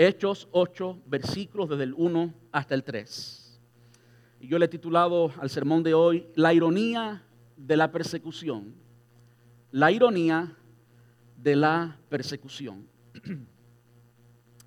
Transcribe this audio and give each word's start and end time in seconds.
Hechos 0.00 0.46
8, 0.52 1.02
versículos 1.06 1.68
desde 1.68 1.82
el 1.82 1.92
1 1.92 2.32
hasta 2.52 2.76
el 2.76 2.84
3. 2.84 3.60
Y 4.38 4.46
yo 4.46 4.56
le 4.56 4.66
he 4.66 4.68
titulado 4.68 5.32
al 5.40 5.50
sermón 5.50 5.82
de 5.82 5.92
hoy 5.92 6.28
La 6.36 6.54
ironía 6.54 7.24
de 7.56 7.76
la 7.76 7.90
persecución. 7.90 8.76
La 9.72 9.90
ironía 9.90 10.56
de 11.36 11.56
la 11.56 11.98
persecución. 12.08 12.86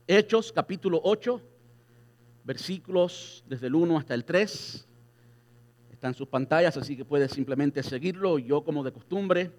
Hechos 0.07 0.51
capítulo 0.51 0.99
8, 1.01 1.41
versículos 2.43 3.45
desde 3.47 3.67
el 3.67 3.75
1 3.75 3.97
hasta 3.97 4.13
el 4.13 4.25
3. 4.25 4.85
Está 5.93 6.09
en 6.09 6.13
sus 6.13 6.27
pantallas, 6.27 6.75
así 6.75 6.97
que 6.97 7.05
puede 7.05 7.29
simplemente 7.29 7.81
seguirlo. 7.83 8.37
Yo, 8.37 8.65
como 8.65 8.83
de 8.83 8.91
costumbre, 8.91 9.49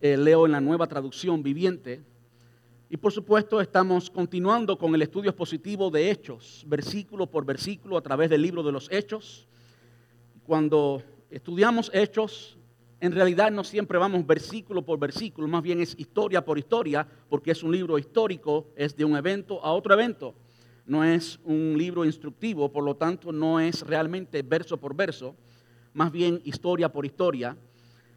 eh, 0.00 0.16
leo 0.16 0.46
en 0.46 0.50
la 0.50 0.60
nueva 0.60 0.88
traducción 0.88 1.40
viviente. 1.40 2.02
Y 2.92 2.96
por 2.96 3.12
supuesto 3.12 3.60
estamos 3.60 4.10
continuando 4.10 4.76
con 4.76 4.92
el 4.96 5.02
estudio 5.02 5.30
expositivo 5.30 5.92
de 5.92 6.10
Hechos, 6.10 6.64
versículo 6.66 7.30
por 7.30 7.46
versículo, 7.46 7.96
a 7.96 8.02
través 8.02 8.28
del 8.28 8.42
libro 8.42 8.64
de 8.64 8.72
los 8.72 8.90
Hechos. 8.90 9.46
Cuando 10.44 11.00
estudiamos 11.30 11.88
Hechos, 11.94 12.58
en 12.98 13.12
realidad 13.12 13.52
no 13.52 13.62
siempre 13.62 13.96
vamos 13.96 14.26
versículo 14.26 14.84
por 14.84 14.98
versículo, 14.98 15.46
más 15.46 15.62
bien 15.62 15.80
es 15.80 15.94
historia 16.00 16.44
por 16.44 16.58
historia, 16.58 17.06
porque 17.28 17.52
es 17.52 17.62
un 17.62 17.70
libro 17.70 17.96
histórico, 17.96 18.66
es 18.74 18.96
de 18.96 19.04
un 19.04 19.16
evento 19.16 19.64
a 19.64 19.70
otro 19.70 19.94
evento. 19.94 20.34
No 20.84 21.04
es 21.04 21.38
un 21.44 21.76
libro 21.78 22.04
instructivo, 22.04 22.72
por 22.72 22.82
lo 22.82 22.96
tanto 22.96 23.30
no 23.30 23.60
es 23.60 23.86
realmente 23.86 24.42
verso 24.42 24.76
por 24.78 24.96
verso, 24.96 25.36
más 25.94 26.10
bien 26.10 26.40
historia 26.42 26.90
por 26.90 27.06
historia. 27.06 27.56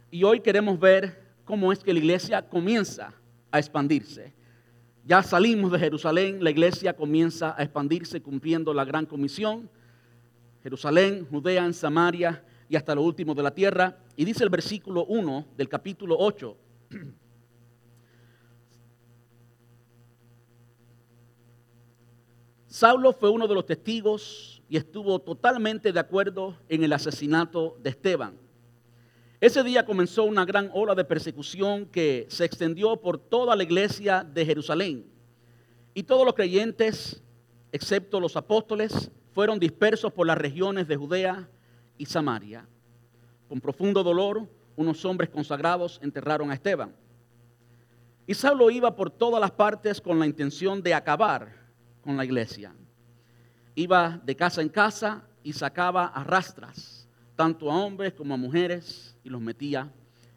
Y 0.10 0.24
hoy 0.24 0.40
queremos 0.40 0.80
ver 0.80 1.22
cómo 1.46 1.72
es 1.72 1.78
que 1.78 1.94
la 1.94 2.00
iglesia 2.00 2.50
comienza 2.50 3.14
a 3.52 3.60
expandirse. 3.60 4.34
Ya 5.06 5.22
salimos 5.22 5.70
de 5.72 5.80
Jerusalén, 5.80 6.42
la 6.42 6.50
iglesia 6.50 6.96
comienza 6.96 7.54
a 7.58 7.64
expandirse 7.64 8.22
cumpliendo 8.22 8.74
la 8.74 8.86
gran 8.86 9.06
comisión. 9.06 9.70
Jerusalén, 10.62 11.28
Judea, 11.30 11.66
en 11.66 11.74
Samaria 11.74 12.42
y 12.70 12.78
hasta 12.78 12.96
lo 12.96 13.02
último 13.02 13.36
de 13.36 13.44
la 13.44 13.52
tierra. 13.54 13.98
Y 14.16 14.24
dice 14.24 14.46
el 14.46 14.50
versículo 14.50 15.04
1 15.06 15.48
del 15.58 15.68
capítulo 15.68 16.16
8. 16.18 16.58
Saulo 22.68 23.12
fue 23.12 23.30
uno 23.30 23.46
de 23.46 23.56
los 23.56 23.66
testigos 23.66 24.64
y 24.70 24.78
estuvo 24.78 25.20
totalmente 25.20 25.92
de 25.92 26.00
acuerdo 26.00 26.56
en 26.70 26.86
el 26.86 26.94
asesinato 26.94 27.78
de 27.84 27.90
Esteban. 27.90 28.38
Ese 29.44 29.62
día 29.62 29.86
comenzó 29.86 30.24
una 30.24 30.46
gran 30.46 30.72
ola 30.74 30.96
de 30.96 31.04
persecución 31.04 31.86
que 31.88 32.26
se 32.30 32.46
extendió 32.46 32.96
por 32.96 33.18
toda 33.18 33.58
la 33.58 33.64
iglesia 33.64 34.24
de 34.24 34.46
Jerusalén. 34.46 35.06
Y 35.94 36.04
todos 36.04 36.26
los 36.26 36.34
creyentes, 36.34 37.22
excepto 37.74 38.22
los 38.22 38.38
apóstoles, 38.38 39.12
fueron 39.34 39.60
dispersos 39.60 40.14
por 40.14 40.28
las 40.28 40.38
regiones 40.38 40.88
de 40.88 40.96
Judea 40.96 41.50
y 41.98 42.06
Samaria. 42.06 42.66
Con 43.50 43.60
profundo 43.60 44.02
dolor, 44.02 44.48
unos 44.78 45.04
hombres 45.04 45.30
consagrados 45.30 46.00
enterraron 46.02 46.50
a 46.50 46.54
Esteban. 46.54 46.96
Y 48.26 48.36
Saulo 48.36 48.72
iba 48.72 48.96
por 48.96 49.10
todas 49.10 49.42
las 49.42 49.52
partes 49.52 50.00
con 50.00 50.20
la 50.20 50.26
intención 50.26 50.82
de 50.82 50.94
acabar 50.94 51.54
con 52.02 52.16
la 52.16 52.24
iglesia. 52.24 52.74
Iba 53.76 54.22
de 54.24 54.38
casa 54.38 54.62
en 54.62 54.70
casa 54.70 55.28
y 55.44 55.52
sacaba 55.52 56.06
a 56.06 56.24
rastras, 56.24 57.03
tanto 57.36 57.72
a 57.72 57.76
hombres 57.76 58.14
como 58.14 58.34
a 58.34 58.38
mujeres 58.38 59.18
y 59.24 59.30
los 59.30 59.42
metía 59.42 59.92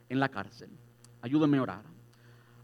en 0.08 0.20
la 0.20 0.28
cárcel. 0.28 0.70
Ayúdame 1.20 1.58
a 1.58 1.62
orar. 1.62 1.82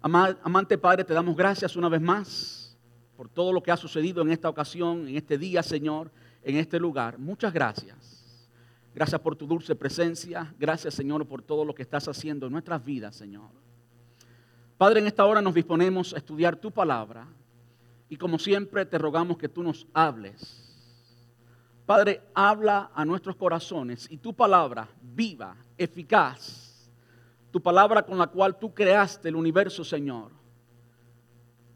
Amante 0.00 0.78
Padre, 0.78 1.04
te 1.04 1.14
damos 1.14 1.36
gracias 1.36 1.76
una 1.76 1.88
vez 1.88 2.00
más 2.00 2.76
por 3.16 3.28
todo 3.28 3.52
lo 3.52 3.62
que 3.62 3.70
ha 3.70 3.76
sucedido 3.76 4.22
en 4.22 4.30
esta 4.30 4.48
ocasión, 4.48 5.06
en 5.06 5.16
este 5.16 5.38
día, 5.38 5.62
Señor, 5.62 6.10
en 6.42 6.56
este 6.56 6.80
lugar. 6.80 7.18
Muchas 7.18 7.52
gracias. 7.52 8.48
Gracias 8.94 9.20
por 9.20 9.36
tu 9.36 9.46
dulce 9.46 9.74
presencia. 9.74 10.52
Gracias, 10.58 10.94
Señor, 10.94 11.26
por 11.26 11.42
todo 11.42 11.64
lo 11.64 11.74
que 11.74 11.82
estás 11.82 12.08
haciendo 12.08 12.46
en 12.46 12.52
nuestras 12.52 12.84
vidas, 12.84 13.14
Señor. 13.14 13.50
Padre, 14.76 15.00
en 15.00 15.06
esta 15.06 15.24
hora 15.24 15.40
nos 15.40 15.54
disponemos 15.54 16.12
a 16.12 16.16
estudiar 16.16 16.56
tu 16.56 16.72
palabra 16.72 17.26
y 18.08 18.16
como 18.16 18.38
siempre 18.38 18.84
te 18.84 18.98
rogamos 18.98 19.38
que 19.38 19.48
tú 19.48 19.62
nos 19.62 19.86
hables. 19.94 20.71
Padre, 21.86 22.22
habla 22.34 22.90
a 22.94 23.04
nuestros 23.04 23.36
corazones 23.36 24.08
y 24.10 24.16
tu 24.16 24.34
palabra 24.34 24.88
viva 25.00 25.56
eficaz, 25.76 26.90
tu 27.50 27.60
palabra 27.60 28.02
con 28.02 28.18
la 28.18 28.28
cual 28.28 28.58
tú 28.58 28.72
creaste 28.72 29.28
el 29.28 29.36
universo, 29.36 29.82
Señor, 29.82 30.30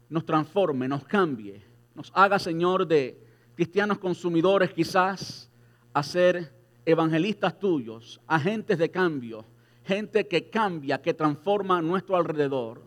nos 0.09 0.25
transforme, 0.25 0.87
nos 0.87 1.03
cambie, 1.03 1.61
nos 1.93 2.11
haga, 2.15 2.39
Señor, 2.39 2.87
de 2.87 3.21
cristianos 3.55 3.99
consumidores 3.99 4.71
quizás 4.71 5.51
a 5.93 6.01
ser 6.03 6.55
evangelistas 6.85 7.59
tuyos, 7.59 8.21
agentes 8.27 8.77
de 8.77 8.89
cambio, 8.89 9.45
gente 9.83 10.27
que 10.27 10.49
cambia, 10.49 11.01
que 11.01 11.13
transforma 11.13 11.81
nuestro 11.81 12.15
alrededor. 12.15 12.81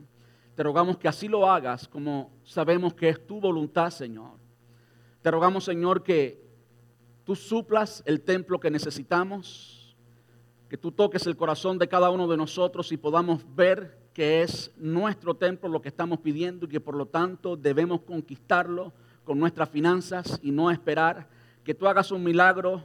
Te 0.55 0.63
rogamos 0.63 0.97
que 0.97 1.09
así 1.09 1.29
lo 1.29 1.51
hagas 1.51 1.87
como 1.87 2.31
sabemos 2.45 2.95
que 2.95 3.11
es 3.11 3.27
tu 3.27 3.41
voluntad, 3.41 3.91
Señor. 3.91 4.39
Te 5.21 5.31
rogamos, 5.31 5.65
Señor, 5.65 6.03
que 6.03 6.50
tú 7.31 7.37
suplas 7.37 8.03
el 8.07 8.23
templo 8.23 8.59
que 8.59 8.73
necesitamos 8.73 9.95
que 10.69 10.77
tú 10.77 10.91
toques 10.91 11.29
el 11.29 11.37
corazón 11.37 11.79
de 11.79 11.87
cada 11.87 12.11
uno 12.11 12.27
de 12.27 12.37
nosotros 12.37 12.91
y 12.91 12.97
podamos 12.97 13.45
ver 13.55 14.01
que 14.13 14.43
es 14.43 14.73
nuestro 14.77 15.37
templo 15.37 15.69
lo 15.69 15.81
que 15.81 15.91
estamos 15.91 16.19
pidiendo 16.19 16.67
y 16.67 16.71
que 16.71 16.81
por 16.81 16.97
lo 16.97 17.07
tanto 17.07 17.57
debemos 17.57 18.01
conquistarlo 18.01 18.93
con 19.23 19.39
nuestras 19.39 19.69
finanzas 19.69 20.41
y 20.43 20.51
no 20.51 20.73
esperar 20.73 21.29
que 21.63 21.73
tú 21.73 21.87
hagas 21.87 22.11
un 22.11 22.25
milagro 22.25 22.83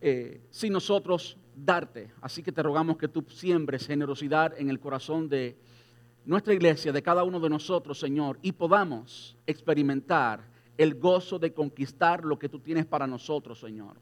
eh, 0.00 0.40
sin 0.50 0.72
nosotros 0.72 1.36
darte. 1.56 2.12
Así 2.20 2.44
que 2.44 2.52
te 2.52 2.62
rogamos 2.62 2.96
que 2.96 3.08
tú 3.08 3.24
siembres 3.28 3.88
generosidad 3.88 4.54
en 4.56 4.70
el 4.70 4.78
corazón 4.78 5.28
de 5.28 5.58
nuestra 6.24 6.54
iglesia, 6.54 6.92
de 6.92 7.02
cada 7.02 7.24
uno 7.24 7.40
de 7.40 7.50
nosotros, 7.50 7.98
Señor, 7.98 8.38
y 8.40 8.52
podamos 8.52 9.36
experimentar 9.48 10.57
el 10.78 10.94
gozo 10.94 11.38
de 11.38 11.52
conquistar 11.52 12.24
lo 12.24 12.38
que 12.38 12.48
tú 12.48 12.60
tienes 12.60 12.86
para 12.86 13.06
nosotros, 13.06 13.58
Señor. 13.58 13.96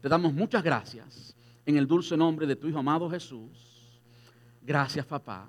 Te 0.00 0.08
damos 0.08 0.32
muchas 0.32 0.62
gracias 0.62 1.36
en 1.66 1.76
el 1.76 1.86
dulce 1.86 2.16
nombre 2.16 2.46
de 2.46 2.56
tu 2.56 2.68
Hijo 2.68 2.78
amado 2.78 3.10
Jesús. 3.10 4.00
Gracias, 4.62 5.04
papá. 5.04 5.48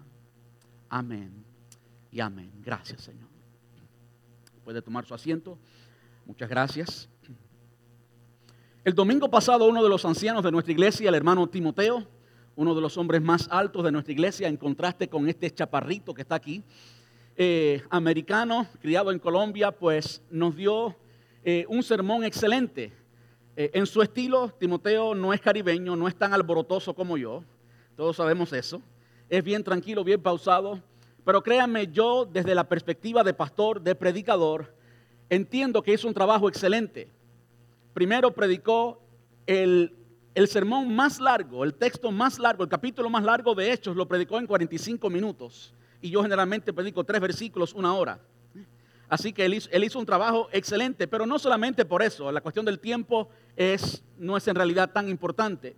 Amén 0.90 1.46
y 2.12 2.20
amén. 2.20 2.52
Gracias, 2.62 3.02
Señor. 3.02 3.30
Puede 4.64 4.82
tomar 4.82 5.06
su 5.06 5.14
asiento. 5.14 5.58
Muchas 6.26 6.50
gracias. 6.50 7.10
El 8.84 8.96
domingo 8.96 9.30
pasado 9.30 9.68
uno 9.68 9.84
de 9.84 9.90
los 9.90 10.04
ancianos 10.04 10.44
de 10.44 10.52
nuestra 10.52 10.72
iglesia, 10.72 11.10
el 11.10 11.16
hermano 11.16 11.48
Timoteo, 11.48 12.08
uno 12.56 12.74
de 12.74 12.82
los 12.82 12.98
hombres 12.98 13.22
más 13.22 13.48
altos 13.52 13.84
de 13.84 13.92
nuestra 13.92 14.14
iglesia, 14.14 14.48
en 14.48 14.58
contraste 14.58 15.08
con 15.08 15.30
este 15.30 15.50
chaparrito 15.52 16.14
que 16.14 16.24
está 16.24 16.36
aquí, 16.36 16.64
eh, 17.36 17.82
americano, 17.90 18.68
criado 18.82 19.12
en 19.12 19.20
Colombia, 19.20 19.72
pues 19.72 20.22
nos 20.30 20.56
dio 20.56 20.96
eh, 21.44 21.66
un 21.68 21.84
sermón 21.84 22.24
excelente 22.24 22.92
eh, 23.56 23.70
en 23.74 23.86
su 23.86 24.02
estilo, 24.02 24.50
Timoteo 24.58 25.14
no 25.14 25.32
es 25.32 25.40
caribeño, 25.40 25.96
no 25.96 26.08
es 26.08 26.16
tan 26.16 26.34
alborotoso 26.34 26.96
como 26.96 27.18
yo, 27.18 27.44
todos 27.96 28.16
sabemos 28.16 28.52
eso. 28.52 28.82
Es 29.30 29.44
bien 29.44 29.64
tranquilo, 29.64 30.04
bien 30.04 30.22
pausado, 30.22 30.82
pero 31.24 31.44
créanme, 31.44 31.88
yo 31.88 32.26
desde 32.26 32.56
la 32.56 32.68
perspectiva 32.68 33.24
de 33.24 33.34
pastor, 33.34 33.82
de 33.82 33.94
predicador, 33.94 34.74
entiendo 35.30 35.84
que 35.84 35.94
hizo 35.94 36.08
un 36.08 36.16
trabajo 36.16 36.50
excelente. 36.50 37.08
Primero 37.94 38.32
predicó 38.32 39.00
el, 39.46 39.96
el 40.34 40.48
sermón 40.48 40.96
más 40.96 41.20
largo, 41.20 41.64
el 41.64 41.76
texto 41.76 42.12
más 42.12 42.40
largo, 42.40 42.64
el 42.64 42.70
capítulo 42.70 43.08
más 43.08 43.24
largo 43.24 43.54
de 43.54 43.72
Hechos, 43.72 43.96
lo 43.96 44.08
predicó 44.08 44.40
en 44.40 44.48
45 44.48 45.12
minutos. 45.12 45.76
Y 46.04 46.10
yo 46.10 46.22
generalmente 46.22 46.74
predico 46.74 47.06
tres 47.06 47.22
versículos, 47.22 47.74
una 47.74 47.94
hora. 47.94 48.20
Así 49.08 49.32
que 49.32 49.46
él 49.46 49.54
hizo, 49.54 50.00
un 50.00 50.06
trabajo 50.06 50.50
excelente, 50.52 51.08
pero 51.08 51.26
no 51.26 51.40
solamente 51.40 51.86
por 51.86 52.04
eso, 52.04 52.30
la 52.30 52.42
cuestión 52.42 52.66
del 52.66 52.78
tiempo 52.78 53.30
es, 53.56 54.04
no 54.18 54.36
es 54.36 54.46
en 54.50 54.56
realidad 54.56 54.92
tan 54.92 55.08
importante. 55.08 55.78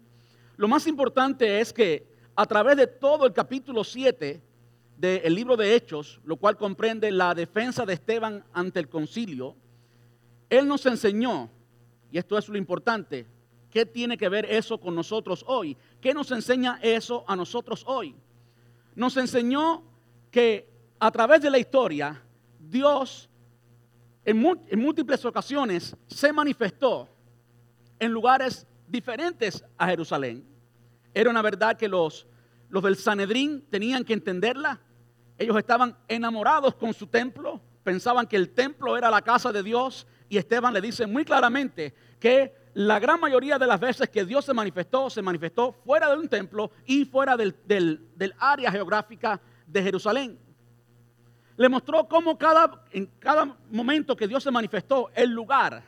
Lo 0.58 0.68
más 0.68 0.88
importante 0.88 1.60
es 1.60 1.72
que 1.72 2.08
a 2.36 2.44
través 2.48 2.76
de 2.76 2.88
todo 2.88 3.28
el 3.28 3.34
capítulo 3.34 3.84
7 3.84 4.42
del 4.98 5.36
libro 5.36 5.56
de 5.56 5.76
Hechos, 5.76 6.20
lo 6.26 6.38
cual 6.38 6.58
comprende 6.58 7.12
la 7.12 7.36
defensa 7.36 7.86
de 7.86 7.94
Esteban 7.94 8.44
ante 8.52 8.80
el 8.80 8.90
concilio, 8.90 9.56
él 10.50 10.68
nos 10.68 10.88
enseñó, 10.88 11.52
y 12.12 12.18
esto 12.18 12.36
es 12.36 12.50
lo 12.50 12.58
importante, 12.58 13.28
¿qué 13.70 13.86
tiene 13.86 14.18
que 14.18 14.30
ver 14.30 14.46
eso 14.46 14.80
con 14.80 14.96
nosotros 14.96 15.46
hoy? 15.46 15.78
¿Qué 16.02 16.16
nos 16.16 16.32
enseña 16.32 16.80
eso 16.82 17.24
a 17.28 17.36
nosotros 17.36 17.84
hoy? 17.86 18.16
Nos 18.96 19.18
enseñó 19.18 19.84
que 20.36 20.68
a 21.00 21.10
través 21.12 21.42
de 21.42 21.50
la 21.50 21.58
historia, 21.58 22.22
Dios 22.60 23.30
en, 24.26 24.38
múltiples 24.38 25.24
ocasiones 25.24 25.96
se 26.08 26.34
manifestó 26.34 27.08
en 27.98 28.12
lugares 28.12 28.68
diferentes 28.86 29.64
a 29.78 29.88
Jerusalén. 29.88 30.46
Era 31.14 31.30
una 31.30 31.42
verdad 31.42 31.78
que 31.78 31.88
los, 31.88 32.28
los 32.68 32.84
del 32.84 32.98
Sanedrín 32.98 33.66
tenían 33.70 34.04
que 34.04 34.12
entenderla. 34.12 34.82
Ellos 35.38 35.58
estaban 35.58 35.98
enamorados 36.10 36.76
con 36.76 36.94
su 36.94 37.08
templo, 37.08 37.62
pensaban 37.86 38.28
que 38.28 38.36
el 38.36 38.50
templo 38.50 38.98
era 38.98 39.10
la 39.10 39.22
casa 39.22 39.54
de 39.54 39.64
Dios 39.64 40.06
y 40.28 40.36
Esteban 40.36 40.74
le 40.74 40.82
dice 40.82 41.08
muy 41.08 41.24
claramente 41.24 41.94
que 42.20 42.54
la 42.74 43.00
gran 43.00 43.22
mayoría 43.22 43.58
de 43.58 43.68
las 43.68 43.80
veces 43.80 44.10
que 44.10 44.26
Dios 44.26 44.44
se 44.44 44.54
manifestó, 44.54 45.10
se 45.10 45.22
manifestó 45.22 45.72
fuera 45.72 46.10
de 46.10 46.18
un 46.18 46.28
templo 46.28 46.72
y 46.86 47.06
fuera 47.06 47.38
del, 47.38 47.56
área 48.38 48.70
geográfica 48.70 49.40
de 49.68 49.84
Jerusalén. 49.84 50.40
Le 51.58 51.70
mostró 51.70 52.08
cómo 52.08 52.38
cada, 52.38 52.84
en 52.92 53.06
cada 53.20 53.58
momento 53.72 54.16
que 54.16 54.28
Dios 54.28 54.44
se 54.44 54.52
manifestó, 54.52 55.10
el 55.16 55.32
lugar 55.32 55.84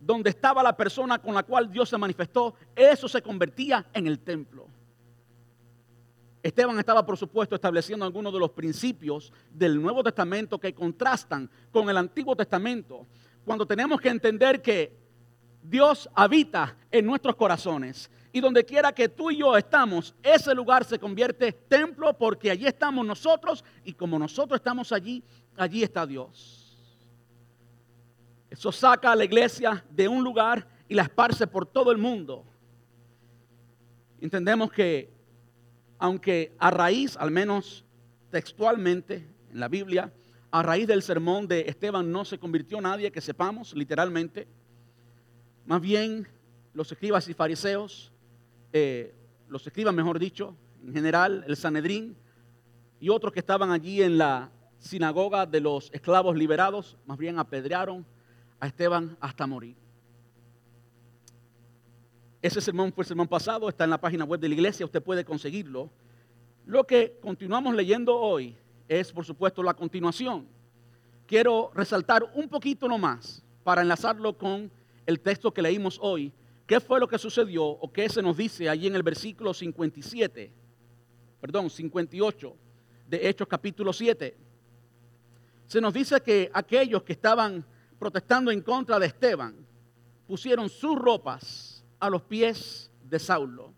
donde 0.00 0.30
estaba 0.30 0.62
la 0.62 0.76
persona 0.76 1.18
con 1.18 1.34
la 1.34 1.42
cual 1.42 1.70
Dios 1.70 1.88
se 1.88 1.98
manifestó, 1.98 2.54
eso 2.74 3.08
se 3.08 3.22
convertía 3.22 3.86
en 3.92 4.06
el 4.06 4.18
templo. 4.20 4.66
Esteban 6.42 6.78
estaba, 6.78 7.04
por 7.04 7.16
supuesto, 7.16 7.54
estableciendo 7.54 8.04
algunos 8.04 8.32
de 8.32 8.38
los 8.38 8.50
principios 8.50 9.32
del 9.52 9.80
Nuevo 9.80 10.02
Testamento 10.02 10.58
que 10.58 10.72
contrastan 10.72 11.50
con 11.70 11.90
el 11.90 11.96
Antiguo 11.96 12.36
Testamento, 12.36 13.06
cuando 13.44 13.66
tenemos 13.66 14.00
que 14.00 14.08
entender 14.08 14.62
que 14.62 14.96
Dios 15.62 16.08
habita 16.14 16.76
en 16.90 17.06
nuestros 17.06 17.34
corazones. 17.36 18.10
Y 18.32 18.40
donde 18.40 18.64
quiera 18.64 18.92
que 18.92 19.08
tú 19.08 19.30
y 19.30 19.38
yo 19.38 19.56
estamos, 19.56 20.14
ese 20.22 20.54
lugar 20.54 20.84
se 20.84 20.98
convierte 20.98 21.52
templo 21.52 22.16
porque 22.16 22.50
allí 22.50 22.66
estamos 22.66 23.04
nosotros 23.06 23.64
y 23.84 23.92
como 23.94 24.18
nosotros 24.18 24.58
estamos 24.58 24.92
allí, 24.92 25.22
allí 25.56 25.82
está 25.82 26.06
Dios. 26.06 26.58
Eso 28.50 28.72
saca 28.72 29.12
a 29.12 29.16
la 29.16 29.24
iglesia 29.24 29.84
de 29.90 30.08
un 30.08 30.22
lugar 30.22 30.66
y 30.88 30.94
la 30.94 31.02
esparce 31.02 31.46
por 31.46 31.66
todo 31.66 31.92
el 31.92 31.98
mundo. 31.98 32.44
Entendemos 34.20 34.72
que 34.72 35.10
aunque 35.98 36.54
a 36.58 36.70
raíz, 36.70 37.16
al 37.16 37.30
menos 37.30 37.84
textualmente 38.30 39.26
en 39.50 39.60
la 39.60 39.68
Biblia, 39.68 40.12
a 40.50 40.62
raíz 40.62 40.86
del 40.86 41.02
sermón 41.02 41.46
de 41.46 41.62
Esteban 41.62 42.10
no 42.10 42.24
se 42.24 42.38
convirtió 42.38 42.80
nadie, 42.80 43.10
que 43.10 43.20
sepamos 43.20 43.74
literalmente, 43.74 44.48
más 45.66 45.80
bien 45.80 46.26
los 46.72 46.90
escribas 46.90 47.28
y 47.28 47.34
fariseos, 47.34 48.12
eh, 48.72 49.14
los 49.48 49.66
escribas 49.66 49.94
mejor 49.94 50.18
dicho, 50.18 50.56
en 50.84 50.92
general 50.92 51.44
el 51.46 51.56
Sanedrín 51.56 52.16
y 53.00 53.08
otros 53.08 53.32
que 53.32 53.40
estaban 53.40 53.70
allí 53.70 54.02
en 54.02 54.18
la 54.18 54.50
sinagoga 54.78 55.46
de 55.46 55.60
los 55.60 55.90
esclavos 55.92 56.36
liberados, 56.36 56.96
más 57.06 57.18
bien 57.18 57.38
apedrearon 57.38 58.06
a 58.60 58.66
Esteban 58.66 59.16
hasta 59.20 59.46
morir. 59.46 59.76
Ese 62.40 62.60
sermón 62.60 62.92
fue 62.92 63.02
el 63.02 63.08
sermón 63.08 63.26
pasado, 63.26 63.68
está 63.68 63.84
en 63.84 63.90
la 63.90 64.00
página 64.00 64.24
web 64.24 64.40
de 64.40 64.48
la 64.48 64.54
iglesia, 64.54 64.86
usted 64.86 65.02
puede 65.02 65.24
conseguirlo. 65.24 65.90
Lo 66.66 66.84
que 66.84 67.18
continuamos 67.20 67.74
leyendo 67.74 68.16
hoy 68.16 68.56
es, 68.86 69.12
por 69.12 69.24
supuesto, 69.24 69.62
la 69.62 69.74
continuación. 69.74 70.46
Quiero 71.26 71.72
resaltar 71.74 72.24
un 72.34 72.48
poquito 72.48 72.88
nomás 72.88 73.42
para 73.64 73.82
enlazarlo 73.82 74.38
con 74.38 74.70
el 75.04 75.20
texto 75.20 75.52
que 75.52 75.62
leímos 75.62 75.98
hoy. 76.00 76.32
¿Qué 76.68 76.80
fue 76.80 77.00
lo 77.00 77.08
que 77.08 77.16
sucedió 77.16 77.64
o 77.64 77.90
qué 77.90 78.10
se 78.10 78.20
nos 78.20 78.36
dice 78.36 78.68
allí 78.68 78.88
en 78.88 78.94
el 78.94 79.02
versículo 79.02 79.54
57, 79.54 80.52
perdón, 81.40 81.70
58 81.70 82.56
de 83.08 83.26
Hechos 83.26 83.48
capítulo 83.48 83.90
7? 83.90 84.36
Se 85.66 85.80
nos 85.80 85.94
dice 85.94 86.20
que 86.20 86.50
aquellos 86.52 87.02
que 87.04 87.14
estaban 87.14 87.64
protestando 87.98 88.50
en 88.50 88.60
contra 88.60 88.98
de 88.98 89.06
Esteban, 89.06 89.56
pusieron 90.26 90.68
sus 90.68 90.94
ropas 90.98 91.82
a 91.98 92.10
los 92.10 92.20
pies 92.20 92.90
de 93.02 93.18
Saulo. 93.18 93.72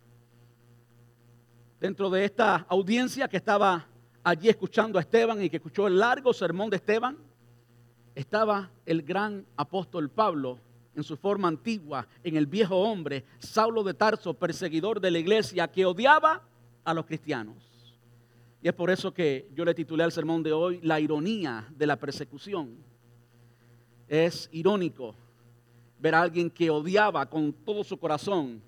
Dentro 1.78 2.10
de 2.10 2.24
esta 2.24 2.66
audiencia 2.68 3.28
que 3.28 3.36
estaba 3.36 3.86
allí 4.24 4.48
escuchando 4.48 4.98
a 4.98 5.02
Esteban 5.02 5.40
y 5.40 5.48
que 5.48 5.58
escuchó 5.58 5.86
el 5.86 5.96
largo 5.96 6.32
sermón 6.32 6.70
de 6.70 6.76
Esteban, 6.76 7.16
estaba 8.16 8.68
el 8.84 9.02
gran 9.02 9.46
apóstol 9.56 10.10
Pablo 10.10 10.58
en 10.94 11.02
su 11.02 11.16
forma 11.16 11.48
antigua, 11.48 12.06
en 12.22 12.36
el 12.36 12.46
viejo 12.46 12.76
hombre, 12.76 13.24
Saulo 13.38 13.82
de 13.82 13.94
Tarso, 13.94 14.34
perseguidor 14.34 15.00
de 15.00 15.10
la 15.10 15.18
iglesia, 15.18 15.68
que 15.68 15.86
odiaba 15.86 16.42
a 16.84 16.94
los 16.94 17.06
cristianos. 17.06 17.56
Y 18.62 18.68
es 18.68 18.74
por 18.74 18.90
eso 18.90 19.12
que 19.12 19.48
yo 19.54 19.64
le 19.64 19.74
titulé 19.74 20.04
al 20.04 20.12
sermón 20.12 20.42
de 20.42 20.52
hoy 20.52 20.80
La 20.82 21.00
ironía 21.00 21.66
de 21.70 21.86
la 21.86 21.96
persecución. 21.96 22.76
Es 24.08 24.48
irónico 24.52 25.14
ver 25.98 26.14
a 26.14 26.22
alguien 26.22 26.50
que 26.50 26.68
odiaba 26.70 27.24
con 27.26 27.52
todo 27.52 27.84
su 27.84 27.96
corazón 27.98 28.60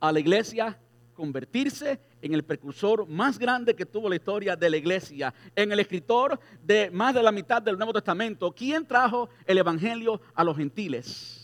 a 0.00 0.12
la 0.12 0.20
iglesia 0.20 0.78
convertirse 1.14 2.00
en 2.20 2.34
el 2.34 2.42
precursor 2.42 3.06
más 3.06 3.38
grande 3.38 3.74
que 3.74 3.86
tuvo 3.86 4.08
la 4.08 4.16
historia 4.16 4.56
de 4.56 4.70
la 4.70 4.76
iglesia, 4.76 5.32
en 5.54 5.70
el 5.72 5.80
escritor 5.80 6.38
de 6.62 6.90
más 6.90 7.14
de 7.14 7.22
la 7.22 7.32
mitad 7.32 7.60
del 7.60 7.76
Nuevo 7.76 7.92
Testamento, 7.92 8.52
quien 8.52 8.86
trajo 8.86 9.28
el 9.46 9.58
Evangelio 9.58 10.20
a 10.34 10.44
los 10.44 10.56
gentiles. 10.56 11.41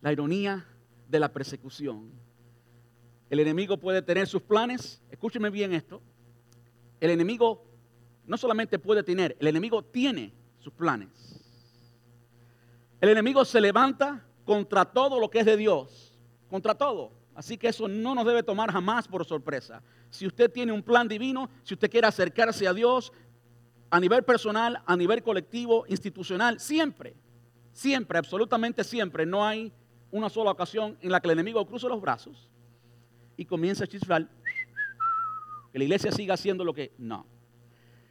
La 0.00 0.12
ironía 0.12 0.66
de 1.08 1.20
la 1.20 1.32
persecución. 1.32 2.10
El 3.30 3.40
enemigo 3.40 3.78
puede 3.78 4.02
tener 4.02 4.26
sus 4.26 4.42
planes, 4.42 5.02
escúcheme 5.10 5.50
bien 5.50 5.72
esto, 5.72 6.00
el 7.00 7.10
enemigo 7.10 7.64
no 8.26 8.36
solamente 8.36 8.78
puede 8.78 9.02
tener, 9.02 9.36
el 9.40 9.46
enemigo 9.46 9.82
tiene 9.82 10.32
sus 10.58 10.72
planes. 10.72 11.08
El 13.00 13.10
enemigo 13.10 13.44
se 13.44 13.60
levanta 13.60 14.24
contra 14.44 14.84
todo 14.84 15.20
lo 15.20 15.30
que 15.30 15.40
es 15.40 15.46
de 15.46 15.56
Dios, 15.56 16.18
contra 16.48 16.74
todo. 16.74 17.12
Así 17.34 17.56
que 17.56 17.68
eso 17.68 17.86
no 17.86 18.14
nos 18.14 18.26
debe 18.26 18.42
tomar 18.42 18.72
jamás 18.72 19.06
por 19.06 19.24
sorpresa. 19.24 19.82
Si 20.10 20.26
usted 20.26 20.50
tiene 20.50 20.72
un 20.72 20.82
plan 20.82 21.06
divino, 21.06 21.48
si 21.62 21.74
usted 21.74 21.88
quiere 21.88 22.08
acercarse 22.08 22.66
a 22.66 22.74
Dios 22.74 23.12
a 23.90 24.00
nivel 24.00 24.24
personal, 24.24 24.82
a 24.84 24.96
nivel 24.96 25.22
colectivo, 25.22 25.84
institucional, 25.86 26.58
siempre, 26.58 27.14
siempre, 27.72 28.18
absolutamente 28.18 28.82
siempre, 28.82 29.24
no 29.24 29.46
hay 29.46 29.72
una 30.10 30.28
sola 30.28 30.50
ocasión 30.50 30.96
en 31.00 31.10
la 31.10 31.20
que 31.20 31.28
el 31.28 31.32
enemigo 31.32 31.66
cruce 31.66 31.88
los 31.88 32.00
brazos 32.00 32.50
y 33.36 33.44
comience 33.44 33.84
a 33.84 33.86
chisfar, 33.86 34.28
que 35.72 35.78
la 35.78 35.84
iglesia 35.84 36.10
siga 36.12 36.34
haciendo 36.34 36.64
lo 36.64 36.72
que 36.72 36.92
no. 36.98 37.26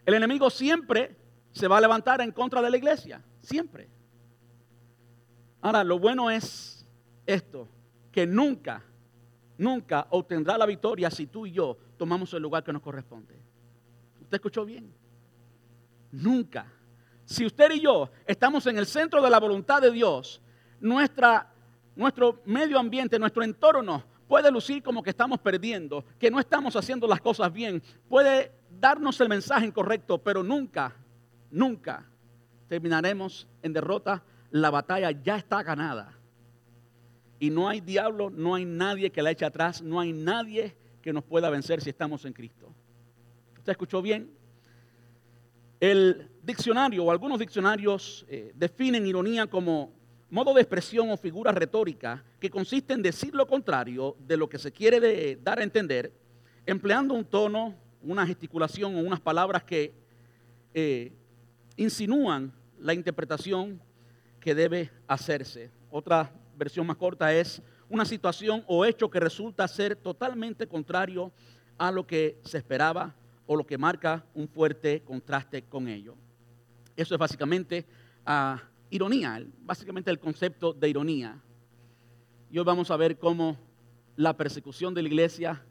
El 0.05 0.13
enemigo 0.13 0.49
siempre 0.49 1.15
se 1.51 1.67
va 1.67 1.77
a 1.77 1.81
levantar 1.81 2.21
en 2.21 2.31
contra 2.31 2.61
de 2.61 2.69
la 2.69 2.77
iglesia, 2.77 3.21
siempre. 3.41 3.89
Ahora, 5.61 5.83
lo 5.83 5.99
bueno 5.99 6.29
es 6.29 6.85
esto, 7.25 7.67
que 8.11 8.25
nunca, 8.25 8.83
nunca 9.57 10.07
obtendrá 10.11 10.57
la 10.57 10.65
victoria 10.65 11.09
si 11.11 11.27
tú 11.27 11.45
y 11.45 11.51
yo 11.51 11.77
tomamos 11.97 12.33
el 12.33 12.41
lugar 12.41 12.63
que 12.63 12.71
nos 12.71 12.81
corresponde. 12.81 13.35
¿Usted 14.21 14.35
escuchó 14.35 14.65
bien? 14.65 14.93
Nunca. 16.11 16.71
Si 17.25 17.45
usted 17.45 17.71
y 17.71 17.81
yo 17.81 18.09
estamos 18.25 18.65
en 18.67 18.77
el 18.77 18.85
centro 18.85 19.21
de 19.21 19.29
la 19.29 19.39
voluntad 19.39 19.81
de 19.81 19.91
Dios, 19.91 20.41
nuestra, 20.79 21.53
nuestro 21.97 22.41
medio 22.45 22.79
ambiente, 22.79 23.19
nuestro 23.19 23.43
entorno 23.43 24.03
puede 24.27 24.51
lucir 24.51 24.83
como 24.83 25.01
que 25.01 25.09
estamos 25.09 25.39
perdiendo, 25.39 26.03
que 26.19 26.29
no 26.29 26.39
estamos 26.39 26.75
haciendo 26.75 27.07
las 27.07 27.21
cosas 27.21 27.51
bien, 27.51 27.81
puede 28.07 28.51
darnos 28.79 29.19
el 29.21 29.29
mensaje 29.29 29.65
incorrecto, 29.65 30.17
pero 30.17 30.43
nunca, 30.43 30.93
nunca 31.49 32.05
terminaremos 32.67 33.47
en 33.61 33.73
derrota 33.73 34.23
la 34.51 34.69
batalla 34.69 35.11
ya 35.11 35.37
está 35.37 35.63
ganada. 35.63 36.13
Y 37.39 37.49
no 37.49 37.69
hay 37.69 37.81
diablo, 37.81 38.29
no 38.29 38.55
hay 38.55 38.65
nadie 38.65 39.11
que 39.11 39.21
la 39.21 39.31
eche 39.31 39.45
atrás, 39.45 39.81
no 39.81 39.99
hay 39.99 40.11
nadie 40.11 40.75
que 41.01 41.13
nos 41.13 41.23
pueda 41.23 41.49
vencer 41.49 41.81
si 41.81 41.89
estamos 41.89 42.25
en 42.25 42.33
Cristo. 42.33 42.73
¿Usted 43.57 43.71
escuchó 43.71 44.01
bien? 44.01 44.31
El 45.79 46.29
diccionario 46.41 47.03
o 47.03 47.11
algunos 47.11 47.37
diccionarios 47.37 48.25
eh, 48.27 48.51
definen 48.55 49.05
ironía 49.05 49.45
como 49.45 49.96
modo 50.29 50.53
de 50.53 50.61
expresión 50.61 51.09
o 51.09 51.17
figura 51.17 51.51
retórica 51.51 52.23
que 52.39 52.49
consiste 52.49 52.93
en 52.93 53.01
decir 53.01 53.33
lo 53.33 53.47
contrario 53.47 54.15
de 54.19 54.37
lo 54.37 54.49
que 54.49 54.57
se 54.59 54.71
quiere 54.71 55.37
dar 55.37 55.59
a 55.59 55.63
entender, 55.63 56.11
empleando 56.65 57.13
un 57.13 57.23
tono, 57.23 57.75
una 58.01 58.25
gesticulación 58.25 58.95
o 58.95 58.99
unas 58.99 59.21
palabras 59.21 59.63
que 59.63 59.93
eh, 60.73 61.11
insinúan 61.77 62.51
la 62.79 62.93
interpretación 62.93 63.81
que 64.39 64.53
debe 64.53 64.91
hacerse. 65.07 65.71
Otra 65.89 66.31
versión 66.57 66.85
más 66.85 66.97
corta 66.97 67.33
es 67.33 67.61
una 67.89 68.05
situación 68.05 68.63
o 68.67 68.85
hecho 68.85 69.09
que 69.09 69.19
resulta 69.19 69.67
ser 69.67 69.95
totalmente 69.95 70.67
contrario 70.67 71.31
a 71.77 71.91
lo 71.91 72.05
que 72.05 72.39
se 72.43 72.57
esperaba 72.57 73.15
o 73.45 73.55
lo 73.55 73.65
que 73.65 73.77
marca 73.77 74.25
un 74.33 74.47
fuerte 74.47 75.01
contraste 75.01 75.63
con 75.63 75.87
ello. 75.87 76.15
Eso 76.95 77.15
es 77.15 77.19
básicamente 77.19 77.85
uh, 78.27 78.57
ironía, 78.89 79.45
básicamente 79.61 80.11
el 80.11 80.19
concepto 80.19 80.73
de 80.73 80.89
ironía. 80.89 81.41
Y 82.49 82.57
hoy 82.57 82.65
vamos 82.65 82.91
a 82.91 82.97
ver 82.97 83.17
cómo 83.17 83.57
la 84.15 84.35
persecución 84.35 84.93
de 84.93 85.01
la 85.01 85.07
iglesia 85.09 85.63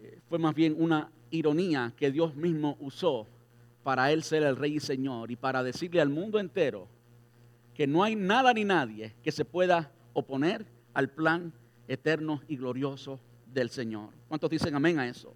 eh, 0.00 0.20
fue 0.28 0.38
más 0.38 0.54
bien 0.54 0.74
una 0.78 1.10
ironía 1.30 1.92
que 1.96 2.10
Dios 2.10 2.34
mismo 2.34 2.76
usó 2.80 3.26
para 3.82 4.12
él 4.12 4.22
ser 4.22 4.42
el 4.42 4.56
rey 4.56 4.76
y 4.76 4.80
señor 4.80 5.30
y 5.30 5.36
para 5.36 5.62
decirle 5.62 6.00
al 6.00 6.08
mundo 6.08 6.38
entero 6.38 6.88
que 7.74 7.86
no 7.86 8.02
hay 8.02 8.14
nada 8.14 8.52
ni 8.52 8.64
nadie 8.64 9.14
que 9.22 9.32
se 9.32 9.44
pueda 9.44 9.90
oponer 10.12 10.66
al 10.92 11.08
plan 11.08 11.52
eterno 11.88 12.42
y 12.48 12.56
glorioso 12.56 13.18
del 13.46 13.70
Señor. 13.70 14.10
¿Cuántos 14.28 14.50
dicen 14.50 14.74
amén 14.74 14.98
a 14.98 15.08
eso? 15.08 15.34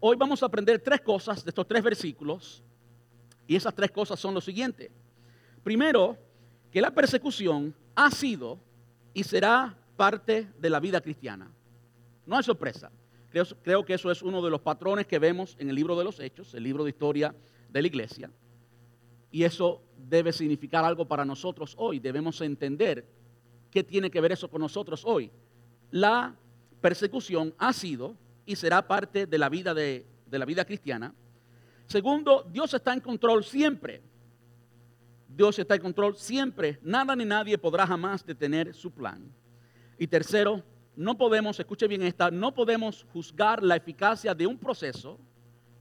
Hoy 0.00 0.16
vamos 0.16 0.42
a 0.42 0.46
aprender 0.46 0.80
tres 0.80 1.00
cosas 1.00 1.44
de 1.44 1.50
estos 1.50 1.66
tres 1.66 1.82
versículos 1.82 2.62
Y 3.46 3.56
esas 3.56 3.74
tres 3.74 3.90
cosas 3.90 4.18
son 4.18 4.34
lo 4.34 4.40
siguiente. 4.40 4.90
Primero, 5.64 6.16
que 6.70 6.80
la 6.80 6.92
persecución 6.92 7.74
ha 7.96 8.10
sido 8.10 8.60
y 9.12 9.24
será 9.24 9.76
parte 9.96 10.48
de 10.58 10.70
la 10.70 10.78
vida 10.78 11.00
cristiana. 11.00 11.50
No 12.26 12.36
hay 12.36 12.42
sorpresa. 12.42 12.90
Creo, 13.62 13.84
que 13.84 13.94
eso 13.94 14.12
es 14.12 14.22
uno 14.22 14.40
de 14.42 14.50
los 14.50 14.60
patrones 14.60 15.08
que 15.08 15.18
vemos 15.18 15.56
en 15.58 15.68
el 15.68 15.74
libro 15.74 15.96
de 15.96 16.04
los 16.04 16.20
Hechos, 16.20 16.54
el 16.54 16.62
libro 16.62 16.84
de 16.84 16.90
historia 16.90 17.34
de 17.68 17.82
la 17.82 17.88
iglesia. 17.88 18.30
Y 19.32 19.42
eso 19.42 19.82
debe 19.98 20.32
significar 20.32 20.84
algo 20.84 21.08
para 21.08 21.24
nosotros 21.24 21.74
hoy. 21.76 21.98
Debemos 21.98 22.40
entender 22.42 23.04
qué 23.72 23.82
tiene 23.82 24.08
que 24.08 24.20
ver 24.20 24.30
eso 24.30 24.48
con 24.48 24.60
nosotros 24.60 25.02
hoy. 25.04 25.32
La 25.90 26.36
persecución 26.80 27.52
ha 27.58 27.72
sido 27.72 28.14
y 28.46 28.54
será 28.54 28.86
parte 28.86 29.26
de 29.26 29.38
la 29.38 29.48
vida, 29.48 29.74
de, 29.74 30.06
la 30.30 30.44
vida 30.44 30.64
cristiana. 30.64 31.12
Segundo, 31.86 32.46
Dios 32.52 32.72
está 32.72 32.92
en 32.92 33.00
control 33.00 33.42
siempre. 33.42 34.00
Dios 35.34 35.58
está 35.58 35.74
en 35.74 35.82
control 35.82 36.16
siempre. 36.16 36.78
Nada 36.82 37.16
ni 37.16 37.24
nadie 37.24 37.58
podrá 37.58 37.86
jamás 37.86 38.24
detener 38.24 38.72
su 38.72 38.90
plan. 38.90 39.32
Y 39.98 40.06
tercero, 40.06 40.62
no 40.96 41.16
podemos, 41.16 41.58
escuche 41.58 41.88
bien 41.88 42.02
esta, 42.02 42.30
no 42.30 42.54
podemos 42.54 43.04
juzgar 43.12 43.62
la 43.62 43.76
eficacia 43.76 44.34
de 44.34 44.46
un 44.46 44.56
proceso 44.58 45.18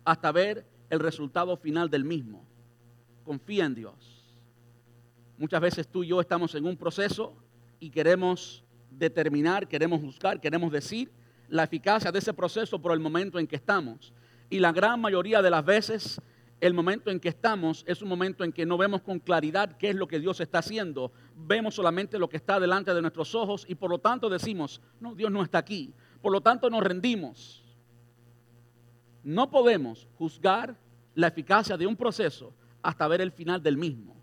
hasta 0.04 0.32
ver 0.32 0.66
el 0.90 1.00
resultado 1.00 1.56
final 1.56 1.90
del 1.90 2.04
mismo. 2.04 2.46
Confía 3.24 3.66
en 3.66 3.76
Dios. 3.76 4.24
Muchas 5.38 5.62
veces 5.62 5.88
tú 5.88 6.04
y 6.04 6.08
yo 6.08 6.20
estamos 6.20 6.56
en 6.56 6.66
un 6.66 6.76
proceso 6.76 7.36
y 7.80 7.90
queremos 7.90 8.64
determinar, 8.90 9.68
queremos 9.68 10.02
juzgar, 10.02 10.40
queremos 10.40 10.72
decir 10.72 11.12
la 11.48 11.64
eficacia 11.64 12.12
de 12.12 12.20
ese 12.20 12.34
proceso 12.34 12.82
por 12.82 12.92
el 12.92 13.00
momento 13.00 13.38
en 13.38 13.46
que 13.46 13.56
estamos. 13.56 14.14
Y 14.50 14.60
la 14.60 14.72
gran 14.72 15.00
mayoría 15.00 15.42
de 15.42 15.50
las 15.50 15.64
veces 15.64 16.22
el 16.64 16.74
momento 16.74 17.12
en 17.12 17.20
que 17.20 17.28
estamos 17.28 17.84
es 17.86 18.02
un 18.02 18.08
momento 18.08 18.42
en 18.46 18.54
que 18.54 18.66
no 18.66 18.78
vemos 18.78 19.02
con 19.02 19.20
claridad 19.20 19.76
qué 19.76 19.90
es 19.90 19.98
lo 19.98 20.08
que 20.08 20.18
Dios 20.18 20.40
está 20.40 20.60
haciendo. 20.60 21.12
Vemos 21.36 21.76
solamente 21.76 22.18
lo 22.18 22.30
que 22.30 22.38
está 22.38 22.58
delante 22.58 22.94
de 22.94 23.02
nuestros 23.02 23.36
ojos 23.36 23.66
y 23.68 23.76
por 23.76 23.90
lo 23.90 24.00
tanto 24.00 24.30
decimos, 24.30 24.80
no, 25.02 25.14
Dios 25.14 25.30
no 25.30 25.44
está 25.44 25.58
aquí. 25.58 25.94
Por 26.22 26.32
lo 26.32 26.40
tanto 26.40 26.70
nos 26.70 26.82
rendimos. 26.82 27.62
No 29.26 29.52
podemos 29.52 30.08
juzgar 30.18 30.78
la 31.16 31.28
eficacia 31.28 31.76
de 31.76 31.86
un 31.86 31.98
proceso 31.98 32.54
hasta 32.82 33.10
ver 33.10 33.20
el 33.20 33.34
final 33.34 33.62
del 33.62 33.76
mismo. 33.76 34.16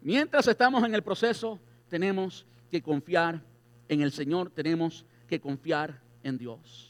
Mientras 0.00 0.46
estamos 0.46 0.84
en 0.84 0.94
el 0.94 1.02
proceso, 1.02 1.58
tenemos 1.88 2.46
que 2.70 2.80
confiar 2.80 3.42
en 3.88 4.02
el 4.02 4.12
Señor, 4.12 4.50
tenemos 4.50 5.04
que 5.26 5.40
confiar 5.40 6.00
en 6.22 6.38
Dios. 6.38 6.87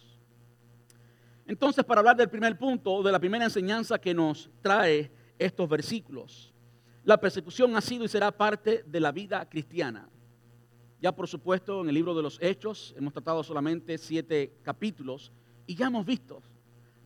Entonces, 1.48 1.82
para 1.82 2.00
hablar 2.00 2.14
del 2.14 2.28
primer 2.28 2.58
punto, 2.58 3.02
de 3.02 3.10
la 3.10 3.18
primera 3.18 3.46
enseñanza 3.46 3.98
que 3.98 4.12
nos 4.12 4.50
trae 4.60 5.10
estos 5.38 5.66
versículos, 5.66 6.52
la 7.04 7.18
persecución 7.18 7.74
ha 7.74 7.80
sido 7.80 8.04
y 8.04 8.08
será 8.08 8.30
parte 8.30 8.84
de 8.86 9.00
la 9.00 9.12
vida 9.12 9.48
cristiana. 9.48 10.10
Ya 11.00 11.10
por 11.10 11.26
supuesto 11.26 11.80
en 11.80 11.88
el 11.88 11.94
libro 11.94 12.14
de 12.14 12.22
los 12.22 12.38
Hechos 12.42 12.94
hemos 12.98 13.14
tratado 13.14 13.42
solamente 13.42 13.96
siete 13.96 14.52
capítulos 14.62 15.32
y 15.66 15.74
ya 15.74 15.86
hemos 15.86 16.04
visto, 16.04 16.42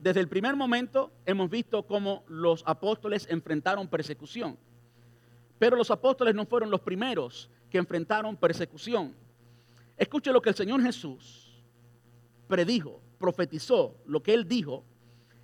desde 0.01 0.19
el 0.19 0.29
primer 0.29 0.57
momento 0.57 1.13
hemos 1.25 1.49
visto 1.49 1.87
cómo 1.87 2.25
los 2.27 2.65
apóstoles 2.67 3.29
enfrentaron 3.31 3.87
persecución. 3.87 4.59
Pero 5.61 5.77
los 5.77 5.93
apóstoles 5.93 6.35
no 6.35 6.47
fueron 6.47 6.69
los 6.69 6.81
primeros 6.81 7.49
que 7.71 7.79
enfrentaron 7.79 8.37
persecución. 8.37 9.15
Escuche 9.97 10.33
lo 10.33 10.43
que 10.43 10.49
el 10.49 10.57
Señor 10.57 10.83
Jesús 10.83 11.63
predijo 12.49 13.01
profetizó 13.23 13.95
lo 14.05 14.21
que 14.21 14.35
él 14.35 14.49
dijo, 14.49 14.83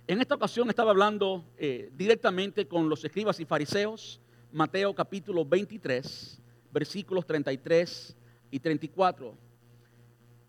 en 0.05 0.19
esta 0.19 0.35
ocasión 0.35 0.67
estaba 0.67 0.91
hablando 0.91 1.45
eh, 1.57 1.89
directamente 1.95 2.67
con 2.67 2.89
los 2.89 3.05
escribas 3.05 3.39
y 3.39 3.45
fariseos, 3.45 4.19
Mateo 4.51 4.93
capítulo 4.93 5.45
23, 5.45 6.41
versículos 6.73 7.25
33 7.25 8.17
y 8.51 8.59
34. 8.59 9.33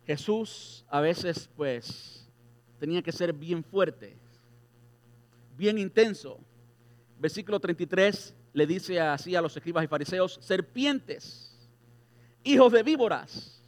Jesús 0.05 0.85
a 0.89 1.01
veces 1.01 1.49
pues 1.55 2.29
tenía 2.81 3.01
que 3.01 3.13
ser 3.13 3.33
bien 3.33 3.63
fuerte, 3.63 4.17
bien 5.57 5.79
intenso. 5.79 6.41
Versículo 7.21 7.61
33 7.61 8.35
le 8.55 8.67
dice 8.67 8.99
así 8.99 9.37
a 9.37 9.41
los 9.41 9.57
escribas 9.57 9.85
y 9.85 9.87
fariseos, 9.87 10.41
serpientes, 10.43 11.71
hijos 12.43 12.73
de 12.73 12.83
víboras, 12.83 13.63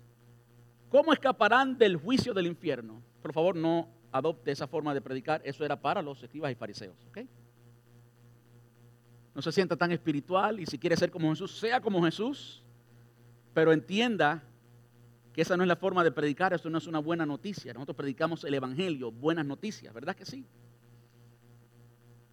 ¿cómo 0.88 1.12
escaparán 1.12 1.78
del 1.78 1.95
juicio 1.95 2.35
del 2.35 2.49
infierno? 2.49 3.12
Por 3.23 3.33
favor 3.33 3.57
no 3.57 3.88
adopte 4.11 4.50
esa 4.50 4.67
forma 4.67 4.93
de 4.93 5.00
predicar, 5.00 5.41
eso 5.45 5.64
era 5.64 5.81
para 5.81 6.02
los 6.02 6.23
escribas 6.23 6.52
y 6.52 6.55
fariseos. 6.55 6.97
No 9.35 9.41
se 9.41 9.52
sienta 9.52 9.76
tan 9.76 9.93
espiritual 9.93 10.61
y 10.61 10.67
si 10.67 10.79
quiere 10.79 10.97
ser 10.97 11.11
como 11.11 11.31
Jesús, 11.31 11.59
sea 11.59 11.81
como 11.81 12.02
Jesús, 12.05 12.62
pero 13.55 13.73
entienda 13.73 14.43
que 15.33 15.41
esa 15.41 15.57
no 15.57 15.62
es 15.62 15.69
la 15.69 15.76
forma 15.76 16.05
de 16.05 16.12
predicar, 16.12 16.52
eso 16.52 16.69
no 16.69 16.76
es 16.76 16.87
una 16.87 16.99
buena 16.99 17.25
noticia. 17.25 17.73
Nosotros 17.73 17.97
predicamos 17.97 18.45
el 18.45 18.52
Evangelio, 18.52 19.11
buenas 19.11 19.47
noticias, 19.47 19.95
¿verdad 19.95 20.14
que 20.14 20.26
sí? 20.26 20.45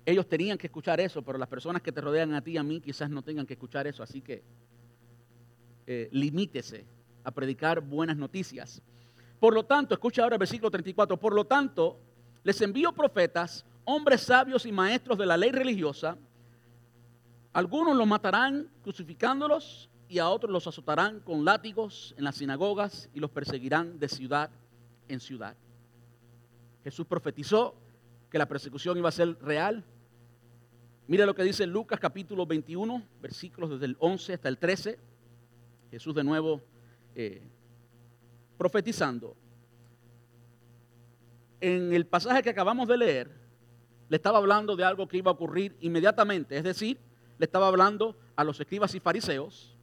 Ellos 0.05 0.27
tenían 0.27 0.57
que 0.57 0.67
escuchar 0.67 0.99
eso, 0.99 1.21
pero 1.21 1.37
las 1.37 1.47
personas 1.47 1.81
que 1.81 1.91
te 1.91 2.01
rodean 2.01 2.33
a 2.33 2.41
ti 2.41 2.51
y 2.51 2.57
a 2.57 2.63
mí 2.63 2.81
quizás 2.81 3.09
no 3.09 3.21
tengan 3.21 3.45
que 3.45 3.53
escuchar 3.53 3.87
eso, 3.87 4.03
así 4.03 4.21
que 4.21 4.43
eh, 5.87 6.09
limítese 6.11 6.85
a 7.23 7.31
predicar 7.31 7.79
buenas 7.79 8.17
noticias. 8.17 8.81
Por 9.39 9.53
lo 9.53 9.63
tanto, 9.63 9.93
escucha 9.93 10.23
ahora 10.23 10.35
el 10.35 10.39
versículo 10.39 10.69
34, 10.69 11.17
por 11.17 11.33
lo 11.33 11.45
tanto, 11.45 11.97
les 12.43 12.59
envío 12.61 12.91
profetas, 12.91 13.65
hombres 13.85 14.21
sabios 14.21 14.65
y 14.65 14.71
maestros 14.71 15.17
de 15.17 15.25
la 15.25 15.37
ley 15.37 15.51
religiosa. 15.51 16.17
Algunos 17.53 17.95
los 17.95 18.07
matarán 18.07 18.69
crucificándolos 18.83 19.89
y 20.09 20.19
a 20.19 20.29
otros 20.29 20.51
los 20.51 20.67
azotarán 20.67 21.19
con 21.21 21.45
látigos 21.45 22.13
en 22.17 22.23
las 22.23 22.35
sinagogas 22.35 23.09
y 23.13 23.19
los 23.19 23.29
perseguirán 23.31 23.99
de 23.99 24.09
ciudad 24.09 24.49
en 25.07 25.19
ciudad. 25.19 25.55
Jesús 26.83 27.05
profetizó 27.05 27.75
que 28.29 28.37
la 28.37 28.47
persecución 28.47 28.97
iba 28.97 29.09
a 29.09 29.13
ser 29.13 29.37
real. 29.41 29.83
Mira 31.07 31.25
lo 31.25 31.33
que 31.33 31.43
dice 31.43 31.65
Lucas 31.65 31.99
capítulo 31.99 32.45
21, 32.45 33.03
versículos 33.21 33.71
desde 33.71 33.85
el 33.85 33.97
11 33.99 34.33
hasta 34.33 34.49
el 34.49 34.57
13. 34.57 34.99
Jesús 35.91 36.13
de 36.13 36.23
nuevo 36.23 36.61
eh, 37.15 37.41
profetizando, 38.59 39.37
en 41.61 41.93
el 41.93 42.05
pasaje 42.05 42.43
que 42.43 42.49
acabamos 42.49 42.89
de 42.89 42.97
leer, 42.97 43.31
le 44.09 44.17
estaba 44.17 44.37
hablando 44.37 44.75
de 44.75 44.83
algo 44.83 45.07
que 45.07 45.15
iba 45.15 45.31
a 45.31 45.33
ocurrir 45.33 45.77
inmediatamente, 45.79 46.57
es 46.57 46.63
decir, 46.65 46.99
le 47.37 47.45
estaba 47.45 47.69
hablando 47.69 48.17
a 48.35 48.43
los 48.43 48.59
escribas 48.59 48.93
y 48.93 48.99
fariseos, 48.99 49.77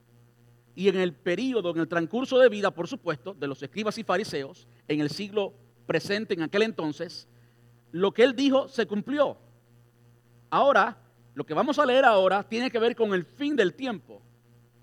y 0.74 0.88
en 0.90 0.96
el 0.96 1.14
periodo, 1.14 1.70
en 1.70 1.78
el 1.78 1.88
transcurso 1.88 2.38
de 2.38 2.50
vida, 2.50 2.70
por 2.70 2.86
supuesto, 2.86 3.32
de 3.32 3.46
los 3.46 3.62
escribas 3.62 3.96
y 3.96 4.04
fariseos, 4.04 4.68
en 4.88 5.00
el 5.00 5.08
siglo 5.08 5.54
presente, 5.86 6.34
en 6.34 6.42
aquel 6.42 6.62
entonces, 6.62 7.26
lo 7.92 8.12
que 8.12 8.24
él 8.24 8.36
dijo 8.36 8.68
se 8.68 8.86
cumplió. 8.86 9.38
Ahora, 10.50 10.98
lo 11.34 11.46
que 11.46 11.54
vamos 11.54 11.78
a 11.78 11.86
leer 11.86 12.04
ahora 12.04 12.42
tiene 12.42 12.70
que 12.70 12.78
ver 12.78 12.94
con 12.94 13.14
el 13.14 13.24
fin 13.24 13.56
del 13.56 13.72
tiempo, 13.72 14.20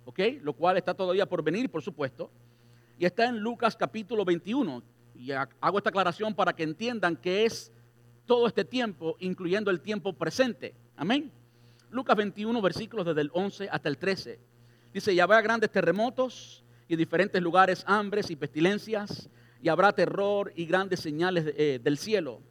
¿ok? 0.05 0.19
Lo 0.41 0.53
cual 0.53 0.77
está 0.77 0.95
todavía 0.95 1.27
por 1.27 1.43
venir, 1.43 1.69
por 1.69 1.83
supuesto 1.83 2.31
y 2.97 3.05
está 3.05 3.25
en 3.25 3.39
Lucas 3.39 3.75
capítulo 3.75 4.25
21. 4.25 4.83
Y 5.15 5.31
hago 5.31 5.77
esta 5.77 5.89
aclaración 5.89 6.33
para 6.33 6.53
que 6.53 6.63
entiendan 6.63 7.15
que 7.15 7.45
es 7.45 7.71
todo 8.25 8.47
este 8.47 8.65
tiempo, 8.65 9.15
incluyendo 9.19 9.71
el 9.71 9.81
tiempo 9.81 10.13
presente. 10.13 10.73
Amén. 10.95 11.31
Lucas 11.89 12.15
21, 12.15 12.61
versículos 12.61 13.05
desde 13.05 13.21
el 13.21 13.31
11 13.33 13.69
hasta 13.69 13.89
el 13.89 13.97
13. 13.97 14.39
Dice, 14.93 15.13
y 15.13 15.19
habrá 15.19 15.41
grandes 15.41 15.71
terremotos 15.71 16.63
y 16.87 16.93
en 16.93 16.99
diferentes 16.99 17.41
lugares 17.41 17.83
hambres 17.87 18.29
y 18.29 18.35
pestilencias, 18.35 19.29
y 19.61 19.69
habrá 19.69 19.93
terror 19.93 20.51
y 20.55 20.65
grandes 20.65 20.99
señales 20.99 21.53
eh, 21.55 21.79
del 21.81 21.97
cielo. 21.97 22.41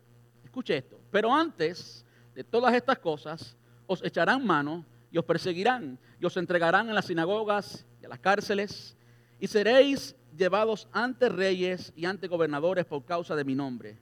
Escuche 0.44 0.76
esto. 0.76 0.98
Pero 1.10 1.34
antes 1.34 2.04
de 2.34 2.42
todas 2.42 2.74
estas 2.74 2.98
cosas, 2.98 3.56
os 3.86 4.02
echarán 4.02 4.46
mano 4.46 4.84
y 5.10 5.18
os 5.18 5.24
perseguirán 5.24 5.98
y 6.18 6.24
os 6.24 6.36
entregarán 6.36 6.88
en 6.88 6.94
las 6.94 7.06
sinagogas 7.06 7.84
y 8.00 8.06
a 8.06 8.08
las 8.08 8.18
cárceles 8.18 8.96
y 9.38 9.46
seréis 9.48 10.16
llevados 10.36 10.88
ante 10.92 11.28
reyes 11.28 11.92
y 11.96 12.04
ante 12.04 12.28
gobernadores 12.28 12.84
por 12.84 13.04
causa 13.04 13.36
de 13.36 13.44
mi 13.44 13.54
nombre. 13.54 13.98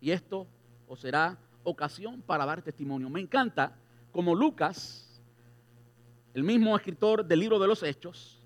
Y 0.00 0.10
esto 0.10 0.46
os 0.86 1.00
será 1.00 1.38
ocasión 1.62 2.22
para 2.22 2.46
dar 2.46 2.62
testimonio. 2.62 3.08
Me 3.10 3.20
encanta 3.20 3.76
como 4.12 4.34
Lucas, 4.34 5.20
el 6.34 6.42
mismo 6.42 6.76
escritor 6.76 7.24
del 7.24 7.40
libro 7.40 7.58
de 7.58 7.66
los 7.66 7.82
Hechos, 7.82 8.40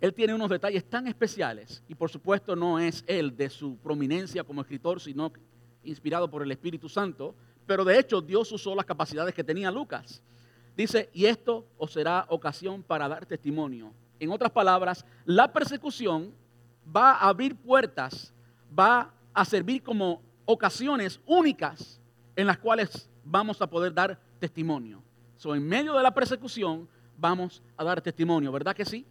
él 0.00 0.12
tiene 0.12 0.34
unos 0.34 0.50
detalles 0.50 0.84
tan 0.84 1.06
especiales 1.06 1.82
y 1.88 1.94
por 1.94 2.10
supuesto 2.10 2.54
no 2.54 2.78
es 2.78 3.04
él 3.06 3.36
de 3.36 3.48
su 3.48 3.76
prominencia 3.78 4.44
como 4.44 4.60
escritor, 4.60 5.00
sino 5.00 5.32
inspirado 5.82 6.28
por 6.30 6.42
el 6.42 6.50
Espíritu 6.50 6.88
Santo, 6.88 7.34
pero 7.66 7.84
de 7.84 7.98
hecho 7.98 8.20
Dios 8.20 8.50
usó 8.52 8.74
las 8.74 8.84
capacidades 8.84 9.34
que 9.34 9.44
tenía 9.44 9.70
Lucas. 9.70 10.22
Dice, 10.76 11.08
y 11.12 11.26
esto 11.26 11.66
os 11.78 11.92
será 11.92 12.26
ocasión 12.28 12.82
para 12.82 13.08
dar 13.08 13.24
testimonio 13.24 13.92
en 14.24 14.32
otras 14.32 14.50
palabras, 14.50 15.04
la 15.24 15.52
persecución 15.52 16.34
va 16.94 17.12
a 17.12 17.28
abrir 17.28 17.56
puertas, 17.56 18.32
va 18.76 19.12
a 19.32 19.44
servir 19.44 19.82
como 19.82 20.22
ocasiones 20.44 21.20
únicas 21.26 22.00
en 22.36 22.46
las 22.46 22.58
cuales 22.58 23.08
vamos 23.24 23.60
a 23.62 23.68
poder 23.68 23.94
dar 23.94 24.18
testimonio. 24.38 25.02
So, 25.36 25.54
en 25.54 25.66
medio 25.66 25.94
de 25.94 26.02
la 26.02 26.12
persecución 26.12 26.88
vamos 27.16 27.62
a 27.76 27.84
dar 27.84 28.00
testimonio, 28.00 28.52
¿verdad 28.52 28.74
que 28.74 28.84
sí? 28.84 29.06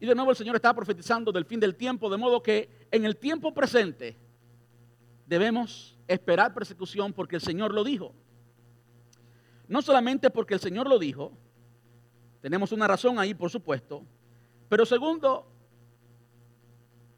Y 0.00 0.06
de 0.06 0.14
nuevo 0.14 0.30
el 0.30 0.36
Señor 0.36 0.56
está 0.56 0.74
profetizando 0.74 1.32
del 1.32 1.44
fin 1.44 1.58
del 1.58 1.74
tiempo, 1.74 2.10
de 2.10 2.16
modo 2.16 2.42
que 2.42 2.68
en 2.90 3.04
el 3.04 3.16
tiempo 3.16 3.54
presente 3.54 4.16
debemos 5.26 5.96
esperar 6.06 6.52
persecución 6.52 7.12
porque 7.12 7.36
el 7.36 7.42
Señor 7.42 7.72
lo 7.72 7.82
dijo. 7.82 8.14
No 9.68 9.82
solamente 9.82 10.30
porque 10.30 10.54
el 10.54 10.60
Señor 10.60 10.88
lo 10.88 10.98
dijo, 10.98 11.32
tenemos 12.40 12.70
una 12.72 12.86
razón 12.86 13.18
ahí, 13.18 13.34
por 13.34 13.50
supuesto, 13.50 14.04
pero 14.68 14.84
segundo, 14.84 15.46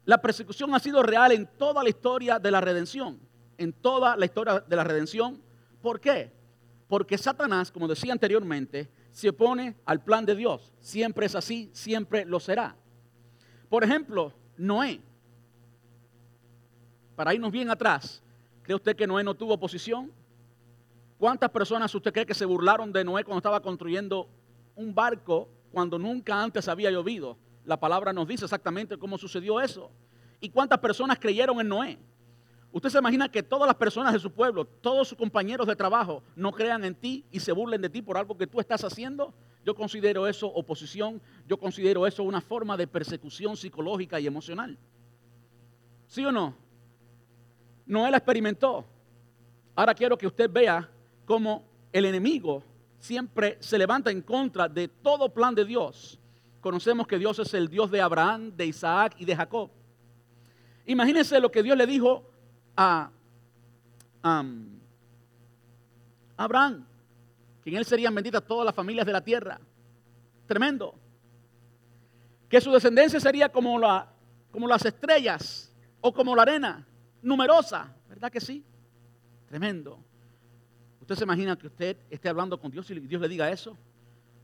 la 0.05 0.21
persecución 0.21 0.73
ha 0.73 0.79
sido 0.79 1.03
real 1.03 1.31
en 1.31 1.47
toda 1.57 1.83
la 1.83 1.89
historia 1.89 2.39
de 2.39 2.51
la 2.51 2.61
redención, 2.61 3.19
en 3.57 3.73
toda 3.73 4.15
la 4.17 4.25
historia 4.25 4.59
de 4.59 4.75
la 4.75 4.83
redención. 4.83 5.41
¿Por 5.81 5.99
qué? 5.99 6.31
Porque 6.87 7.17
Satanás, 7.17 7.71
como 7.71 7.87
decía 7.87 8.13
anteriormente, 8.13 8.89
se 9.11 9.29
opone 9.29 9.75
al 9.85 10.03
plan 10.03 10.25
de 10.25 10.35
Dios. 10.35 10.73
Siempre 10.79 11.25
es 11.25 11.35
así, 11.35 11.69
siempre 11.73 12.25
lo 12.25 12.39
será. 12.39 12.75
Por 13.69 13.83
ejemplo, 13.83 14.33
Noé. 14.57 15.01
Para 17.15 17.33
irnos 17.33 17.51
bien 17.51 17.69
atrás, 17.69 18.23
¿cree 18.63 18.75
usted 18.75 18.95
que 18.95 19.05
Noé 19.05 19.23
no 19.23 19.35
tuvo 19.35 19.53
oposición? 19.53 20.11
¿Cuántas 21.17 21.49
personas 21.49 21.93
usted 21.93 22.13
cree 22.13 22.25
que 22.25 22.33
se 22.33 22.45
burlaron 22.45 22.91
de 22.91 23.03
Noé 23.03 23.23
cuando 23.23 23.39
estaba 23.39 23.61
construyendo 23.61 24.29
un 24.75 24.95
barco 24.95 25.49
cuando 25.71 25.97
nunca 25.97 26.41
antes 26.41 26.67
había 26.67 26.91
llovido? 26.91 27.37
La 27.65 27.79
palabra 27.79 28.13
nos 28.13 28.27
dice 28.27 28.45
exactamente 28.45 28.97
cómo 28.97 29.17
sucedió 29.17 29.59
eso. 29.59 29.91
¿Y 30.39 30.49
cuántas 30.49 30.79
personas 30.79 31.19
creyeron 31.19 31.59
en 31.59 31.67
Noé? 31.67 31.99
Usted 32.71 32.89
se 32.89 32.99
imagina 32.99 33.29
que 33.29 33.41
todas 33.41 33.67
las 33.67 33.75
personas 33.75 34.13
de 34.13 34.19
su 34.19 34.31
pueblo, 34.31 34.65
todos 34.65 35.07
sus 35.07 35.17
compañeros 35.17 35.65
de 35.67 35.75
trabajo, 35.75 36.23
no 36.35 36.51
crean 36.51 36.83
en 36.83 36.93
ti 36.93 37.25
y 37.31 37.39
se 37.39 37.51
burlen 37.51 37.81
de 37.81 37.89
ti 37.89 38.01
por 38.01 38.17
algo 38.17 38.37
que 38.37 38.45
tú 38.45 38.59
estás 38.59 38.83
haciendo. 38.83 39.33
Yo 39.65 39.75
considero 39.75 40.27
eso 40.27 40.47
oposición, 40.47 41.21
yo 41.47 41.57
considero 41.57 42.05
eso 42.05 42.23
una 42.23 42.41
forma 42.41 42.77
de 42.77 42.87
persecución 42.87 43.57
psicológica 43.57 44.19
y 44.19 44.27
emocional. 44.27 44.77
¿Sí 46.07 46.23
o 46.23 46.31
no? 46.31 46.55
Noé 47.85 48.11
la 48.11 48.17
experimentó. 48.17 48.85
Ahora 49.75 49.95
quiero 49.95 50.17
que 50.17 50.27
usted 50.27 50.49
vea 50.49 50.89
cómo 51.25 51.63
el 51.91 52.05
enemigo 52.05 52.63
siempre 52.99 53.57
se 53.59 53.77
levanta 53.77 54.11
en 54.11 54.21
contra 54.21 54.67
de 54.67 54.87
todo 54.87 55.33
plan 55.33 55.55
de 55.55 55.65
Dios. 55.65 56.19
Conocemos 56.61 57.07
que 57.07 57.17
Dios 57.17 57.39
es 57.39 57.53
el 57.53 57.69
Dios 57.69 57.89
de 57.89 58.01
Abraham, 58.01 58.51
de 58.55 58.65
Isaac 58.65 59.15
y 59.17 59.25
de 59.25 59.35
Jacob. 59.35 59.71
Imagínense 60.85 61.39
lo 61.39 61.49
que 61.49 61.63
Dios 61.63 61.77
le 61.77 61.87
dijo 61.87 62.29
a, 62.75 63.11
Abraham, 66.35 66.85
que 67.63 67.69
en 67.69 67.77
él 67.77 67.85
serían 67.85 68.13
benditas 68.13 68.45
todas 68.45 68.65
las 68.65 68.75
familias 68.75 69.05
de 69.05 69.13
la 69.13 69.21
tierra. 69.21 69.59
Tremendo. 70.45 70.95
Que 72.49 72.59
su 72.59 72.71
descendencia 72.71 73.19
sería 73.19 73.49
como, 73.49 73.77
la, 73.79 74.11
como 74.51 74.67
las 74.67 74.83
estrellas 74.83 75.73
o 76.01 76.13
como 76.13 76.35
la 76.35 76.41
arena, 76.41 76.85
numerosa, 77.21 77.93
¿verdad 78.09 78.31
que 78.31 78.41
sí? 78.41 78.65
Tremendo. 79.47 80.03
¿Usted 81.09 81.21
se 81.21 81.23
imagina 81.23 81.57
que 81.57 81.65
usted 81.65 81.97
esté 82.07 82.29
hablando 82.29 82.59
con 82.61 82.69
Dios 82.69 82.87
y 82.91 82.99
Dios 82.99 83.19
le 83.19 83.27
diga 83.27 83.49
eso? 83.49 83.75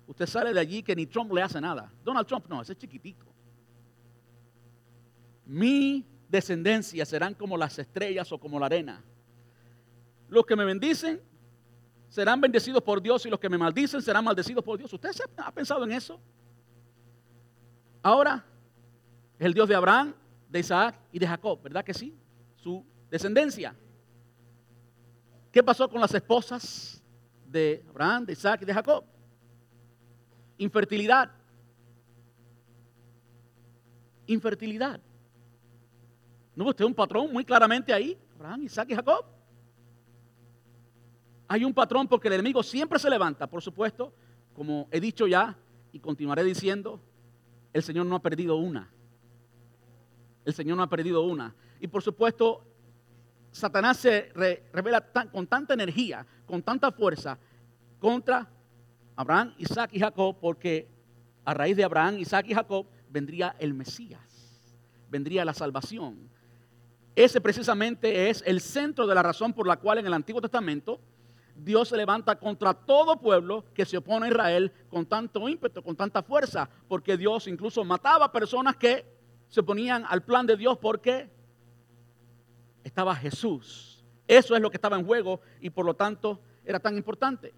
Usted 0.08 0.26
sale 0.26 0.52
de 0.52 0.60
allí 0.60 0.82
que 0.82 0.96
ni 0.96 1.06
Trump 1.06 1.32
le 1.32 1.44
hace 1.44 1.62
nada. 1.62 1.94
Donald 2.04 2.26
Trump 2.26 2.48
no, 2.50 2.60
ese 2.60 2.74
es 2.74 2.80
chiquitico. 2.80 3.28
Mi 5.46 6.04
descendencia 6.28 7.06
serán 7.06 7.36
como 7.36 7.56
las 7.56 7.78
estrellas 7.78 8.32
o 8.32 8.40
como 8.40 8.60
la 8.60 8.66
arena. 8.66 9.04
Los 10.28 10.44
que 10.44 10.56
me 10.56 10.66
bendicen 10.66 11.22
serán 12.10 12.42
bendecidos 12.42 12.82
por 12.82 13.00
Dios 13.00 13.24
y 13.28 13.30
los 13.30 13.40
que 13.40 13.48
me 13.48 13.60
maldicen 13.60 14.02
serán 14.02 14.26
maldecidos 14.26 14.64
por 14.64 14.80
Dios. 14.80 14.92
¿Usted 14.92 15.12
ha 15.38 15.52
pensado 15.52 15.84
en 15.84 15.92
eso? 15.92 16.20
Ahora, 18.02 18.44
el 19.38 19.54
Dios 19.54 19.70
de 19.70 19.76
Abraham, 19.76 20.16
de 20.50 20.62
Isaac 20.62 21.00
y 21.12 21.20
de 21.20 21.28
Jacob, 21.28 21.62
¿verdad 21.62 21.86
que 21.86 21.94
sí? 21.94 22.18
Su 22.56 22.84
descendencia. 23.12 23.76
¿Qué 25.56 25.64
pasó 25.64 25.90
con 25.90 26.02
las 26.02 26.14
esposas 26.14 27.02
de 27.48 27.82
Abraham, 27.88 28.26
de 28.26 28.34
Isaac 28.34 28.62
y 28.64 28.66
de 28.66 28.74
Jacob? 28.74 29.06
Infertilidad. 30.58 31.32
Infertilidad. 34.28 35.00
¿No 36.58 36.68
usted 36.68 36.84
un 36.84 36.94
patrón 36.94 37.32
muy 37.32 37.46
claramente 37.46 37.94
ahí? 37.94 38.18
Abraham, 38.36 38.64
Isaac 38.64 38.90
y 38.90 38.96
Jacob. 38.96 39.24
Hay 41.48 41.64
un 41.64 41.74
patrón 41.74 42.06
porque 42.06 42.28
el 42.28 42.34
enemigo 42.34 42.62
siempre 42.62 43.00
se 43.00 43.10
levanta, 43.10 43.48
por 43.48 43.62
supuesto, 43.62 44.14
como 44.54 44.90
he 44.92 45.00
dicho 45.00 45.26
ya 45.26 45.58
y 45.94 46.02
continuaré 46.02 46.44
diciendo, 46.44 47.00
el 47.72 47.82
Señor 47.82 48.08
no 48.08 48.18
ha 48.18 48.22
perdido 48.22 48.58
una. 48.58 48.92
El 50.44 50.54
Señor 50.54 50.76
no 50.76 50.84
ha 50.84 50.90
perdido 50.90 51.22
una. 51.22 51.56
Y 51.80 51.88
por 51.88 52.04
supuesto, 52.04 52.75
Satanás 53.56 53.96
se 53.96 54.34
revela 54.74 55.00
con 55.32 55.48
tanta 55.48 55.74
energía, 55.74 56.28
con 56.46 56.62
tanta 56.62 56.92
fuerza 56.92 57.38
contra 58.00 58.46
Abraham, 59.16 59.54
Isaac 59.58 59.92
y 59.94 60.00
Jacob, 60.00 60.36
porque 60.42 60.90
a 61.46 61.54
raíz 61.54 61.78
de 61.78 61.86
Abraham, 61.86 62.18
Isaac 62.20 62.48
y 62.50 62.54
Jacob 62.54 62.86
vendría 63.10 63.56
el 63.58 63.74
Mesías, 63.74 64.76
vendría 65.10 65.46
la 65.46 65.54
salvación. 65.54 66.30
Ese 67.16 67.40
precisamente 67.40 68.30
es 68.30 68.44
el 68.46 68.60
centro 68.60 69.08
de 69.08 69.16
la 69.16 69.24
razón 69.24 69.54
por 69.54 69.66
la 69.66 69.78
cual 69.78 70.00
en 70.00 70.08
el 70.08 70.14
Antiguo 70.14 70.42
Testamento 70.42 71.00
Dios 71.56 71.88
se 71.88 71.96
levanta 71.96 72.38
contra 72.38 72.74
todo 72.74 73.22
pueblo 73.22 73.64
que 73.74 73.86
se 73.86 73.96
opone 73.96 74.26
a 74.26 74.30
Israel 74.32 74.70
con 74.90 75.06
tanto 75.06 75.48
ímpetu, 75.48 75.82
con 75.82 75.96
tanta 75.96 76.22
fuerza, 76.22 76.70
porque 76.90 77.16
Dios 77.16 77.48
incluso 77.48 77.86
mataba 77.86 78.34
personas 78.34 78.76
que 78.76 79.06
se 79.48 79.62
oponían 79.62 80.04
al 80.10 80.24
plan 80.24 80.46
de 80.46 80.58
Dios 80.58 80.78
porque 80.78 81.34
estaba 82.86 83.14
Jesús. 83.14 84.06
Eso 84.26 84.56
es 84.56 84.62
lo 84.62 84.72
que 84.72 84.78
estaba 84.78 84.98
en 84.98 85.06
juego 85.06 85.42
y 85.60 85.70
por 85.70 85.86
lo 85.86 85.94
tanto 85.94 86.40
era 86.64 86.80
tan 86.80 86.96
importante. 86.96 87.54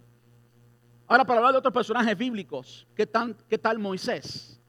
Ahora, 1.05 1.23
para 1.23 1.37
hablar 1.37 1.53
de 1.53 1.59
otros 1.59 1.73
personajes 1.73 2.17
bíblicos, 2.17 2.87
¿qué, 2.95 3.07
qué 3.47 3.57
tal 3.59 3.77
Moisés? 3.77 4.59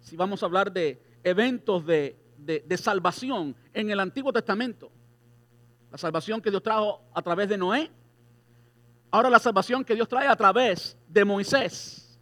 Si 0.00 0.14
vamos 0.14 0.42
a 0.42 0.46
hablar 0.46 0.70
de 0.70 1.02
eventos 1.24 1.84
de 1.86 2.28
de, 2.38 2.76
salvación 2.76 3.54
en 3.72 3.90
el 3.90 4.00
Antiguo 4.00 4.32
Testamento. 4.32 4.90
La 5.90 5.98
salvación 5.98 6.40
que 6.40 6.50
Dios 6.50 6.62
trajo 6.62 7.02
a 7.14 7.22
través 7.22 7.48
de 7.48 7.58
Noé. 7.58 7.90
Ahora 9.10 9.30
la 9.30 9.38
salvación 9.38 9.84
que 9.84 9.94
Dios 9.94 10.08
trae 10.08 10.28
a 10.28 10.36
través 10.36 10.96
de 11.08 11.24
Moisés. 11.24 12.18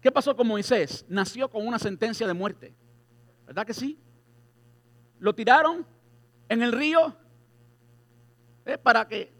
¿Qué 0.00 0.10
pasó 0.10 0.36
con 0.36 0.46
Moisés? 0.46 1.04
Nació 1.08 1.48
con 1.48 1.66
una 1.66 1.78
sentencia 1.78 2.26
de 2.26 2.34
muerte. 2.34 2.74
¿Verdad 3.46 3.64
que 3.66 3.74
sí? 3.74 3.98
Lo 5.18 5.34
tiraron 5.34 5.86
en 6.54 6.62
el 6.62 6.72
río 6.72 7.14
eh, 8.64 8.78
para 8.78 9.06
que 9.06 9.32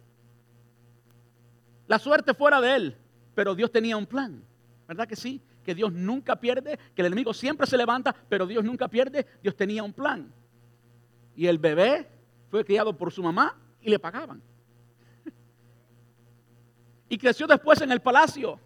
la 1.86 1.98
suerte 1.98 2.34
fuera 2.34 2.60
de 2.60 2.76
él. 2.76 2.96
Pero 3.34 3.54
Dios 3.54 3.72
tenía 3.72 3.96
un 3.96 4.06
plan. 4.06 4.44
¿Verdad 4.86 5.08
que 5.08 5.16
sí? 5.16 5.42
que 5.64 5.74
Dios 5.74 5.92
nunca 5.92 6.36
pierde, 6.36 6.78
que 6.94 7.02
el 7.02 7.06
enemigo 7.06 7.34
siempre 7.34 7.66
se 7.66 7.76
levanta, 7.76 8.14
pero 8.28 8.46
Dios 8.46 8.62
nunca 8.62 8.86
pierde. 8.86 9.26
Dios 9.42 9.56
tenía 9.56 9.82
un 9.82 9.92
plan. 9.92 10.32
Y 11.34 11.46
el 11.46 11.58
bebé 11.58 12.08
fue 12.50 12.64
criado 12.64 12.96
por 12.96 13.10
su 13.10 13.22
mamá 13.22 13.58
y 13.80 13.90
le 13.90 13.98
pagaban. 13.98 14.40
Y 17.08 17.18
creció 17.18 17.46
después 17.46 17.80
en 17.80 17.90
el 17.92 18.00
palacio. 18.00 18.60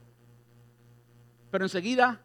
Pero 1.50 1.64
enseguida 1.64 2.20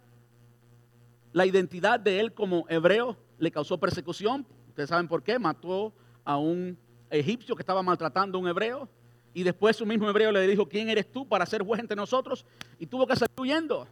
la 1.32 1.46
identidad 1.46 2.00
de 2.00 2.20
él 2.20 2.34
como 2.34 2.66
hebreo 2.70 3.18
le 3.40 3.52
causó 3.52 3.80
persecución. 3.80 4.46
Ustedes 4.70 4.90
saben 4.90 5.08
por 5.08 5.24
qué. 5.24 5.40
Mató 5.40 5.94
a 6.24 6.38
un 6.38 6.78
egipcio 7.10 7.56
que 7.56 7.62
estaba 7.62 7.84
maltratando 7.84 8.38
a 8.38 8.42
un 8.42 8.48
hebreo. 8.48 8.90
Y 9.34 9.44
después 9.44 9.76
su 9.76 9.86
mismo 9.86 10.10
hebreo 10.10 10.32
le 10.32 10.48
dijo, 10.48 10.68
¿quién 10.68 10.90
eres 10.90 11.12
tú 11.12 11.28
para 11.28 11.46
ser 11.46 11.64
juez 11.64 11.80
entre 11.80 11.96
nosotros? 11.96 12.46
Y 12.80 12.86
tuvo 12.86 13.08
que 13.08 13.16
salir 13.16 13.34
huyendo. 13.40 13.88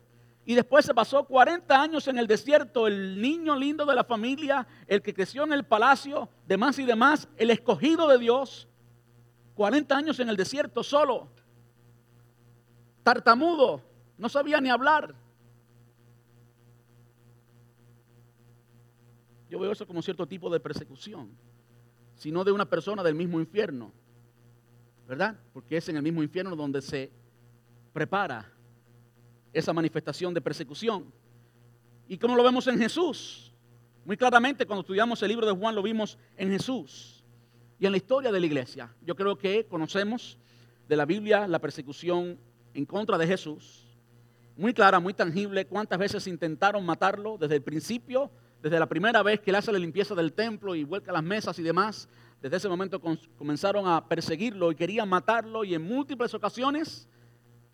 Y 0.45 0.55
después 0.55 0.85
se 0.85 0.93
pasó 0.93 1.23
40 1.23 1.81
años 1.81 2.07
en 2.07 2.17
el 2.17 2.27
desierto, 2.27 2.87
el 2.87 3.21
niño 3.21 3.55
lindo 3.55 3.85
de 3.85 3.95
la 3.95 4.03
familia, 4.03 4.67
el 4.87 5.01
que 5.01 5.13
creció 5.13 5.43
en 5.43 5.53
el 5.53 5.63
palacio, 5.63 6.29
demás 6.47 6.79
y 6.79 6.85
demás, 6.85 7.27
el 7.37 7.51
escogido 7.51 8.07
de 8.07 8.17
Dios. 8.17 8.67
40 9.55 9.95
años 9.95 10.19
en 10.19 10.29
el 10.29 10.37
desierto 10.37 10.83
solo, 10.83 11.29
tartamudo, 13.03 13.81
no 14.17 14.29
sabía 14.29 14.59
ni 14.59 14.69
hablar. 14.69 15.13
Yo 19.49 19.59
veo 19.59 19.71
eso 19.71 19.85
como 19.85 20.01
cierto 20.01 20.25
tipo 20.25 20.49
de 20.49 20.59
persecución, 20.59 21.37
sino 22.21 22.43
de 22.43 22.51
una 22.51 22.69
persona 22.69 23.01
del 23.01 23.15
mismo 23.15 23.39
infierno, 23.39 23.91
¿verdad? 25.07 25.35
Porque 25.53 25.77
es 25.77 25.89
en 25.89 25.95
el 25.95 26.03
mismo 26.03 26.21
infierno 26.21 26.55
donde 26.55 26.79
se 26.79 27.11
prepara 27.91 28.47
esa 29.51 29.73
manifestación 29.73 30.31
de 30.31 30.39
persecución. 30.39 31.11
¿Y 32.07 32.19
cómo 32.19 32.35
lo 32.35 32.43
vemos 32.43 32.67
en 32.67 32.77
Jesús? 32.77 33.51
Muy 34.05 34.17
claramente 34.17 34.67
cuando 34.67 34.81
estudiamos 34.81 35.19
el 35.23 35.29
libro 35.29 35.47
de 35.47 35.51
Juan 35.51 35.73
lo 35.73 35.81
vimos 35.81 36.15
en 36.37 36.51
Jesús 36.51 37.25
y 37.79 37.87
en 37.87 37.91
la 37.91 37.97
historia 37.97 38.31
de 38.31 38.39
la 38.39 38.45
iglesia. 38.45 38.95
Yo 39.03 39.15
creo 39.15 39.35
que 39.35 39.65
conocemos 39.65 40.37
de 40.87 40.97
la 40.97 41.05
Biblia 41.05 41.47
la 41.47 41.57
persecución 41.57 42.37
en 42.75 42.85
contra 42.85 43.17
de 43.17 43.25
Jesús. 43.25 43.97
Muy 44.55 44.75
clara, 44.75 44.99
muy 44.99 45.15
tangible, 45.15 45.65
cuántas 45.65 45.97
veces 45.97 46.27
intentaron 46.27 46.85
matarlo 46.85 47.39
desde 47.39 47.55
el 47.55 47.63
principio, 47.63 48.29
desde 48.61 48.79
la 48.79 48.87
primera 48.87 49.23
vez 49.23 49.39
que 49.39 49.49
él 49.49 49.55
hace 49.55 49.71
la 49.71 49.79
limpieza 49.79 50.13
del 50.13 50.33
templo 50.33 50.75
y 50.75 50.83
vuelca 50.83 51.11
las 51.11 51.23
mesas 51.23 51.57
y 51.59 51.63
demás. 51.63 52.07
Desde 52.41 52.57
ese 52.57 52.69
momento 52.69 53.01
comenzaron 53.37 53.87
a 53.87 54.07
perseguirlo 54.07 54.71
y 54.71 54.75
querían 54.75 55.09
matarlo 55.09 55.63
y 55.63 55.73
en 55.73 55.81
múltiples 55.83 56.33
ocasiones 56.33 57.07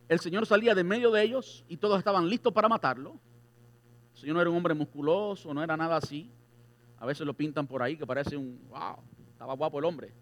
el 0.08 0.20
Señor 0.20 0.46
salía 0.46 0.74
de 0.74 0.84
medio 0.84 1.12
de 1.12 1.22
ellos 1.22 1.66
y 1.68 1.78
todos 1.78 1.98
estaban 1.98 2.30
listos 2.30 2.54
para 2.54 2.70
matarlo. 2.70 3.20
El 4.14 4.20
Señor 4.22 4.36
no 4.36 4.42
era 4.42 4.50
un 4.50 4.58
hombre 4.58 4.74
musculoso, 4.74 5.54
no 5.54 5.62
era 5.62 5.76
nada 5.76 5.98
así. 5.98 6.32
A 6.98 7.06
veces 7.06 7.26
lo 7.26 7.34
pintan 7.34 7.68
por 7.68 7.84
ahí 7.84 7.98
que 7.98 8.08
parece 8.08 8.38
un, 8.38 8.60
wow, 8.70 8.98
estaba 9.32 9.54
guapo 9.54 9.80
el 9.80 9.86
hombre. 9.86 10.14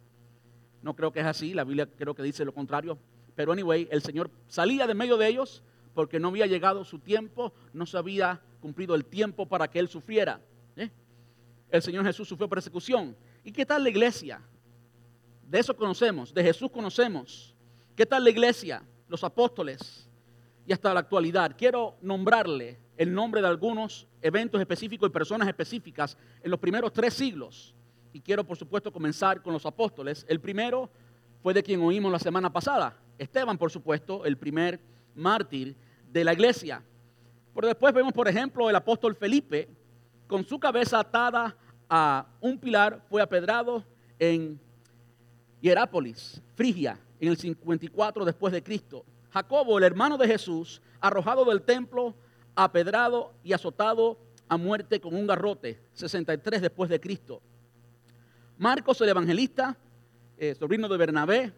No 0.81 0.95
creo 0.95 1.11
que 1.11 1.19
es 1.19 1.25
así, 1.25 1.53
la 1.53 1.63
Biblia 1.63 1.87
creo 1.97 2.15
que 2.15 2.23
dice 2.23 2.43
lo 2.43 2.53
contrario. 2.53 2.97
Pero 3.35 3.51
anyway, 3.51 3.87
el 3.91 4.01
Señor 4.01 4.31
salía 4.47 4.87
de 4.87 4.95
medio 4.95 5.17
de 5.17 5.27
ellos 5.27 5.63
porque 5.93 6.19
no 6.19 6.29
había 6.29 6.47
llegado 6.47 6.83
su 6.83 6.99
tiempo, 6.99 7.53
no 7.73 7.85
se 7.85 7.97
había 7.97 8.41
cumplido 8.59 8.95
el 8.95 9.05
tiempo 9.05 9.45
para 9.45 9.69
que 9.69 9.79
Él 9.79 9.87
sufriera. 9.87 10.41
El 11.75 11.81
Señor 11.81 12.05
Jesús 12.05 12.27
sufrió 12.27 12.47
persecución. 12.47 13.15
¿Y 13.43 13.51
qué 13.51 13.65
tal 13.65 13.83
la 13.83 13.89
iglesia? 13.89 14.41
De 15.45 15.59
eso 15.59 15.75
conocemos, 15.75 16.33
de 16.33 16.41
Jesús 16.41 16.71
conocemos. 16.71 17.53
¿Qué 17.95 18.05
tal 18.05 18.23
la 18.23 18.29
iglesia? 18.29 18.81
Los 19.09 19.23
apóstoles 19.23 20.09
y 20.65 20.71
hasta 20.71 20.93
la 20.93 21.01
actualidad. 21.01 21.53
Quiero 21.57 21.97
nombrarle 22.01 22.79
el 22.97 23.13
nombre 23.13 23.41
de 23.41 23.47
algunos 23.47 24.07
eventos 24.21 24.59
específicos 24.61 25.09
y 25.09 25.11
personas 25.11 25.49
específicas 25.49 26.17
en 26.41 26.49
los 26.49 26.59
primeros 26.59 26.93
tres 26.93 27.13
siglos. 27.13 27.75
Y 28.13 28.21
quiero, 28.21 28.45
por 28.45 28.55
supuesto, 28.55 28.91
comenzar 28.91 29.41
con 29.41 29.51
los 29.51 29.65
apóstoles. 29.65 30.25
El 30.29 30.39
primero 30.39 30.89
fue 31.43 31.53
de 31.53 31.61
quien 31.61 31.81
oímos 31.81 32.09
la 32.09 32.19
semana 32.19 32.51
pasada, 32.51 32.97
Esteban, 33.17 33.57
por 33.57 33.69
supuesto, 33.69 34.23
el 34.23 34.37
primer 34.37 34.79
mártir 35.13 35.75
de 36.09 36.23
la 36.23 36.31
iglesia. 36.31 36.81
Pero 37.53 37.67
después 37.67 37.93
vemos, 37.93 38.13
por 38.13 38.29
ejemplo, 38.29 38.69
el 38.69 38.75
apóstol 38.77 39.13
Felipe, 39.15 39.67
con 40.27 40.43
su 40.45 40.59
cabeza 40.59 40.99
atada 40.99 41.55
a 41.89 42.25
un 42.41 42.57
pilar, 42.57 43.01
fue 43.09 43.21
apedrado 43.21 43.83
en 44.19 44.59
Hierápolis, 45.61 46.41
Frigia, 46.55 46.99
en 47.19 47.29
el 47.29 47.37
54 47.37 48.25
después 48.25 48.53
de 48.53 48.63
Cristo. 48.63 49.05
Jacobo, 49.31 49.77
el 49.77 49.83
hermano 49.83 50.17
de 50.17 50.27
Jesús, 50.27 50.81
arrojado 50.99 51.45
del 51.45 51.61
templo, 51.61 52.15
apedrado 52.55 53.33
y 53.43 53.53
azotado 53.53 54.17
a 54.47 54.57
muerte 54.57 54.99
con 54.99 55.15
un 55.15 55.27
garrote, 55.27 55.79
63 55.93 56.61
después 56.61 56.89
de 56.89 56.99
Cristo. 56.99 57.41
Marcos, 58.57 59.01
el 59.01 59.09
evangelista, 59.09 59.77
eh, 60.37 60.55
sobrino 60.55 60.87
de 60.87 60.97
Bernabé, 60.97 61.53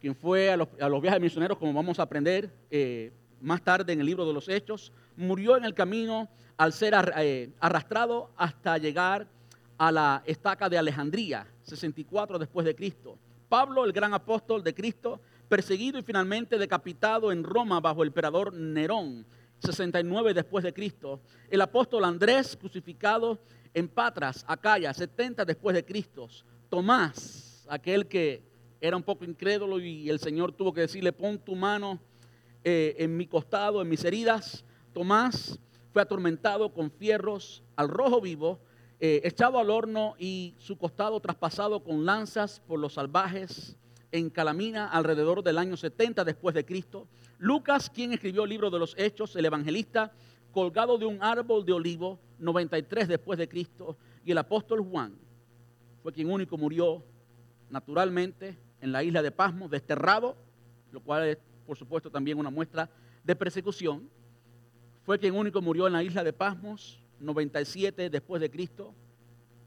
quien 0.00 0.14
fue 0.14 0.50
a 0.50 0.56
los, 0.56 1.02
viajes 1.02 1.20
misioneros, 1.20 1.58
como 1.58 1.72
vamos 1.72 1.98
a 1.98 2.02
aprender 2.02 2.50
eh, 2.70 3.12
más 3.40 3.62
tarde 3.62 3.92
en 3.92 4.00
el 4.00 4.06
libro 4.06 4.26
de 4.26 4.32
los 4.32 4.48
Hechos, 4.48 4.92
murió 5.16 5.56
en 5.56 5.64
el 5.64 5.74
camino 5.74 6.28
al 6.56 6.72
ser 6.72 6.94
eh, 7.16 7.50
arrastrado 7.60 8.30
hasta 8.36 8.78
llegar 8.78 9.26
a 9.82 9.90
la 9.90 10.22
estaca 10.26 10.68
de 10.68 10.78
Alejandría, 10.78 11.44
64 11.64 12.38
después 12.38 12.64
de 12.64 12.72
Cristo. 12.72 13.18
Pablo, 13.48 13.84
el 13.84 13.92
gran 13.92 14.14
apóstol 14.14 14.62
de 14.62 14.72
Cristo, 14.72 15.20
perseguido 15.48 15.98
y 15.98 16.04
finalmente 16.04 16.56
decapitado 16.56 17.32
en 17.32 17.42
Roma 17.42 17.80
bajo 17.80 18.04
el 18.04 18.10
emperador 18.10 18.54
Nerón, 18.54 19.26
69 19.58 20.34
después 20.34 20.62
de 20.62 20.72
Cristo. 20.72 21.20
El 21.50 21.60
apóstol 21.62 22.04
Andrés, 22.04 22.56
crucificado 22.56 23.40
en 23.74 23.88
Patras, 23.88 24.44
Acaya, 24.46 24.94
70 24.94 25.44
después 25.44 25.74
de 25.74 25.84
Cristo. 25.84 26.28
Tomás, 26.68 27.66
aquel 27.68 28.06
que 28.06 28.40
era 28.80 28.96
un 28.96 29.02
poco 29.02 29.24
incrédulo 29.24 29.80
y 29.80 30.08
el 30.08 30.20
Señor 30.20 30.52
tuvo 30.52 30.72
que 30.72 30.82
decirle, 30.82 31.12
pon 31.12 31.40
tu 31.40 31.56
mano 31.56 31.98
eh, 32.62 32.94
en 32.98 33.16
mi 33.16 33.26
costado, 33.26 33.82
en 33.82 33.88
mis 33.88 34.04
heridas. 34.04 34.64
Tomás 34.92 35.58
fue 35.92 36.02
atormentado 36.02 36.72
con 36.72 36.88
fierros 36.88 37.64
al 37.74 37.88
rojo 37.88 38.20
vivo, 38.20 38.60
eh, 39.04 39.20
echado 39.24 39.58
al 39.58 39.68
horno 39.68 40.14
y 40.16 40.54
su 40.58 40.78
costado 40.78 41.18
traspasado 41.18 41.82
con 41.82 42.06
lanzas 42.06 42.60
por 42.60 42.78
los 42.78 42.92
salvajes 42.92 43.76
en 44.12 44.30
Calamina 44.30 44.88
alrededor 44.88 45.42
del 45.42 45.58
año 45.58 45.76
70 45.76 46.22
después 46.22 46.54
de 46.54 46.64
Cristo. 46.64 47.08
Lucas, 47.40 47.90
quien 47.90 48.12
escribió 48.12 48.44
el 48.44 48.50
libro 48.50 48.70
de 48.70 48.78
los 48.78 48.94
Hechos, 48.96 49.34
el 49.34 49.44
evangelista, 49.44 50.12
colgado 50.52 50.98
de 50.98 51.06
un 51.06 51.20
árbol 51.20 51.66
de 51.66 51.72
olivo, 51.72 52.20
93 52.38 53.08
después 53.08 53.40
de 53.40 53.48
Cristo, 53.48 53.96
y 54.24 54.30
el 54.30 54.38
apóstol 54.38 54.80
Juan 54.88 55.16
fue 56.00 56.12
quien 56.12 56.30
único 56.30 56.56
murió 56.56 57.02
naturalmente 57.70 58.56
en 58.80 58.92
la 58.92 59.02
isla 59.02 59.20
de 59.20 59.32
Pasmo, 59.32 59.68
desterrado, 59.68 60.36
lo 60.92 61.00
cual 61.00 61.26
es 61.26 61.38
por 61.66 61.76
supuesto 61.76 62.08
también 62.08 62.38
una 62.38 62.50
muestra 62.50 62.88
de 63.24 63.34
persecución. 63.34 64.08
Fue 65.02 65.18
quien 65.18 65.34
único 65.34 65.60
murió 65.60 65.88
en 65.88 65.92
la 65.92 66.04
isla 66.04 66.22
de 66.22 66.32
Pasmos, 66.32 67.01
97 67.22 68.10
después 68.10 68.40
de 68.40 68.50
Cristo, 68.50 68.94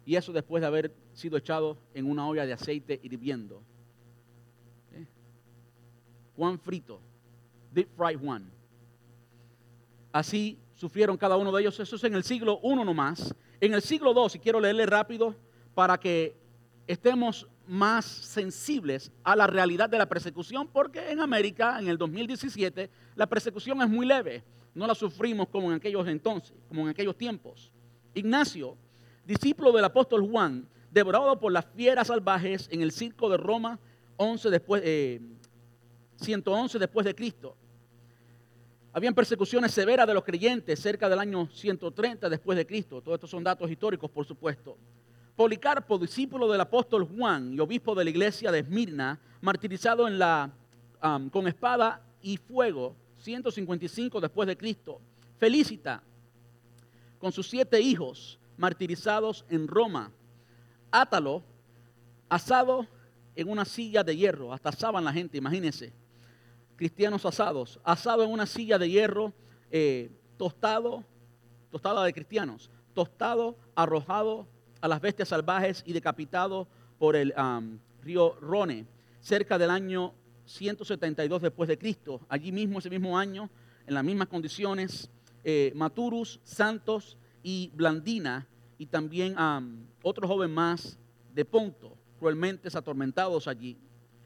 y 0.05 0.15
eso 0.15 0.31
después 0.31 0.61
de 0.61 0.67
haber 0.67 0.93
sido 1.13 1.37
echado 1.37 1.77
en 1.93 2.05
una 2.05 2.27
olla 2.27 2.45
de 2.45 2.53
aceite 2.53 2.99
hirviendo. 3.01 3.63
¿Eh? 4.93 5.05
Juan 6.35 6.59
frito, 6.59 6.99
deep 7.73 7.89
fried 7.95 8.19
Juan. 8.19 8.51
Así 10.11 10.59
sufrieron 10.75 11.17
cada 11.17 11.37
uno 11.37 11.51
de 11.51 11.61
ellos. 11.61 11.79
Eso 11.79 11.95
es 11.95 12.03
en 12.03 12.13
el 12.13 12.23
siglo 12.23 12.59
I 12.63 12.75
nomás. 12.75 13.33
En 13.59 13.73
el 13.73 13.81
siglo 13.81 14.13
II, 14.15 14.29
si 14.29 14.39
quiero 14.39 14.59
leerle 14.59 14.85
rápido, 14.85 15.35
para 15.73 15.99
que 15.99 16.37
estemos 16.87 17.47
más 17.67 18.05
sensibles 18.05 19.11
a 19.23 19.35
la 19.35 19.47
realidad 19.47 19.89
de 19.89 19.97
la 19.97 20.07
persecución, 20.07 20.67
porque 20.67 21.11
en 21.11 21.19
América, 21.19 21.79
en 21.79 21.87
el 21.87 21.97
2017, 21.97 22.89
la 23.15 23.27
persecución 23.27 23.81
es 23.81 23.89
muy 23.89 24.05
leve. 24.05 24.43
No 24.75 24.85
la 24.85 24.93
sufrimos 24.93 25.47
como 25.47 25.71
en 25.71 25.77
aquellos 25.77 26.07
entonces, 26.07 26.53
como 26.67 26.83
en 26.83 26.89
aquellos 26.89 27.17
tiempos. 27.17 27.71
Ignacio, 28.13 28.77
discípulo 29.25 29.71
del 29.71 29.85
apóstol 29.85 30.29
Juan, 30.29 30.67
devorado 30.91 31.39
por 31.39 31.51
las 31.51 31.65
fieras 31.65 32.07
salvajes 32.07 32.67
en 32.71 32.81
el 32.81 32.91
circo 32.91 33.29
de 33.29 33.37
Roma, 33.37 33.79
11 34.17 34.49
después, 34.49 34.83
111 36.17 36.77
eh, 36.77 36.79
después 36.79 37.05
de 37.05 37.15
Cristo. 37.15 37.55
Habían 38.91 39.13
persecuciones 39.13 39.73
severas 39.73 40.07
de 40.07 40.13
los 40.13 40.23
creyentes 40.23 40.79
cerca 40.79 41.09
del 41.09 41.19
año 41.19 41.47
130 41.47 42.29
después 42.29 42.57
de 42.57 42.65
Cristo. 42.65 43.01
Todos 43.01 43.15
estos 43.15 43.29
son 43.29 43.43
datos 43.43 43.69
históricos, 43.69 44.09
por 44.09 44.25
supuesto. 44.25 44.77
Policarpo, 45.35 45.97
discípulo 45.97 46.49
del 46.49 46.61
apóstol 46.61 47.05
Juan 47.05 47.53
y 47.53 47.59
obispo 47.59 47.93
de 47.93 48.05
la 48.05 48.09
iglesia 48.09 48.53
de 48.53 48.59
Esmirna, 48.59 49.19
martirizado 49.41 50.07
con 51.29 51.47
espada 51.47 52.01
y 52.21 52.37
fuego, 52.37 52.95
155 53.25 54.21
después 54.21 54.47
de 54.47 54.55
Cristo. 54.55 55.01
Felicita, 55.39 56.03
con 57.17 57.31
sus 57.31 57.49
siete 57.49 57.81
hijos, 57.81 58.39
martirizados 58.55 59.45
en 59.49 59.67
Roma. 59.67 60.11
Átalo, 60.91 61.43
asado 62.29 62.87
en 63.35 63.49
una 63.49 63.65
silla 63.65 64.03
de 64.03 64.15
hierro, 64.15 64.53
hasta 64.53 64.69
asaban 64.69 65.03
la 65.03 65.11
gente, 65.11 65.37
imagínense. 65.37 65.91
Cristianos 66.75 67.25
asados, 67.25 67.79
asado 67.83 68.23
en 68.23 68.31
una 68.31 68.45
silla 68.45 68.77
de 68.77 68.89
hierro, 68.89 69.33
eh, 69.71 70.11
tostado, 70.37 71.03
tostada 71.71 72.03
de 72.03 72.13
cristianos, 72.13 72.69
tostado, 72.93 73.57
arrojado 73.73 74.47
a 74.81 74.87
las 74.87 75.01
bestias 75.01 75.29
salvajes 75.29 75.83
y 75.85 75.93
decapitado 75.93 76.67
por 76.99 77.15
el 77.15 77.33
río 78.03 78.35
Rone, 78.39 78.85
cerca 79.19 79.57
del 79.57 79.71
año 79.71 80.13
172 80.45 81.41
después 81.41 81.67
de 81.67 81.77
Cristo. 81.77 82.21
Allí 82.29 82.51
mismo, 82.51 82.79
ese 82.79 82.89
mismo 82.89 83.17
año, 83.17 83.49
en 83.87 83.93
las 83.93 84.03
mismas 84.03 84.27
condiciones, 84.27 85.09
eh, 85.43 85.71
Maturus, 85.75 86.39
Santos 86.43 87.17
y 87.43 87.71
Blandina, 87.73 88.47
y 88.77 88.87
también 88.87 89.35
otro 90.01 90.27
joven 90.27 90.51
más 90.51 90.97
de 91.33 91.45
Ponto, 91.45 91.97
cruelmente 92.19 92.67
atormentados 92.75 93.47
allí. 93.47 93.77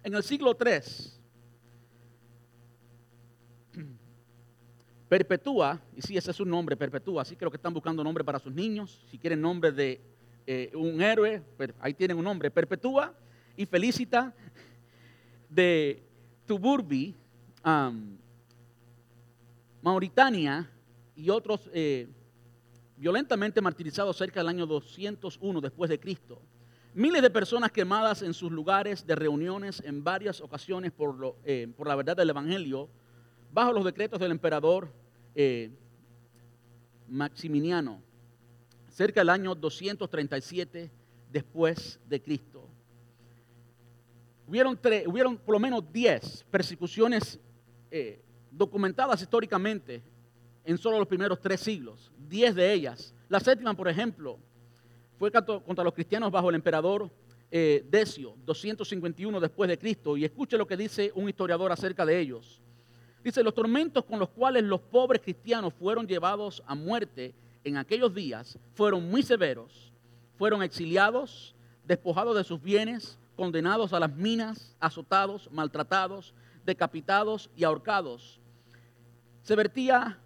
En 0.03 0.15
el 0.15 0.23
siglo 0.23 0.57
III, 0.59 0.79
Perpetúa, 5.09 5.79
y 5.95 6.01
sí, 6.01 6.17
ese 6.17 6.31
es 6.31 6.37
su 6.37 6.45
nombre, 6.45 6.75
Perpetúa, 6.77 7.21
así 7.21 7.35
creo 7.35 7.51
que 7.51 7.57
están 7.57 7.73
buscando 7.73 8.03
nombre 8.03 8.23
para 8.23 8.39
sus 8.39 8.53
niños, 8.53 9.03
si 9.11 9.17
quieren 9.17 9.41
nombre 9.41 9.71
de 9.71 10.01
eh, 10.47 10.71
un 10.73 11.01
héroe, 11.01 11.43
ahí 11.79 11.93
tienen 11.93 12.17
un 12.17 12.23
nombre, 12.23 12.49
Perpetúa 12.49 13.13
y 13.55 13.65
Felicita 13.65 14.33
de 15.49 16.08
Tuburbi, 16.49 17.13
Mauritania 19.83 20.67
y 21.15 21.29
otros 21.29 21.69
eh, 21.71 22.07
violentamente 22.97 23.61
martirizados 23.61 24.17
cerca 24.17 24.39
del 24.39 24.49
año 24.49 24.65
201 24.65 25.61
después 25.61 25.91
de 25.91 25.99
Cristo. 25.99 26.41
Miles 26.95 27.21
de 27.21 27.29
personas 27.29 27.71
quemadas 27.71 28.23
en 28.23 28.33
sus 28.33 28.51
lugares 28.51 29.05
de 29.05 29.13
reuniones 29.13 29.79
en 29.85 30.03
varias 30.03 30.41
ocasiones 30.41 30.91
por, 30.91 31.13
lo, 31.13 31.35
eh, 31.45 31.71
por 31.77 31.87
la 31.87 31.95
verdad 31.95 32.17
del 32.17 32.31
Evangelio, 32.31 32.89
bajo 33.53 33.71
los 33.71 33.85
decretos 33.85 34.19
del 34.19 34.31
emperador 34.31 34.91
Maximiniano 37.07 38.01
cerca 38.89 39.21
del 39.21 39.29
año 39.29 39.53
237 39.53 40.89
después 41.31 41.99
de 42.09 42.19
Cristo. 42.19 42.67
Hubieron, 44.49 45.37
por 45.37 45.53
lo 45.53 45.59
menos 45.59 45.83
10 45.91 46.45
persecuciones 46.49 47.39
eh, 47.91 48.21
documentadas 48.51 49.21
históricamente 49.21 50.01
en 50.65 50.77
solo 50.77 50.97
los 50.97 51.07
primeros 51.07 51.39
tres 51.39 51.61
siglos. 51.61 52.11
10 52.27 52.55
de 52.55 52.73
ellas. 52.73 53.13
La 53.27 53.39
séptima, 53.39 53.73
por 53.75 53.87
ejemplo, 53.87 54.39
fue 55.17 55.31
contra 55.31 55.83
los 55.83 55.93
cristianos 55.93 56.31
bajo 56.31 56.49
el 56.49 56.55
emperador 56.55 57.11
eh, 57.51 57.85
Decio, 57.89 58.35
251 58.45 59.39
después 59.39 59.67
de 59.67 59.77
Cristo. 59.77 60.17
Y 60.17 60.25
escuche 60.25 60.57
lo 60.57 60.65
que 60.65 60.77
dice 60.77 61.11
un 61.13 61.29
historiador 61.29 61.71
acerca 61.71 62.05
de 62.05 62.19
ellos. 62.19 62.61
Dice, 63.23 63.43
los 63.43 63.53
tormentos 63.53 64.05
con 64.05 64.17
los 64.17 64.29
cuales 64.29 64.63
los 64.63 64.79
pobres 64.79 65.21
cristianos 65.21 65.73
fueron 65.73 66.07
llevados 66.07 66.63
a 66.65 66.73
muerte 66.73 67.35
en 67.63 67.77
aquellos 67.77 68.13
días 68.13 68.57
fueron 68.73 69.09
muy 69.09 69.21
severos. 69.21 69.93
Fueron 70.37 70.63
exiliados, 70.63 71.53
despojados 71.85 72.35
de 72.35 72.43
sus 72.43 72.61
bienes, 72.61 73.18
condenados 73.39 73.93
a 73.93 74.01
las 74.01 74.13
minas, 74.13 74.75
azotados, 74.81 75.49
maltratados, 75.49 76.33
decapitados 76.65 77.49
y 77.55 77.63
ahorcados. 77.63 78.37
Se 79.43 79.55
vertía 79.55 80.19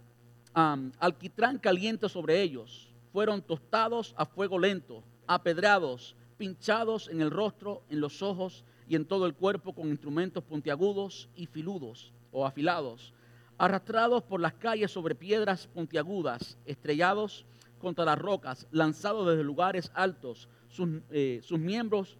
alquitrán 1.00 1.60
caliente 1.60 2.10
sobre 2.10 2.42
ellos. 2.42 2.92
Fueron 3.12 3.44
tostados 3.44 4.16
a 4.18 4.26
fuego 4.26 4.58
lento, 4.58 5.04
apedrados, 5.28 6.16
pinchados 6.38 7.08
en 7.08 7.22
el 7.22 7.30
rostro, 7.30 7.84
en 7.88 8.02
los 8.02 8.24
ojos 8.24 8.66
y 8.88 8.96
en 8.96 9.06
todo 9.06 9.28
el 9.28 9.36
cuerpo 9.36 9.76
con 9.76 9.90
instrumentos 9.90 10.44
puntiagudos 10.44 11.30
y 11.36 11.46
filudos 11.46 12.12
o 12.32 12.48
afilados, 12.48 13.14
arrastrados 13.60 14.24
por 14.24 14.42
las 14.42 14.56
calles 14.56 14.90
sobre 14.90 15.14
piedras 15.14 15.68
puntiagudas, 15.68 16.58
estrellados 16.66 17.46
contra 17.78 18.06
las 18.06 18.18
rocas, 18.18 18.66
lanzados 18.72 19.28
desde 19.28 19.44
lugares 19.44 19.92
altos, 19.94 20.50
sus, 20.68 20.90
eh, 21.12 21.42
sus 21.44 21.60
miembros 21.60 22.18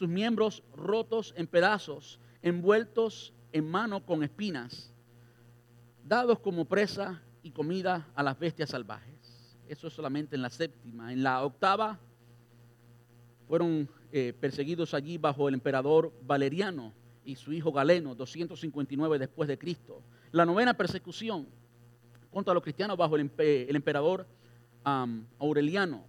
sus 0.00 0.08
miembros 0.08 0.62
rotos 0.74 1.34
en 1.36 1.46
pedazos, 1.46 2.18
envueltos 2.40 3.34
en 3.52 3.70
mano 3.70 4.02
con 4.06 4.22
espinas, 4.22 4.94
dados 6.02 6.38
como 6.38 6.64
presa 6.64 7.20
y 7.42 7.50
comida 7.50 8.08
a 8.14 8.22
las 8.22 8.38
bestias 8.38 8.70
salvajes. 8.70 9.58
Eso 9.68 9.88
es 9.88 9.92
solamente 9.92 10.36
en 10.36 10.40
la 10.40 10.48
séptima. 10.48 11.12
En 11.12 11.22
la 11.22 11.44
octava 11.44 11.98
fueron 13.46 13.90
eh, 14.10 14.32
perseguidos 14.40 14.94
allí 14.94 15.18
bajo 15.18 15.48
el 15.48 15.54
emperador 15.54 16.14
Valeriano 16.22 16.94
y 17.22 17.36
su 17.36 17.52
hijo 17.52 17.70
Galeno, 17.70 18.14
259 18.14 19.18
después 19.18 19.50
de 19.50 19.58
Cristo. 19.58 20.00
La 20.32 20.46
novena 20.46 20.72
persecución 20.72 21.46
contra 22.30 22.54
los 22.54 22.62
cristianos 22.62 22.96
bajo 22.96 23.16
el, 23.16 23.30
emperador 23.76 24.26
Aureliano. 25.38 26.06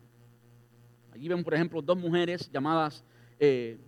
Allí 1.13 1.27
vemos, 1.27 1.43
por 1.43 1.55
ejemplo, 1.55 1.81
dos 1.81 1.97
mujeres 1.97 2.49
llamadas 2.53 3.03
eh, 3.41 3.79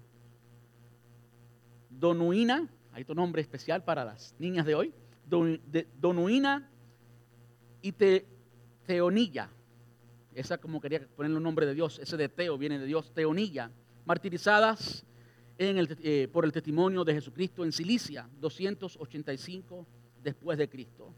Donuina, 1.92 2.68
hay 2.92 3.04
otro 3.04 3.14
nombre 3.14 3.40
especial 3.40 3.84
para 3.84 4.04
las 4.04 4.36
niñas 4.40 4.66
de 4.66 4.74
hoy, 4.74 4.92
Donuina 6.02 6.70
y 7.84 7.94
Teonilla. 8.86 9.50
Esa 10.34 10.58
como 10.58 10.82
quería 10.82 11.08
ponerle 11.16 11.38
un 11.38 11.44
nombre 11.44 11.68
de 11.68 11.76
Dios, 11.76 12.00
ese 12.00 12.18
de 12.18 12.30
Teo 12.30 12.58
viene 12.58 12.80
de 12.80 12.88
Dios, 12.88 13.14
Teonilla, 13.14 13.70
martirizadas 14.06 15.06
eh, 15.60 16.28
por 16.34 16.46
el 16.46 16.52
testimonio 16.52 17.04
de 17.04 17.14
Jesucristo 17.14 17.64
en 17.64 17.72
Cilicia, 17.72 18.28
285 18.40 19.86
después 20.24 20.58
de 20.58 20.68
Cristo. 20.68 21.14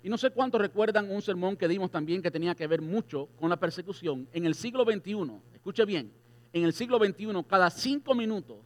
Y 0.00 0.08
no 0.08 0.16
sé 0.16 0.30
cuántos 0.30 0.60
recuerdan 0.60 1.10
un 1.10 1.20
sermón 1.20 1.56
que 1.56 1.66
dimos 1.66 1.90
también 1.90 2.22
que 2.22 2.30
tenía 2.30 2.54
que 2.54 2.68
ver 2.68 2.80
mucho 2.80 3.26
con 3.36 3.50
la 3.50 3.56
persecución. 3.56 4.28
En 4.32 4.46
el 4.46 4.54
siglo 4.54 4.84
XXI, 4.84 5.32
escuche 5.52 5.84
bien, 5.84 6.12
en 6.52 6.64
el 6.64 6.72
siglo 6.72 6.98
XXI, 6.98 7.44
cada 7.46 7.70
cinco 7.70 8.14
minutos, 8.14 8.58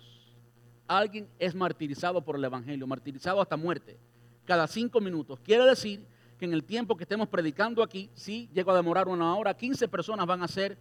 alguien 0.86 1.28
es 1.38 1.54
martirizado 1.54 2.22
por 2.22 2.36
el 2.36 2.44
Evangelio, 2.44 2.86
martirizado 2.86 3.40
hasta 3.40 3.56
muerte, 3.56 3.98
cada 4.44 4.66
cinco 4.66 5.00
minutos. 5.00 5.40
Quiere 5.40 5.64
decir 5.64 6.04
que 6.38 6.44
en 6.44 6.52
el 6.52 6.64
tiempo 6.64 6.96
que 6.96 7.04
estemos 7.04 7.28
predicando 7.28 7.82
aquí, 7.82 8.10
si 8.14 8.48
llego 8.52 8.70
a 8.72 8.76
demorar 8.76 9.08
una 9.08 9.34
hora, 9.36 9.56
15 9.56 9.88
personas 9.88 10.26
van 10.26 10.42
a 10.42 10.48
ser 10.48 10.76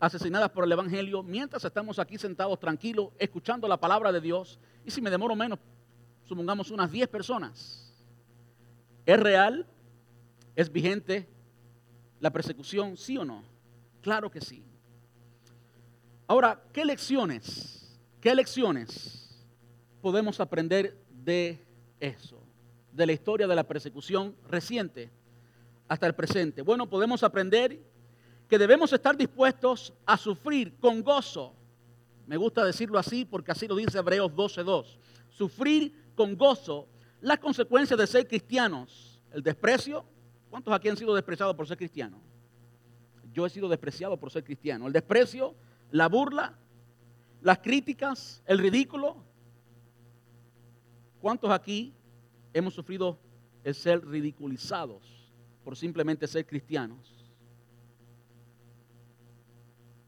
asesinadas 0.00 0.50
por 0.50 0.64
el 0.64 0.72
Evangelio 0.72 1.22
mientras 1.22 1.64
estamos 1.64 1.98
aquí 1.98 2.18
sentados 2.18 2.58
tranquilos, 2.58 3.10
escuchando 3.18 3.68
la 3.68 3.78
palabra 3.78 4.10
de 4.10 4.20
Dios. 4.20 4.58
Y 4.84 4.90
si 4.90 5.00
me 5.00 5.10
demoro 5.10 5.36
menos, 5.36 5.58
supongamos 6.24 6.70
unas 6.70 6.90
10 6.90 7.08
personas. 7.08 7.94
¿Es 9.06 9.20
real? 9.20 9.66
¿Es 10.56 10.70
vigente 10.70 11.28
la 12.20 12.30
persecución? 12.30 12.96
¿Sí 12.96 13.16
o 13.16 13.24
no? 13.24 13.42
Claro 14.00 14.30
que 14.30 14.40
sí. 14.40 14.64
Ahora, 16.32 16.58
¿qué 16.72 16.82
lecciones, 16.86 17.94
qué 18.18 18.34
lecciones 18.34 19.38
podemos 20.00 20.40
aprender 20.40 20.98
de 21.10 21.62
eso? 22.00 22.42
de 22.90 23.04
la 23.04 23.12
historia 23.12 23.46
de 23.46 23.54
la 23.54 23.68
persecución 23.68 24.34
reciente 24.48 25.10
hasta 25.88 26.06
el 26.06 26.14
presente? 26.14 26.62
Bueno, 26.62 26.88
podemos 26.88 27.22
aprender 27.22 27.78
que 28.48 28.56
debemos 28.56 28.94
estar 28.94 29.14
dispuestos 29.14 29.92
a 30.06 30.16
sufrir 30.16 30.74
con 30.80 31.02
gozo. 31.02 31.54
Me 32.26 32.38
gusta 32.38 32.64
decirlo 32.64 32.98
así 32.98 33.26
porque 33.26 33.52
así 33.52 33.68
lo 33.68 33.76
dice 33.76 33.98
Hebreos 33.98 34.32
12.2. 34.32 34.86
Sufrir 35.28 36.12
con 36.14 36.34
gozo 36.34 36.88
las 37.20 37.40
consecuencias 37.40 38.00
de 38.00 38.06
ser 38.06 38.26
cristianos. 38.26 39.20
El 39.34 39.42
desprecio. 39.42 40.02
¿Cuántos 40.48 40.72
aquí 40.72 40.88
han 40.88 40.96
sido 40.96 41.14
despreciados 41.14 41.54
por 41.54 41.68
ser 41.68 41.76
cristianos? 41.76 42.22
Yo 43.34 43.44
he 43.44 43.50
sido 43.50 43.68
despreciado 43.68 44.16
por 44.16 44.30
ser 44.30 44.42
cristiano. 44.42 44.86
El 44.86 44.94
desprecio, 44.94 45.54
la 45.92 46.08
burla, 46.08 46.58
las 47.40 47.58
críticas, 47.58 48.42
el 48.46 48.58
ridículo. 48.58 49.16
¿Cuántos 51.20 51.50
aquí 51.50 51.94
hemos 52.52 52.74
sufrido 52.74 53.18
el 53.64 53.74
ser 53.74 54.06
ridiculizados 54.06 55.02
por 55.64 55.76
simplemente 55.76 56.26
ser 56.26 56.46
cristianos. 56.46 57.14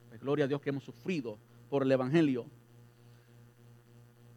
Pues 0.08 0.20
gloria 0.20 0.44
a 0.44 0.48
Dios 0.48 0.60
que 0.60 0.70
hemos 0.70 0.84
sufrido 0.84 1.38
por 1.70 1.82
el 1.82 1.92
Evangelio. 1.92 2.46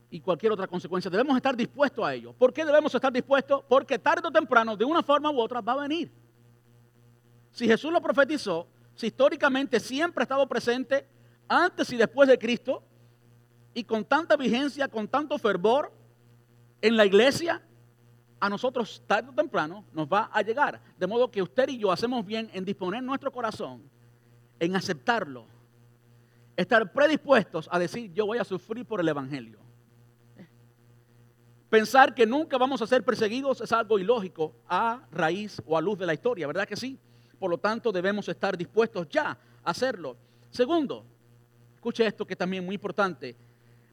Y 0.10 0.22
cualquier 0.22 0.54
otra 0.54 0.68
consecuencia. 0.68 1.12
Debemos 1.12 1.36
estar 1.36 1.56
dispuestos 1.56 2.06
a 2.06 2.14
ello. 2.14 2.34
¿Por 2.34 2.54
qué 2.54 2.64
debemos 2.64 2.94
estar 2.94 3.12
dispuestos? 3.12 3.64
Porque 3.68 4.00
tarde 4.00 4.28
o 4.28 4.32
temprano, 4.32 4.78
de 4.78 4.86
una 4.86 5.04
forma 5.04 5.30
u 5.32 5.40
otra, 5.40 5.60
va 5.60 5.74
a 5.74 5.82
venir. 5.82 6.12
Si 7.52 7.68
Jesús 7.68 7.92
lo 7.92 8.02
profetizó, 8.02 8.68
si 8.96 9.08
históricamente 9.08 9.80
siempre 9.80 10.22
ha 10.22 10.24
estado 10.24 10.48
presente 10.48 11.08
antes 11.48 11.92
y 11.92 11.98
después 11.98 12.28
de 12.30 12.38
Cristo, 12.38 12.84
y 13.74 13.84
con 13.84 14.04
tanta 14.06 14.36
vigencia, 14.36 14.88
con 14.88 15.08
tanto 15.08 15.38
fervor 15.38 15.92
en 16.82 16.98
la 16.98 17.06
iglesia, 17.06 17.62
a 18.40 18.50
nosotros 18.50 19.04
tarde 19.08 19.30
o 19.30 19.34
temprano 19.34 19.86
nos 19.94 20.08
va 20.08 20.30
a 20.32 20.42
llegar. 20.42 20.82
De 20.98 21.08
modo 21.08 21.30
que 21.30 21.42
usted 21.42 21.70
y 21.70 21.78
yo 21.78 21.92
hacemos 21.92 22.26
bien 22.26 22.50
en 22.54 22.66
disponer 22.66 23.04
nuestro 23.04 23.32
corazón, 23.32 23.84
en 24.60 24.76
aceptarlo, 24.76 25.46
estar 26.56 26.92
predispuestos 26.92 27.70
a 27.72 27.80
decir 27.80 28.12
yo 28.14 28.26
voy 28.26 28.38
a 28.38 28.44
sufrir 28.44 28.86
por 28.86 29.00
el 29.00 29.08
Evangelio. 29.08 29.60
Pensar 31.70 32.16
que 32.16 32.26
nunca 32.26 32.58
vamos 32.58 32.82
a 32.82 32.88
ser 32.88 33.04
perseguidos 33.04 33.60
es 33.60 33.72
algo 33.72 34.00
ilógico 34.00 34.56
a 34.68 35.06
raíz 35.12 35.62
o 35.66 35.78
a 35.78 35.82
luz 35.82 35.98
de 36.00 36.06
la 36.06 36.14
historia, 36.14 36.48
¿verdad 36.48 36.68
que 36.68 36.78
sí? 36.78 36.98
Por 37.38 37.52
lo 37.52 37.58
tanto, 37.58 37.92
debemos 37.92 38.28
estar 38.30 38.58
dispuestos 38.58 39.08
ya 39.10 39.38
a 39.64 39.70
hacerlo. 39.70 40.18
Segundo, 40.50 41.06
escuche 41.78 42.06
esto 42.06 42.26
que 42.26 42.34
es 42.34 42.38
también 42.38 42.66
muy 42.66 42.76
importante. 42.76 43.36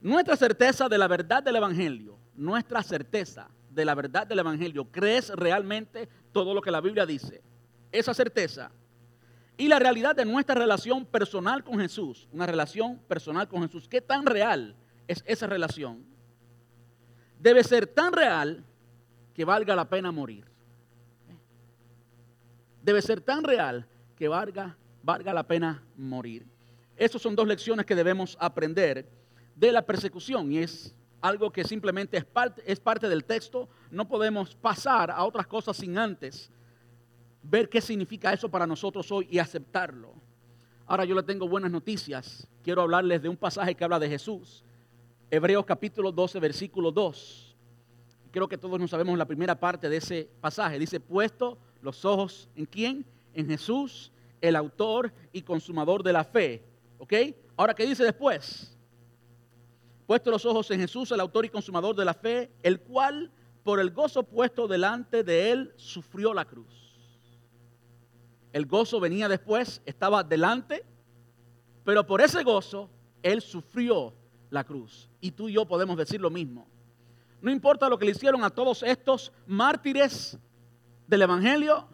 Nuestra 0.01 0.37
certeza 0.37 0.89
de 0.89 0.99
la 0.99 1.07
verdad 1.07 1.43
del 1.43 1.57
Evangelio, 1.57 2.17
nuestra 2.35 2.83
certeza 2.83 3.49
de 3.71 3.85
la 3.85 3.95
verdad 3.95 4.27
del 4.27 4.39
Evangelio, 4.39 4.91
crees 4.91 5.29
realmente 5.31 6.09
todo 6.33 6.55
lo 6.55 6.63
que 6.63 6.71
la 6.71 6.81
Biblia 6.81 7.05
dice, 7.05 7.43
esa 7.93 8.15
certeza 8.15 8.71
y 9.57 9.69
la 9.69 9.79
realidad 9.79 10.17
de 10.17 10.25
nuestra 10.25 10.55
relación 10.55 11.05
personal 11.05 11.63
con 11.63 11.79
Jesús, 11.79 12.27
una 12.33 12.47
relación 12.47 12.99
personal 13.07 13.47
con 13.49 13.63
Jesús, 13.63 13.87
¿qué 13.87 14.01
tan 14.01 14.25
real 14.27 14.75
es 15.07 15.23
esa 15.27 15.47
relación? 15.47 16.05
Debe 17.39 17.63
ser 17.63 17.87
tan 17.87 18.13
real 18.15 18.65
que 19.35 19.45
valga 19.45 19.77
la 19.77 19.89
pena 19.89 20.11
morir. 20.11 20.47
Debe 22.83 23.03
ser 23.03 23.21
tan 23.21 23.45
real 23.45 23.87
que 24.17 24.27
valga, 24.27 24.77
valga 25.03 25.35
la 25.35 25.47
pena 25.47 25.83
morir. 25.97 26.54
Esas 26.97 27.21
son 27.21 27.35
dos 27.35 27.47
lecciones 27.47 27.87
que 27.87 27.95
debemos 27.95 28.37
aprender 28.41 29.09
de 29.55 29.73
la 29.73 29.83
persecución 29.83 30.51
y 30.53 30.59
es 30.59 30.95
algo 31.21 31.51
que 31.51 31.65
simplemente 31.65 32.17
es 32.17 32.25
parte, 32.25 32.63
es 32.67 32.79
parte 32.79 33.09
del 33.09 33.25
texto, 33.25 33.69
no 33.91 34.07
podemos 34.07 34.55
pasar 34.55 35.11
a 35.11 35.25
otras 35.25 35.47
cosas 35.47 35.77
sin 35.77 35.97
antes 35.97 36.51
ver 37.43 37.69
qué 37.69 37.81
significa 37.81 38.33
eso 38.33 38.49
para 38.49 38.67
nosotros 38.67 39.11
hoy 39.13 39.29
y 39.31 39.39
aceptarlo. 39.39 40.15
Ahora 40.87 41.05
yo 41.05 41.15
le 41.15 41.23
tengo 41.23 41.49
buenas 41.49 41.71
noticias. 41.71 42.47
Quiero 42.63 42.83
hablarles 42.83 43.23
de 43.23 43.29
un 43.29 43.37
pasaje 43.37 43.75
que 43.75 43.85
habla 43.85 43.99
de 43.99 44.09
Jesús. 44.09 44.65
Hebreos 45.31 45.65
capítulo 45.65 46.13
12, 46.13 46.41
versículo 46.41 46.91
2. 46.91 47.57
Creo 48.31 48.49
que 48.49 48.59
todos 48.59 48.79
nos 48.79 48.91
sabemos 48.91 49.17
la 49.17 49.27
primera 49.27 49.59
parte 49.59 49.89
de 49.89 49.97
ese 49.97 50.29
pasaje. 50.41 50.79
Dice, 50.79 51.01
puesto 51.01 51.59
los 51.81 52.05
ojos 52.05 52.49
en 52.57 52.67
quién? 52.67 53.07
En 53.33 53.47
Jesús, 53.47 54.13
el 54.41 54.57
autor 54.57 55.13
y 55.33 55.43
consumador 55.43 56.03
de 56.03 56.13
la 56.13 56.25
fe. 56.25 56.63
¿Ok? 56.99 57.13
Ahora, 57.57 57.75
¿qué 57.75 57.87
dice 57.87 58.05
después? 58.05 58.75
puesto 60.07 60.31
los 60.31 60.45
ojos 60.45 60.71
en 60.71 60.81
Jesús, 60.81 61.11
el 61.13 61.21
autor 61.21 61.45
y 61.45 61.49
consumador 61.49 61.97
de 61.97 62.05
la 62.05 62.15
fe, 62.15 62.51
el 62.63 62.81
cual 62.81 63.31
por 63.63 63.81
el 63.81 63.91
gozo 63.91 64.23
puesto 64.23 64.69
delante 64.69 65.25
de 65.25 65.51
él 65.51 65.73
sufrió 65.77 66.35
la 66.35 66.45
cruz. 66.45 66.69
El 68.53 68.67
gozo 68.67 69.01
venía 69.01 69.29
después, 69.29 69.83
estaba 69.85 70.23
delante, 70.23 70.85
pero 71.85 72.07
por 72.07 72.21
ese 72.21 72.43
gozo 72.43 72.91
él 73.23 73.41
sufrió 73.41 74.15
la 74.51 74.65
cruz. 74.65 75.09
Y 75.21 75.33
tú 75.33 75.49
y 75.49 75.55
yo 75.55 75.67
podemos 75.67 75.97
decir 75.97 76.21
lo 76.21 76.31
mismo. 76.31 76.69
No 77.41 77.51
importa 77.51 77.89
lo 77.89 77.99
que 77.99 78.05
le 78.05 78.13
hicieron 78.13 78.45
a 78.45 78.51
todos 78.51 78.83
estos 78.83 79.33
mártires 79.47 80.39
del 81.07 81.23
Evangelio, 81.23 81.89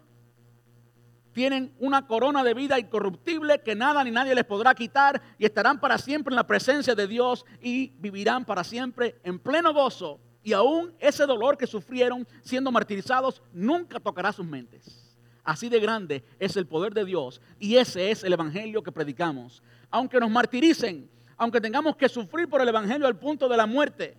tienen 1.40 1.72
una 1.78 2.06
corona 2.06 2.44
de 2.44 2.52
vida 2.52 2.78
incorruptible 2.78 3.62
que 3.62 3.74
nada 3.74 4.04
ni 4.04 4.10
nadie 4.10 4.34
les 4.34 4.44
podrá 4.44 4.74
quitar 4.74 5.22
y 5.38 5.46
estarán 5.46 5.80
para 5.80 5.96
siempre 5.96 6.32
en 6.32 6.36
la 6.36 6.46
presencia 6.46 6.94
de 6.94 7.06
Dios 7.06 7.46
y 7.62 7.94
vivirán 7.98 8.44
para 8.44 8.62
siempre 8.62 9.18
en 9.24 9.38
pleno 9.38 9.72
gozo. 9.72 10.20
Y 10.42 10.52
aún 10.52 10.92
ese 10.98 11.24
dolor 11.24 11.56
que 11.56 11.66
sufrieron 11.66 12.28
siendo 12.42 12.70
martirizados 12.70 13.40
nunca 13.54 13.98
tocará 13.98 14.34
sus 14.34 14.44
mentes. 14.44 15.16
Así 15.42 15.70
de 15.70 15.80
grande 15.80 16.22
es 16.38 16.58
el 16.58 16.66
poder 16.66 16.92
de 16.92 17.06
Dios 17.06 17.40
y 17.58 17.76
ese 17.76 18.10
es 18.10 18.22
el 18.22 18.34
Evangelio 18.34 18.82
que 18.82 18.92
predicamos. 18.92 19.62
Aunque 19.90 20.20
nos 20.20 20.30
martiricen, 20.30 21.08
aunque 21.38 21.58
tengamos 21.58 21.96
que 21.96 22.10
sufrir 22.10 22.50
por 22.50 22.60
el 22.60 22.68
Evangelio 22.68 23.06
al 23.06 23.18
punto 23.18 23.48
de 23.48 23.56
la 23.56 23.64
muerte, 23.64 24.14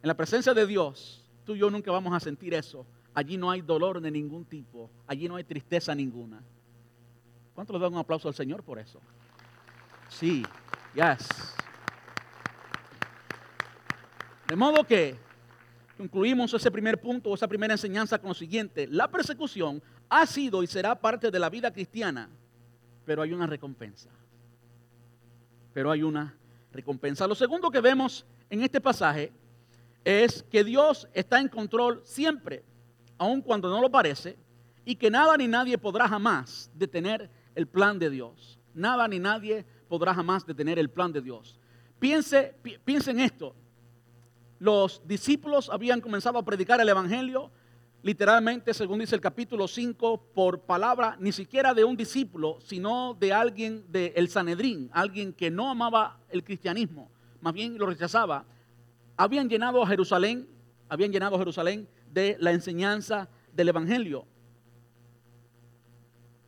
en 0.00 0.06
la 0.06 0.14
presencia 0.14 0.54
de 0.54 0.64
Dios, 0.64 1.24
tú 1.44 1.56
y 1.56 1.58
yo 1.58 1.70
nunca 1.70 1.90
vamos 1.90 2.14
a 2.14 2.20
sentir 2.20 2.54
eso 2.54 2.86
Allí 3.14 3.36
no 3.36 3.50
hay 3.50 3.60
dolor 3.62 4.00
de 4.00 4.10
ningún 4.10 4.44
tipo. 4.44 4.90
Allí 5.06 5.28
no 5.28 5.36
hay 5.36 5.44
tristeza 5.44 5.94
ninguna. 5.94 6.42
¿Cuánto 7.54 7.72
le 7.72 7.78
dan 7.78 7.92
un 7.92 7.98
aplauso 8.00 8.26
al 8.26 8.34
Señor 8.34 8.64
por 8.64 8.80
eso? 8.80 9.00
Sí, 10.08 10.44
yes. 10.94 11.28
De 14.48 14.56
modo 14.56 14.84
que 14.84 15.16
concluimos 15.96 16.52
ese 16.52 16.70
primer 16.72 17.00
punto, 17.00 17.32
esa 17.32 17.46
primera 17.46 17.74
enseñanza 17.74 18.18
con 18.18 18.28
lo 18.28 18.34
siguiente. 18.34 18.88
La 18.88 19.08
persecución 19.08 19.80
ha 20.08 20.26
sido 20.26 20.64
y 20.64 20.66
será 20.66 21.00
parte 21.00 21.30
de 21.30 21.38
la 21.38 21.48
vida 21.48 21.72
cristiana, 21.72 22.28
pero 23.04 23.22
hay 23.22 23.32
una 23.32 23.46
recompensa. 23.46 24.10
Pero 25.72 25.92
hay 25.92 26.02
una 26.02 26.34
recompensa. 26.72 27.28
Lo 27.28 27.36
segundo 27.36 27.70
que 27.70 27.80
vemos 27.80 28.26
en 28.50 28.62
este 28.62 28.80
pasaje 28.80 29.32
es 30.04 30.42
que 30.42 30.64
Dios 30.64 31.08
está 31.14 31.40
en 31.40 31.48
control 31.48 32.02
siempre 32.04 32.64
aun 33.18 33.40
cuando 33.40 33.68
no 33.68 33.80
lo 33.80 33.90
parece, 33.90 34.36
y 34.84 34.96
que 34.96 35.10
nada 35.10 35.36
ni 35.36 35.48
nadie 35.48 35.78
podrá 35.78 36.08
jamás 36.08 36.70
detener 36.74 37.30
el 37.54 37.66
plan 37.66 37.98
de 37.98 38.10
Dios. 38.10 38.58
Nada 38.74 39.06
ni 39.08 39.18
nadie 39.18 39.64
podrá 39.88 40.14
jamás 40.14 40.44
detener 40.44 40.78
el 40.78 40.90
plan 40.90 41.12
de 41.12 41.20
Dios. 41.20 41.58
Piense, 41.98 42.54
piense 42.84 43.12
en 43.12 43.20
esto. 43.20 43.54
Los 44.58 45.02
discípulos 45.06 45.70
habían 45.70 46.00
comenzado 46.00 46.38
a 46.38 46.44
predicar 46.44 46.80
el 46.80 46.88
Evangelio, 46.88 47.50
literalmente, 48.02 48.74
según 48.74 48.98
dice 48.98 49.14
el 49.14 49.20
capítulo 49.20 49.68
5, 49.68 50.30
por 50.34 50.60
palabra 50.60 51.16
ni 51.20 51.32
siquiera 51.32 51.72
de 51.72 51.84
un 51.84 51.96
discípulo, 51.96 52.58
sino 52.60 53.14
de 53.14 53.32
alguien 53.32 53.84
del 53.90 54.12
el 54.16 54.28
Sanedrín, 54.28 54.90
alguien 54.92 55.32
que 55.32 55.50
no 55.50 55.70
amaba 55.70 56.18
el 56.28 56.44
cristianismo, 56.44 57.10
más 57.40 57.54
bien 57.54 57.78
lo 57.78 57.86
rechazaba. 57.86 58.44
Habían 59.16 59.48
llenado 59.48 59.82
a 59.82 59.86
Jerusalén, 59.86 60.48
habían 60.88 61.12
llenado 61.12 61.36
a 61.36 61.38
Jerusalén 61.38 61.88
de 62.14 62.36
la 62.38 62.52
enseñanza 62.52 63.28
del 63.52 63.68
Evangelio. 63.68 64.24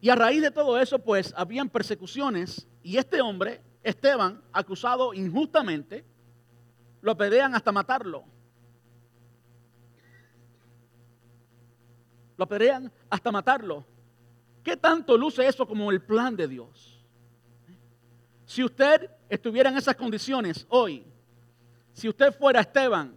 Y 0.00 0.08
a 0.08 0.14
raíz 0.14 0.40
de 0.40 0.52
todo 0.52 0.80
eso, 0.80 1.00
pues, 1.00 1.34
habían 1.36 1.68
persecuciones 1.68 2.68
y 2.82 2.96
este 2.96 3.20
hombre, 3.20 3.60
Esteban, 3.82 4.40
acusado 4.52 5.12
injustamente, 5.12 6.04
lo 7.00 7.10
apedrean 7.10 7.54
hasta 7.54 7.72
matarlo. 7.72 8.24
Lo 12.36 12.44
apedrean 12.44 12.92
hasta 13.10 13.32
matarlo. 13.32 13.84
¿Qué 14.62 14.76
tanto 14.76 15.18
luce 15.18 15.46
eso 15.46 15.66
como 15.66 15.90
el 15.90 16.02
plan 16.02 16.36
de 16.36 16.46
Dios? 16.46 17.04
Si 18.44 18.62
usted 18.62 19.10
estuviera 19.28 19.70
en 19.70 19.76
esas 19.76 19.96
condiciones 19.96 20.64
hoy, 20.68 21.04
si 21.92 22.08
usted 22.08 22.32
fuera 22.32 22.60
Esteban, 22.60 23.15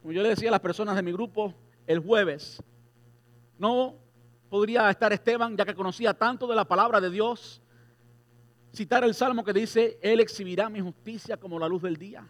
como 0.00 0.12
yo 0.12 0.22
le 0.22 0.30
decía 0.30 0.48
a 0.48 0.52
las 0.52 0.60
personas 0.60 0.96
de 0.96 1.02
mi 1.02 1.12
grupo 1.12 1.54
el 1.86 1.98
jueves, 1.98 2.62
no 3.58 3.96
podría 4.48 4.90
estar 4.90 5.12
Esteban, 5.12 5.56
ya 5.56 5.64
que 5.64 5.74
conocía 5.74 6.14
tanto 6.14 6.46
de 6.46 6.56
la 6.56 6.64
palabra 6.64 7.00
de 7.00 7.10
Dios, 7.10 7.62
citar 8.72 9.04
el 9.04 9.14
salmo 9.14 9.44
que 9.44 9.52
dice, 9.52 9.98
Él 10.02 10.20
exhibirá 10.20 10.68
mi 10.68 10.80
justicia 10.80 11.36
como 11.36 11.58
la 11.58 11.68
luz 11.68 11.82
del 11.82 11.96
día. 11.96 12.26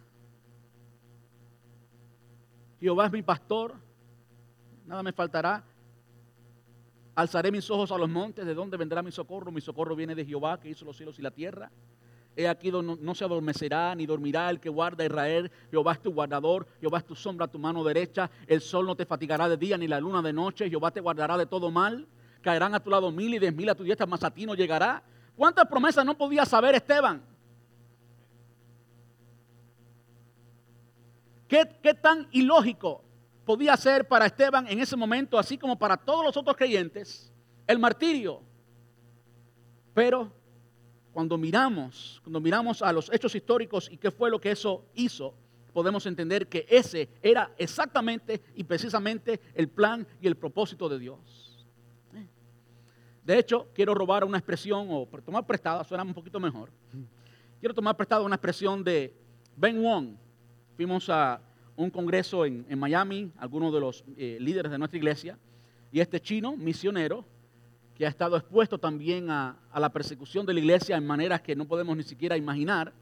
Jehová 2.80 3.06
es 3.06 3.12
mi 3.12 3.22
pastor, 3.22 3.74
nada 4.87 5.02
me 5.02 5.12
faltará. 5.12 5.64
Alzaré 7.14 7.52
mis 7.52 7.70
ojos 7.70 7.92
a 7.92 7.98
los 7.98 8.09
montes, 8.09 8.46
¿de 8.46 8.54
dónde 8.54 8.76
vendrá 8.76 9.02
mi 9.02 9.12
socorro? 9.12 9.52
Mi 9.52 9.61
socorro 9.61 9.94
viene 9.94 10.14
de 10.14 10.24
Jehová, 10.24 10.59
que 10.59 10.70
hizo 10.70 10.85
los 10.85 10.96
cielos 10.96 11.18
y 11.18 11.22
la 11.22 11.30
tierra. 11.30 11.70
He 12.37 12.49
aquí 12.49 12.71
no, 12.71 12.83
no, 12.83 13.14
se 13.14 13.25
adormecerá 13.25 13.95
ni 13.95 14.07
dormirá 14.07 14.49
el 14.51 14.61
que 14.61 14.69
guarda 14.69 15.03
a 15.03 15.07
Israel. 15.07 15.51
Jehová 15.71 15.93
es 15.93 16.01
tu 16.01 16.12
guardador, 16.12 16.66
Jehová 16.81 16.99
es 16.99 17.05
tu 17.05 17.16
sombra, 17.16 17.49
tu 17.49 17.59
mano 17.59 17.83
derecha. 17.83 18.31
El 18.47 18.61
sol 18.61 18.87
no 18.87 18.95
te 18.95 19.05
fatigará 19.05 19.49
de 19.49 19.57
día 19.57 19.77
ni 19.77 19.88
la 19.88 20.01
luna 20.01 20.23
de 20.23 20.33
noche. 20.33 20.71
Jehová 20.71 20.90
te 20.90 21.01
guardará 21.01 21.37
de 21.37 21.47
todo 21.47 21.71
mal. 21.71 22.07
Caerán 22.40 22.75
a 22.75 22.81
tu 22.81 22.88
lado 22.88 23.11
mil 23.11 23.35
y 23.35 23.38
diez 23.38 23.55
mil 23.55 23.69
a 23.69 23.75
tu 23.75 23.83
diestra, 23.83 24.07
mas 24.07 24.23
a 24.23 24.31
ti 24.31 24.47
no 24.47 24.55
llegará. 24.55 25.03
¿Cuántas 25.37 25.66
promesas 25.66 26.05
no 26.05 26.16
podía 26.16 26.47
saber 26.47 26.75
Esteban? 26.75 27.23
¿Qué, 31.49 31.69
¿Qué 31.83 31.95
tan 31.95 32.29
ilógico 32.31 33.03
podía 33.45 33.77
ser 33.77 34.07
para 34.07 34.27
Esteban 34.27 34.69
en 34.69 34.79
ese 34.79 34.97
momento, 34.97 35.37
así 35.37 35.59
como 35.59 35.77
para 35.77 35.97
todos 35.97 36.25
los 36.25 36.37
otros 36.37 36.57
creyentes, 36.57 37.33
el 37.66 37.79
martirio? 37.79 38.40
Pero 39.93 40.39
cuando 41.12 41.37
miramos, 41.37 42.20
cuando 42.23 42.40
miramos 42.40 42.83
a 42.83 42.92
los 42.92 43.11
hechos 43.12 43.35
históricos 43.35 43.88
y 43.90 43.96
qué 43.96 44.11
fue 44.11 44.31
lo 44.31 44.40
que 44.40 44.51
eso 44.51 44.85
hizo, 44.94 45.35
podemos 45.73 46.07
entender 46.07 46.49
que 46.49 46.66
ese 46.68 47.09
era 47.23 47.53
exactamente 47.57 48.40
y 48.55 48.64
precisamente 48.64 49.40
el 49.55 49.68
plan 49.68 50.07
y 50.20 50.27
el 50.27 50.37
propósito 50.37 50.88
de 50.88 50.99
Dios. 50.99 51.18
De 53.25 53.38
hecho, 53.38 53.68
quiero 53.75 53.94
robar 53.94 54.25
una 54.25 54.38
expresión 54.38 54.88
o 54.90 55.07
tomar 55.25 55.46
prestada, 55.46 55.85
suena 55.85 56.03
un 56.03 56.14
poquito 56.14 56.40
mejor. 56.40 56.70
Quiero 57.61 57.75
tomar 57.75 57.96
prestada 57.96 58.25
una 58.25 58.37
expresión 58.37 58.83
de 58.83 59.14
Ben 59.57 59.81
Wong. 59.81 60.16
Fuimos 60.75 61.09
a 61.11 61.40
un 61.77 61.90
congreso 61.90 62.44
en, 62.44 62.79
Miami, 62.79 63.31
algunos 63.37 63.73
de 63.73 63.81
los 63.81 64.05
eh, 64.16 64.38
líderes 64.40 64.73
de 64.73 64.79
nuestra 64.79 64.99
iglesia, 64.99 65.38
y 65.92 66.01
este 66.01 66.20
chino, 66.20 66.57
misionero, 66.57 67.25
que 68.01 68.07
ha 68.07 68.09
estado 68.09 68.35
expuesto 68.35 68.79
también 68.79 69.31
a, 69.31 69.59
la 69.75 69.93
persecución 69.93 70.47
de 70.47 70.55
la 70.55 70.61
iglesia 70.61 70.97
en 70.97 71.07
maneras 71.07 71.43
que 71.43 71.55
no 71.55 71.67
podemos 71.67 71.95
ni 71.95 72.03
siquiera 72.03 72.35
imaginar, 72.35 72.95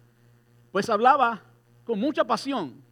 pues 0.73 0.91
hablaba 0.91 1.41
con 1.85 2.01
mucha 2.01 2.25
pasión, 2.25 2.83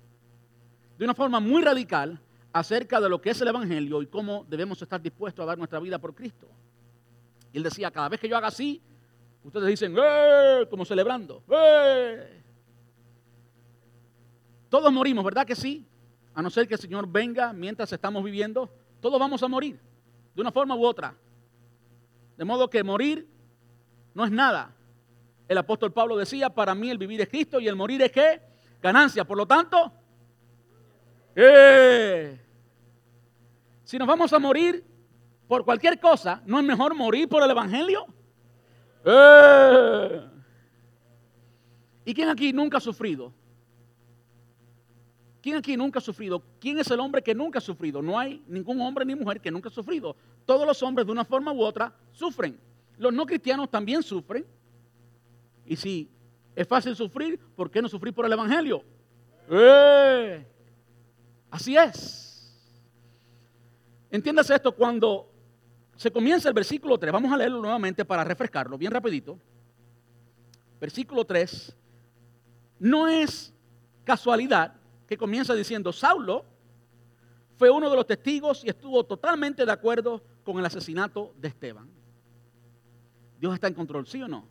de 0.97 1.05
una 1.05 1.14
forma 1.14 1.40
muy 1.40 1.64
radical, 1.64 2.21
acerca 2.53 3.01
de 3.01 3.09
lo 3.09 3.21
que 3.21 3.31
es 3.31 3.40
el 3.40 3.49
Evangelio 3.49 4.03
y 4.03 4.07
cómo 4.07 4.47
debemos 4.49 4.81
estar 4.81 5.03
dispuestos 5.03 5.42
a 5.42 5.47
dar 5.47 5.59
nuestra 5.59 5.81
vida 5.81 5.99
por 5.99 6.14
Cristo. 6.14 6.47
Y 7.53 7.57
él 7.57 7.64
decía, 7.64 7.90
cada 7.90 8.09
vez 8.09 8.21
que 8.21 8.29
yo 8.29 8.37
haga 8.37 8.47
así, 8.47 8.81
ustedes 9.42 9.66
dicen, 9.66 9.97
¡eh! 9.99 10.64
como 10.71 10.85
celebrando, 10.85 11.42
¡eh! 11.51 12.40
Todos 14.69 14.92
morimos, 14.92 15.25
¿verdad 15.25 15.45
que 15.45 15.57
sí? 15.57 15.85
A 16.35 16.40
no 16.40 16.51
ser 16.51 16.69
que 16.69 16.75
el 16.75 16.81
Señor 16.81 17.09
venga 17.09 17.53
mientras 17.53 17.92
estamos 17.92 18.23
viviendo, 18.23 18.71
todos 19.01 19.19
vamos 19.19 19.42
a 19.42 19.49
morir, 19.49 19.77
de 20.37 20.40
una 20.40 20.53
forma 20.53 20.77
u 20.77 20.85
otra. 20.85 21.16
De 22.37 22.44
modo 22.44 22.68
que 22.68 22.83
morir 22.83 23.29
no 24.14 24.25
es 24.25 24.31
nada. 24.31 24.75
El 25.49 25.59
apóstol 25.59 25.92
Pablo 25.92 26.16
decía, 26.16 26.51
para 26.51 26.75
mí 26.75 26.90
el 26.90 26.99
vivir 26.99 27.21
es 27.21 27.29
Cristo 27.29 27.60
y 27.60 27.69
el 27.69 27.77
morir 27.77 28.02
es 28.02 28.13
qué? 28.13 28.40
Ganancia. 28.83 29.25
Por 29.25 29.37
lo 29.37 29.46
tanto, 29.46 29.92
¡eh! 31.35 32.40
si 33.85 33.98
nos 33.98 34.08
vamos 34.08 34.33
a 34.33 34.38
morir 34.38 34.85
por 35.46 35.65
cualquier 35.65 36.00
cosa, 36.00 36.42
¿no 36.46 36.58
es 36.58 36.65
mejor 36.65 36.94
morir 36.94 37.29
por 37.29 37.42
el 37.42 37.50
Evangelio? 37.50 38.06
¡Eh! 39.04 40.21
¿Y 42.04 42.15
quién 42.15 42.29
aquí 42.29 42.52
nunca 42.52 42.79
ha 42.79 42.81
sufrido? 42.81 43.33
¿Quién 45.40 45.56
aquí 45.56 45.77
nunca 45.77 46.00
ha 46.00 46.02
sufrido? 46.02 46.42
¿Quién 46.58 46.79
es 46.79 46.90
el 46.90 46.98
hombre 46.98 47.23
que 47.23 47.35
nunca 47.35 47.58
ha 47.58 47.63
sufrido? 47.63 48.02
No 48.02 48.19
hay 48.19 48.42
ningún 48.48 48.81
hombre 48.81 49.04
ni 49.04 49.15
mujer 49.15 49.40
que 49.40 49.50
nunca 49.50 49.69
ha 49.69 49.73
sufrido. 49.73 50.17
Todos 50.47 50.67
los 50.67 50.83
hombres 50.83 51.07
de 51.07 51.13
una 51.13 51.25
forma 51.25 51.53
u 51.53 51.61
otra 51.61 51.92
sufren. 52.13 52.59
Los 52.97 53.13
no 53.13 53.27
cristianos 53.27 53.69
también 53.69 54.03
sufren. 54.03 54.47
Y 55.67 55.77
si 55.77 56.09
es 56.55 56.67
fácil 56.67 56.97
sufrir, 56.97 57.38
¿por 57.55 57.71
qué 57.71 57.83
no 57.83 57.88
sufrir 57.88 58.15
por 58.15 58.25
el 58.25 58.33
Evangelio? 58.33 58.83
¡Eh! 59.51 60.47
Así 61.51 61.77
es. 61.77 62.57
Entiéndase 64.11 64.55
esto 64.55 64.73
cuando 64.73 65.31
se 65.97 66.11
comienza 66.11 66.49
el 66.49 66.55
versículo 66.55 66.97
3. 66.97 67.13
Vamos 67.13 67.33
a 67.33 67.37
leerlo 67.37 67.61
nuevamente 67.61 68.05
para 68.05 68.25
refrescarlo, 68.25 68.79
bien 68.79 68.92
rapidito. 68.92 69.38
Versículo 70.81 71.25
3 71.25 71.77
no 72.79 73.09
es 73.09 73.53
casualidad 74.05 74.75
que 75.09 75.17
comienza 75.17 75.55
diciendo, 75.55 75.92
Saulo 75.92 76.44
fue 77.57 77.71
uno 77.71 77.88
de 77.88 77.97
los 77.97 78.07
testigos 78.07 78.65
y 78.65 78.69
estuvo 78.69 79.05
totalmente 79.05 79.65
de 79.65 79.73
acuerdo 79.73 80.23
con 80.47 80.61
el 80.61 80.65
asesinato 80.65 81.35
de 81.38 81.49
Esteban. 81.49 81.90
Dios 83.40 83.53
está 83.53 83.67
en 83.67 83.75
control, 83.75 84.07
¿sí 84.07 84.23
o 84.23 84.29
no? 84.29 84.47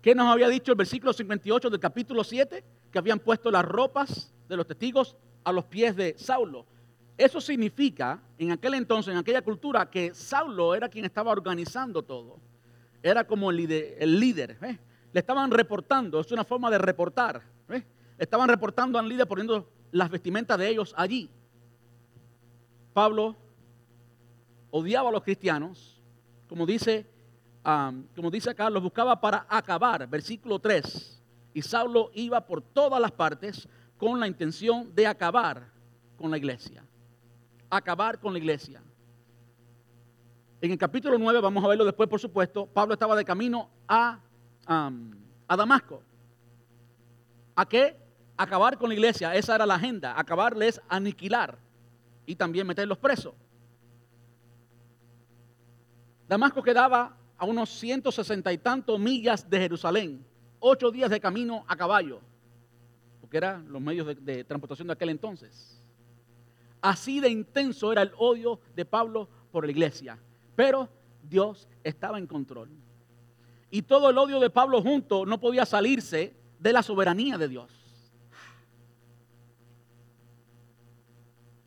¿Qué 0.00 0.14
nos 0.14 0.28
había 0.28 0.48
dicho 0.48 0.72
el 0.72 0.78
versículo 0.78 1.12
58 1.12 1.68
del 1.68 1.78
capítulo 1.78 2.24
7? 2.24 2.64
Que 2.90 2.98
habían 2.98 3.18
puesto 3.18 3.50
las 3.50 3.66
ropas 3.66 4.32
de 4.48 4.56
los 4.56 4.66
testigos 4.66 5.14
a 5.44 5.52
los 5.52 5.66
pies 5.66 5.94
de 5.94 6.14
Saulo. 6.16 6.64
Eso 7.18 7.38
significa, 7.38 8.18
en 8.38 8.50
aquel 8.50 8.74
entonces, 8.74 9.12
en 9.12 9.18
aquella 9.18 9.42
cultura, 9.42 9.88
que 9.90 10.14
Saulo 10.14 10.74
era 10.74 10.88
quien 10.88 11.04
estaba 11.04 11.30
organizando 11.30 12.02
todo. 12.02 12.40
Era 13.02 13.26
como 13.26 13.50
el 13.50 13.58
líder. 13.58 14.56
¿eh? 14.62 14.78
Le 15.12 15.20
estaban 15.20 15.50
reportando, 15.50 16.18
es 16.18 16.32
una 16.32 16.44
forma 16.44 16.70
de 16.70 16.78
reportar. 16.78 17.42
¿eh? 17.68 17.84
Estaban 18.16 18.48
reportando 18.48 18.98
al 18.98 19.06
líder 19.06 19.28
poniendo 19.28 19.68
las 19.90 20.08
vestimentas 20.08 20.56
de 20.56 20.68
ellos 20.70 20.94
allí. 20.96 21.28
Pablo 22.94 23.36
odiaba 24.72 25.10
a 25.10 25.12
los 25.12 25.22
cristianos, 25.22 26.00
como 26.48 26.66
dice, 26.66 27.06
como 28.16 28.30
dice 28.30 28.50
acá, 28.50 28.68
los 28.68 28.82
buscaba 28.82 29.20
para 29.20 29.46
acabar, 29.48 30.08
versículo 30.08 30.58
3. 30.58 31.22
Y 31.54 31.62
Saulo 31.62 32.10
iba 32.14 32.44
por 32.44 32.62
todas 32.62 33.00
las 33.00 33.12
partes 33.12 33.68
con 33.98 34.18
la 34.18 34.26
intención 34.26 34.92
de 34.94 35.06
acabar 35.06 35.70
con 36.16 36.30
la 36.30 36.38
iglesia. 36.38 36.84
Acabar 37.70 38.18
con 38.18 38.32
la 38.32 38.38
iglesia. 38.38 38.82
En 40.62 40.70
el 40.70 40.78
capítulo 40.78 41.18
9, 41.18 41.40
vamos 41.40 41.62
a 41.62 41.68
verlo 41.68 41.84
después, 41.84 42.08
por 42.08 42.20
supuesto, 42.20 42.66
Pablo 42.66 42.94
estaba 42.94 43.14
de 43.14 43.24
camino 43.24 43.68
a, 43.86 44.20
a 44.66 45.56
Damasco. 45.56 46.02
¿A 47.54 47.66
qué? 47.66 47.94
Acabar 48.38 48.78
con 48.78 48.88
la 48.88 48.94
iglesia. 48.94 49.34
Esa 49.34 49.54
era 49.54 49.66
la 49.66 49.74
agenda. 49.74 50.18
Acabarles, 50.18 50.80
aniquilar 50.88 51.58
y 52.24 52.36
también 52.36 52.66
meterlos 52.66 52.96
presos. 52.96 53.34
Damasco 56.32 56.62
quedaba 56.62 57.14
a 57.36 57.44
unos 57.44 57.68
160 57.78 58.50
y 58.54 58.56
tantos 58.56 58.98
millas 58.98 59.50
de 59.50 59.58
Jerusalén, 59.58 60.24
ocho 60.60 60.90
días 60.90 61.10
de 61.10 61.20
camino 61.20 61.62
a 61.68 61.76
caballo, 61.76 62.22
porque 63.20 63.36
eran 63.36 63.70
los 63.70 63.82
medios 63.82 64.16
de, 64.24 64.42
transportación 64.42 64.88
de 64.88 64.94
aquel 64.94 65.10
entonces. 65.10 65.78
Así 66.80 67.20
de 67.20 67.28
intenso 67.28 67.92
era 67.92 68.00
el 68.00 68.12
odio 68.16 68.60
de 68.74 68.86
Pablo 68.86 69.28
por 69.50 69.66
la 69.66 69.72
iglesia, 69.72 70.18
pero 70.56 70.88
Dios 71.22 71.68
estaba 71.84 72.16
en 72.16 72.26
control. 72.26 72.70
Y 73.70 73.82
todo 73.82 74.08
el 74.08 74.16
odio 74.16 74.40
de 74.40 74.48
Pablo 74.48 74.80
junto 74.80 75.26
no 75.26 75.38
podía 75.38 75.66
salirse 75.66 76.34
de 76.58 76.72
la 76.72 76.82
soberanía 76.82 77.36
de 77.36 77.48
Dios. 77.48 77.70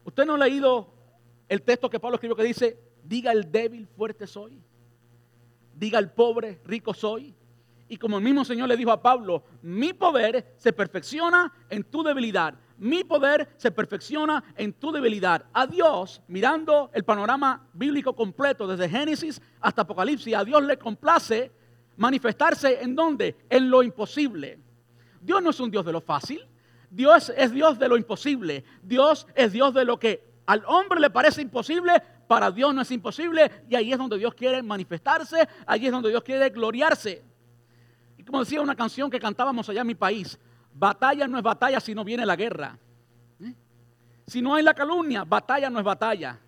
¿Usted 0.03 0.25
no 0.25 0.33
ha 0.33 0.39
leído 0.39 0.91
el 1.47 1.61
texto 1.61 1.87
que 1.87 1.99
Pablo 1.99 2.15
escribió 2.15 2.35
que 2.35 2.43
dice, 2.43 2.84
diga 3.07 3.31
el 3.31 3.51
débil, 3.51 3.87
fuerte 3.87 4.27
soy? 4.27 4.61
Diga 5.73 5.99
el 5.99 6.11
pobre, 6.11 6.59
rico 6.65 6.93
soy. 6.93 7.35
Y 7.87 7.97
como 7.97 8.17
el 8.17 8.23
mismo 8.23 8.43
Señor 8.43 8.67
le 8.67 8.77
dijo 8.77 8.91
a 8.91 9.01
Pablo, 9.01 9.43
mi 9.61 9.93
poder 9.93 10.53
se 10.57 10.73
perfecciona 10.73 11.53
en 11.69 11.83
tu 11.83 12.03
debilidad. 12.03 12.55
Mi 12.77 13.03
poder 13.03 13.53
se 13.57 13.71
perfecciona 13.71 14.43
en 14.57 14.73
tu 14.73 14.91
debilidad. 14.91 15.45
A 15.53 15.67
Dios, 15.67 16.21
mirando 16.27 16.89
el 16.93 17.03
panorama 17.03 17.67
bíblico 17.73 18.15
completo 18.15 18.67
desde 18.67 18.89
Génesis 18.89 19.41
hasta 19.61 19.83
Apocalipsis, 19.83 20.33
a 20.33 20.43
Dios 20.43 20.63
le 20.63 20.77
complace 20.77 21.51
manifestarse 21.97 22.81
en 22.81 22.95
donde? 22.95 23.35
En 23.49 23.69
lo 23.69 23.83
imposible. 23.83 24.59
Dios 25.21 25.41
no 25.41 25.51
es 25.51 25.59
un 25.59 25.71
Dios 25.71 25.85
de 25.85 25.91
lo 25.91 26.01
fácil. 26.01 26.45
Dios 26.89 27.31
es 27.35 27.51
Dios 27.51 27.77
de 27.77 27.87
lo 27.87 27.97
imposible. 27.97 28.63
Dios 28.81 29.27
es 29.35 29.51
Dios 29.51 29.73
de 29.73 29.85
lo 29.85 29.99
que 29.99 30.35
al 30.45 30.63
hombre 30.67 30.99
le 30.99 31.09
parece 31.09 31.41
imposible, 31.41 31.91
para 32.27 32.51
Dios 32.51 32.73
no 32.73 32.81
es 32.81 32.91
imposible. 32.91 33.65
Y 33.69 33.75
ahí 33.75 33.91
es 33.91 33.97
donde 33.97 34.17
Dios 34.17 34.33
quiere 34.33 34.61
manifestarse, 34.61 35.47
ahí 35.65 35.85
es 35.85 35.91
donde 35.91 36.09
Dios 36.09 36.23
quiere 36.23 36.49
gloriarse. 36.49 37.23
Y 38.17 38.23
como 38.23 38.39
decía 38.39 38.61
una 38.61 38.75
canción 38.75 39.09
que 39.09 39.19
cantábamos 39.19 39.67
allá 39.69 39.81
en 39.81 39.87
mi 39.87 39.95
país, 39.95 40.39
batalla 40.73 41.27
no 41.27 41.37
es 41.37 41.43
batalla 41.43 41.79
si 41.79 41.93
no 41.93 42.03
viene 42.03 42.25
la 42.25 42.35
guerra. 42.35 42.77
¿Eh? 43.39 43.53
Si 44.27 44.41
no 44.41 44.55
hay 44.55 44.63
la 44.63 44.73
calumnia, 44.73 45.23
batalla 45.23 45.69
no 45.69 45.79
es 45.79 45.85
batalla. 45.85 46.39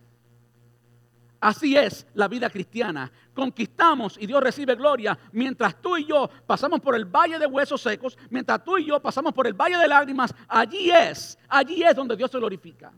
Así 1.39 1.77
es 1.77 2.07
la 2.15 2.27
vida 2.27 2.49
cristiana. 2.49 3.11
Conquistamos 3.33 4.17
y 4.19 4.25
Dios 4.25 4.41
recibe 4.41 4.75
gloria 4.75 5.17
mientras 5.31 5.79
tú 5.81 5.97
y 5.97 6.05
yo 6.05 6.29
pasamos 6.47 6.79
por 6.79 6.95
el 6.95 7.05
valle 7.05 7.37
de 7.37 7.45
huesos 7.45 7.81
secos, 7.81 8.17
mientras 8.29 8.63
tú 8.63 8.77
y 8.77 8.85
yo 8.85 8.99
pasamos 8.99 9.33
por 9.33 9.45
el 9.45 9.53
valle 9.53 9.77
de 9.77 9.87
lágrimas. 9.87 10.33
Allí 10.47 10.89
es, 10.89 11.37
allí 11.47 11.83
es 11.83 11.95
donde 11.95 12.15
Dios 12.15 12.31
se 12.31 12.39
glorifica. 12.39 12.91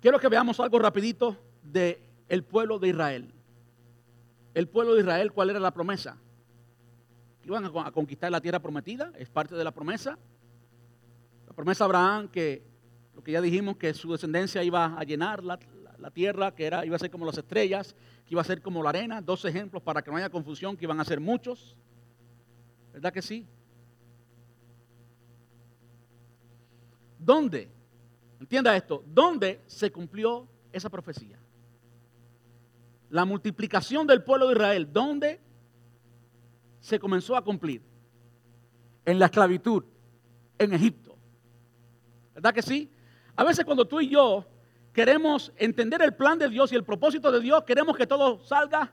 Quiero 0.00 0.18
que 0.18 0.28
veamos 0.28 0.60
algo 0.60 0.78
rapidito 0.78 1.36
del 1.62 1.98
el 2.28 2.44
pueblo 2.44 2.78
de 2.78 2.88
Israel. 2.88 3.32
El 4.54 4.68
pueblo 4.68 4.94
de 4.94 5.00
Israel, 5.00 5.32
¿cuál 5.32 5.50
era 5.50 5.60
la 5.60 5.72
promesa? 5.72 6.18
iban 7.44 7.64
a 7.64 7.90
conquistar 7.92 8.30
la 8.30 8.42
tierra 8.42 8.60
prometida, 8.60 9.10
es 9.16 9.30
parte 9.30 9.54
de 9.54 9.64
la 9.64 9.72
promesa. 9.72 10.18
La 11.46 11.54
promesa 11.54 11.84
de 11.84 11.86
Abraham 11.86 12.28
que 12.28 12.62
lo 13.14 13.22
que 13.22 13.32
ya 13.32 13.40
dijimos 13.40 13.78
que 13.78 13.94
su 13.94 14.12
descendencia 14.12 14.62
iba 14.62 14.94
a 14.98 15.02
llenar 15.02 15.42
la, 15.42 15.58
la 15.98 16.10
tierra, 16.10 16.54
que 16.54 16.66
era, 16.66 16.84
iba 16.84 16.96
a 16.96 16.98
ser 16.98 17.10
como 17.10 17.24
las 17.24 17.38
estrellas, 17.38 17.94
que 18.26 18.34
iba 18.34 18.42
a 18.42 18.44
ser 18.44 18.62
como 18.62 18.82
la 18.82 18.90
arena. 18.90 19.20
Dos 19.20 19.44
ejemplos 19.44 19.82
para 19.82 20.02
que 20.02 20.10
no 20.10 20.16
haya 20.16 20.30
confusión, 20.30 20.76
que 20.76 20.84
iban 20.84 21.00
a 21.00 21.04
ser 21.04 21.20
muchos. 21.20 21.76
¿Verdad 22.92 23.12
que 23.12 23.22
sí? 23.22 23.46
¿Dónde? 27.18 27.77
Entienda 28.40 28.76
esto, 28.76 29.02
¿dónde 29.06 29.62
se 29.66 29.90
cumplió 29.90 30.48
esa 30.72 30.88
profecía? 30.88 31.38
La 33.10 33.24
multiplicación 33.24 34.06
del 34.06 34.22
pueblo 34.22 34.46
de 34.48 34.52
Israel, 34.52 34.88
¿dónde 34.92 35.40
se 36.80 36.98
comenzó 36.98 37.36
a 37.36 37.42
cumplir? 37.42 37.82
En 39.04 39.18
la 39.18 39.26
esclavitud, 39.26 39.84
en 40.58 40.72
Egipto. 40.74 41.16
¿Verdad 42.34 42.54
que 42.54 42.62
sí? 42.62 42.92
A 43.34 43.44
veces 43.44 43.64
cuando 43.64 43.86
tú 43.86 44.00
y 44.00 44.08
yo 44.08 44.46
queremos 44.92 45.52
entender 45.56 46.02
el 46.02 46.14
plan 46.14 46.38
de 46.38 46.48
Dios 46.48 46.72
y 46.72 46.76
el 46.76 46.84
propósito 46.84 47.32
de 47.32 47.40
Dios, 47.40 47.64
queremos 47.64 47.96
que 47.96 48.06
todo 48.06 48.44
salga 48.44 48.92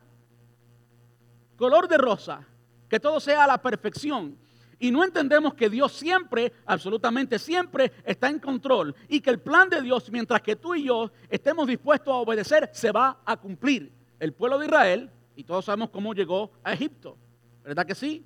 color 1.56 1.88
de 1.88 1.98
rosa, 1.98 2.48
que 2.90 3.00
todo 3.00 3.20
sea 3.20 3.44
a 3.44 3.48
la 3.48 3.62
perfección. 3.62 4.38
Y 4.80 4.92
no 4.92 5.04
entendemos 5.04 5.54
que 5.54 5.70
Dios 5.70 5.94
siempre, 5.94 6.52
absolutamente 6.66 7.40
siempre, 7.40 7.92
está 8.04 8.30
en 8.30 8.40
control 8.40 8.96
y 9.08 9.22
que 9.22 9.30
el 9.30 9.40
plan 9.40 9.70
de 9.70 9.82
Dios, 9.82 10.12
mientras 10.12 10.42
que 10.42 10.56
tú 10.56 10.76
y 10.76 10.86
yo 10.86 11.12
estemos 11.30 11.68
dispuestos 11.68 12.14
a 12.14 12.18
obedecer, 12.18 12.70
se 12.74 12.92
va 12.92 13.22
a 13.26 13.38
cumplir. 13.38 13.92
El 14.20 14.34
pueblo 14.34 14.60
de 14.60 14.66
Israel, 14.66 15.12
y 15.36 15.44
todos 15.44 15.66
sabemos 15.66 15.90
cómo 15.90 16.14
llegó 16.14 16.52
a 16.64 16.74
Egipto, 16.74 17.18
¿verdad 17.64 17.86
que 17.86 17.96
sí? 17.96 18.26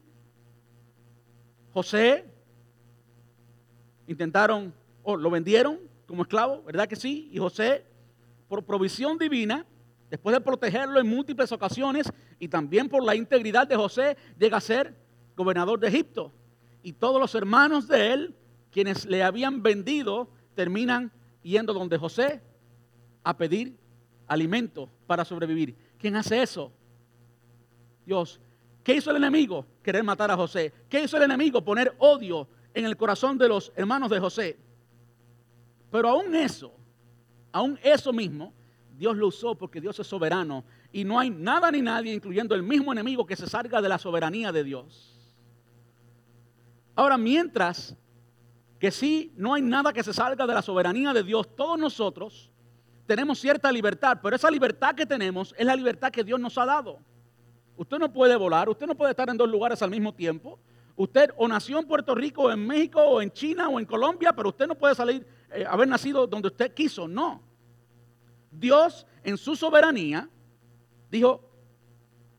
José, 1.71 2.25
intentaron, 4.07 4.73
o 5.03 5.15
lo 5.15 5.29
vendieron, 5.29 5.79
como 6.07 6.23
esclavo, 6.23 6.63
¿verdad 6.63 6.87
que 6.87 6.95
sí? 6.95 7.29
Y 7.31 7.37
José, 7.37 7.85
por 8.47 8.63
provisión 8.63 9.17
divina, 9.17 9.65
después 10.09 10.35
de 10.35 10.41
protegerlo 10.41 10.99
en 10.99 11.07
múltiples 11.07 11.51
ocasiones 11.51 12.11
y 12.39 12.47
también 12.47 12.89
por 12.89 13.03
la 13.03 13.15
integridad 13.15 13.67
de 13.67 13.75
José, 13.75 14.17
llega 14.39 14.57
a 14.57 14.61
ser 14.61 14.95
gobernador 15.35 15.79
de 15.79 15.87
Egipto. 15.87 16.31
Y 16.83 16.93
todos 16.93 17.19
los 17.19 17.35
hermanos 17.35 17.87
de 17.87 18.13
él, 18.13 18.35
quienes 18.71 19.05
le 19.05 19.23
habían 19.23 19.61
vendido, 19.61 20.29
terminan 20.55 21.11
yendo 21.43 21.73
donde 21.73 21.97
José 21.97 22.41
a 23.23 23.35
pedir 23.37 23.77
alimento 24.27 24.89
para 25.07 25.25
sobrevivir. 25.25 25.75
¿Quién 25.97 26.15
hace 26.15 26.41
eso? 26.41 26.71
Dios. 28.05 28.39
¿Qué 28.83 28.95
hizo 28.95 29.11
el 29.11 29.17
enemigo? 29.17 29.65
Querer 29.83 30.03
matar 30.03 30.31
a 30.31 30.35
José. 30.35 30.73
¿Qué 30.89 31.03
hizo 31.03 31.17
el 31.17 31.23
enemigo? 31.23 31.63
Poner 31.63 31.95
odio 31.99 32.47
en 32.73 32.85
el 32.85 32.95
corazón 32.95 33.37
de 33.37 33.47
los 33.47 33.71
hermanos 33.75 34.09
de 34.09 34.19
José. 34.19 34.57
Pero 35.91 36.09
aún 36.09 36.33
eso, 36.35 36.71
aún 37.51 37.79
eso 37.83 38.13
mismo, 38.13 38.53
Dios 38.97 39.17
lo 39.17 39.27
usó 39.27 39.55
porque 39.55 39.81
Dios 39.81 39.99
es 39.99 40.07
soberano 40.07 40.63
y 40.91 41.03
no 41.03 41.19
hay 41.19 41.29
nada 41.29 41.71
ni 41.71 41.81
nadie, 41.81 42.13
incluyendo 42.13 42.55
el 42.55 42.63
mismo 42.63 42.91
enemigo, 42.91 43.25
que 43.25 43.35
se 43.35 43.47
salga 43.47 43.81
de 43.81 43.89
la 43.89 43.97
soberanía 43.97 44.51
de 44.51 44.63
Dios. 44.63 45.18
Ahora, 46.99 47.17
mientras 47.17 47.95
que 48.77 48.91
sí, 48.91 49.31
no 49.37 49.53
hay 49.53 49.61
nada 49.61 49.93
que 49.93 50.03
se 50.03 50.11
salga 50.11 50.45
de 50.45 50.53
la 50.53 50.61
soberanía 50.61 51.13
de 51.13 51.23
Dios, 51.23 51.47
todos 51.55 51.79
nosotros 51.79 52.51
tenemos 53.05 53.39
cierta 53.39 53.71
libertad, 53.71 54.19
pero 54.21 54.35
esa 54.35 54.51
libertad 54.51 54.95
que 54.95 55.05
tenemos 55.05 55.55
es 55.57 55.65
la 55.65 55.77
libertad 55.77 56.11
que 56.11 56.25
Dios 56.25 56.41
nos 56.41 56.57
ha 56.57 56.65
dado. 56.65 56.99
Usted 57.77 57.99
no 57.99 58.11
puede 58.11 58.35
volar, 58.35 58.67
usted 58.67 58.85
no 58.85 58.95
puede 58.95 59.11
estar 59.11 59.29
en 59.29 59.37
dos 59.37 59.47
lugares 59.47 59.81
al 59.81 59.91
mismo 59.91 60.13
tiempo. 60.13 60.59
Usted 60.97 61.31
o 61.37 61.47
nació 61.47 61.79
en 61.79 61.87
Puerto 61.87 62.13
Rico, 62.13 62.41
o 62.41 62.51
en 62.51 62.67
México, 62.67 63.01
o 63.01 63.21
en 63.21 63.31
China, 63.31 63.69
o 63.69 63.79
en 63.79 63.85
Colombia, 63.85 64.33
pero 64.33 64.49
usted 64.49 64.67
no 64.67 64.75
puede 64.75 64.93
salir 64.93 65.25
eh, 65.53 65.63
haber 65.65 65.87
nacido 65.87 66.27
donde 66.27 66.49
usted 66.49 66.73
quiso, 66.73 67.07
no. 67.07 67.41
Dios 68.51 69.07
en 69.23 69.37
su 69.37 69.55
soberanía 69.55 70.27
dijo, 71.09 71.49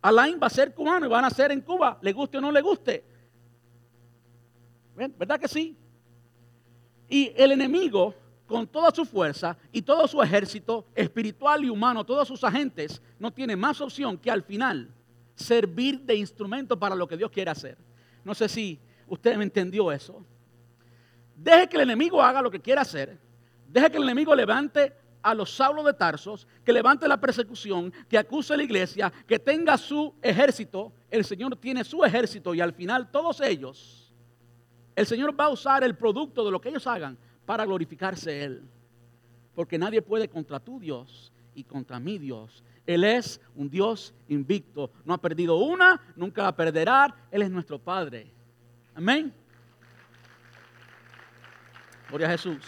Alain 0.02 0.38
va 0.38 0.48
a 0.48 0.50
ser 0.50 0.74
cubano 0.74 1.06
y 1.06 1.08
va 1.08 1.20
a 1.20 1.22
nacer 1.22 1.50
en 1.50 1.62
Cuba, 1.62 1.98
le 2.02 2.12
guste 2.12 2.36
o 2.36 2.40
no 2.42 2.52
le 2.52 2.60
guste. 2.60 3.09
¿Verdad 5.08 5.40
que 5.40 5.48
sí? 5.48 5.76
Y 7.08 7.32
el 7.36 7.52
enemigo, 7.52 8.14
con 8.46 8.66
toda 8.66 8.90
su 8.90 9.04
fuerza 9.04 9.56
y 9.72 9.82
todo 9.82 10.06
su 10.06 10.22
ejército 10.22 10.86
espiritual 10.94 11.64
y 11.64 11.70
humano, 11.70 12.04
todos 12.04 12.28
sus 12.28 12.42
agentes, 12.44 13.00
no 13.18 13.32
tiene 13.32 13.56
más 13.56 13.80
opción 13.80 14.18
que 14.18 14.30
al 14.30 14.42
final 14.42 14.92
servir 15.34 16.00
de 16.00 16.14
instrumento 16.16 16.78
para 16.78 16.94
lo 16.94 17.08
que 17.08 17.16
Dios 17.16 17.30
quiere 17.30 17.50
hacer. 17.50 17.78
No 18.24 18.34
sé 18.34 18.48
si 18.48 18.78
usted 19.08 19.36
me 19.36 19.44
entendió 19.44 19.90
eso. 19.90 20.24
Deje 21.34 21.68
que 21.68 21.76
el 21.76 21.82
enemigo 21.84 22.22
haga 22.22 22.42
lo 22.42 22.50
que 22.50 22.60
quiera 22.60 22.82
hacer. 22.82 23.18
Deje 23.66 23.90
que 23.90 23.96
el 23.96 24.02
enemigo 24.02 24.34
levante 24.34 24.92
a 25.22 25.34
los 25.34 25.54
Saulos 25.54 25.84
de 25.84 25.94
Tarsos, 25.94 26.46
que 26.64 26.72
levante 26.72 27.08
la 27.08 27.20
persecución, 27.20 27.92
que 28.08 28.18
acuse 28.18 28.54
a 28.54 28.56
la 28.56 28.62
iglesia, 28.62 29.12
que 29.26 29.38
tenga 29.38 29.76
su 29.76 30.14
ejército. 30.22 30.92
El 31.10 31.24
Señor 31.24 31.56
tiene 31.56 31.84
su 31.84 32.04
ejército 32.04 32.54
y 32.54 32.60
al 32.60 32.72
final 32.72 33.10
todos 33.10 33.40
ellos, 33.40 33.99
el 34.96 35.06
Señor 35.06 35.38
va 35.38 35.44
a 35.44 35.50
usar 35.50 35.84
el 35.84 35.96
producto 35.96 36.44
de 36.44 36.50
lo 36.50 36.60
que 36.60 36.68
ellos 36.68 36.86
hagan 36.86 37.16
para 37.46 37.64
glorificarse 37.64 38.44
Él. 38.44 38.62
Porque 39.54 39.78
nadie 39.78 40.02
puede 40.02 40.28
contra 40.28 40.60
tu 40.60 40.78
Dios 40.78 41.32
y 41.54 41.64
contra 41.64 41.98
mi 41.98 42.18
Dios. 42.18 42.62
Él 42.86 43.04
es 43.04 43.40
un 43.54 43.68
Dios 43.68 44.14
invicto. 44.28 44.90
No 45.04 45.14
ha 45.14 45.18
perdido 45.18 45.56
una, 45.56 46.00
nunca 46.16 46.42
la 46.42 46.54
perderá. 46.54 47.14
Él 47.30 47.42
es 47.42 47.50
nuestro 47.50 47.78
Padre. 47.78 48.30
Amén. 48.94 49.32
Gloria 52.08 52.26
a 52.26 52.30
Jesús. 52.30 52.64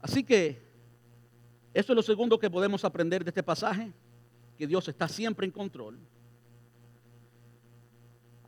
Así 0.00 0.24
que 0.24 0.62
eso 1.74 1.92
es 1.92 1.96
lo 1.96 2.02
segundo 2.02 2.38
que 2.38 2.50
podemos 2.50 2.84
aprender 2.84 3.24
de 3.24 3.30
este 3.30 3.42
pasaje, 3.42 3.92
que 4.58 4.66
Dios 4.66 4.86
está 4.88 5.08
siempre 5.08 5.46
en 5.46 5.52
control. 5.52 5.98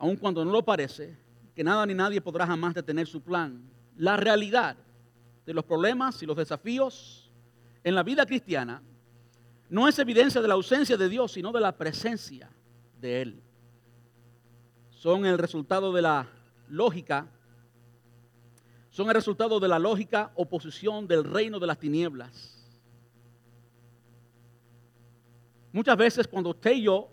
Aun 0.04 0.16
cuando 0.16 0.44
no 0.44 0.52
lo 0.52 0.62
parece, 0.62 1.16
que 1.54 1.64
nada 1.64 1.86
ni 1.86 1.94
nadie 1.94 2.20
podrá 2.20 2.46
jamás 2.46 2.74
detener 2.74 3.06
su 3.06 3.22
plan. 3.22 3.66
La 3.96 4.18
realidad 4.18 4.76
de 5.46 5.54
los 5.54 5.64
problemas 5.64 6.22
y 6.22 6.26
los 6.26 6.36
desafíos 6.36 7.32
en 7.82 7.94
la 7.94 8.02
vida 8.02 8.26
cristiana 8.26 8.82
no 9.70 9.88
es 9.88 9.98
evidencia 9.98 10.42
de 10.42 10.48
la 10.48 10.52
ausencia 10.52 10.98
de 10.98 11.08
Dios, 11.08 11.32
sino 11.32 11.52
de 11.52 11.60
la 11.62 11.72
presencia 11.72 12.50
de 13.00 13.22
Él. 13.22 13.42
Son 14.90 15.24
el 15.24 15.38
resultado 15.38 15.90
de 15.90 16.02
la 16.02 16.28
lógica 16.68 17.26
son 18.90 19.08
el 19.08 19.14
resultado 19.14 19.58
de 19.58 19.68
la 19.68 19.78
lógica 19.78 20.32
oposición 20.34 21.08
del 21.08 21.24
reino 21.24 21.58
de 21.58 21.66
las 21.66 21.78
tinieblas. 21.78 22.62
Muchas 25.72 25.96
veces 25.96 26.28
cuando 26.28 26.50
usted 26.50 26.72
y 26.72 26.82
yo 26.82 27.08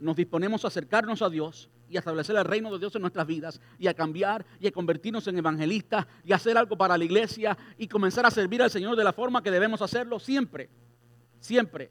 nos 0.00 0.16
disponemos 0.16 0.64
a 0.64 0.68
acercarnos 0.68 1.20
a 1.20 1.28
Dios 1.28 1.68
y 1.92 1.96
a 1.96 1.98
establecer 1.98 2.34
el 2.34 2.44
reino 2.44 2.72
de 2.72 2.78
Dios 2.78 2.94
en 2.96 3.02
nuestras 3.02 3.26
vidas 3.26 3.60
y 3.78 3.86
a 3.86 3.92
cambiar 3.92 4.46
y 4.58 4.66
a 4.66 4.72
convertirnos 4.72 5.26
en 5.28 5.36
evangelistas 5.36 6.06
y 6.24 6.32
hacer 6.32 6.56
algo 6.56 6.74
para 6.74 6.96
la 6.96 7.04
iglesia 7.04 7.56
y 7.76 7.86
comenzar 7.86 8.24
a 8.24 8.30
servir 8.30 8.62
al 8.62 8.70
Señor 8.70 8.96
de 8.96 9.04
la 9.04 9.12
forma 9.12 9.42
que 9.42 9.50
debemos 9.50 9.82
hacerlo, 9.82 10.18
siempre, 10.18 10.70
siempre, 11.38 11.90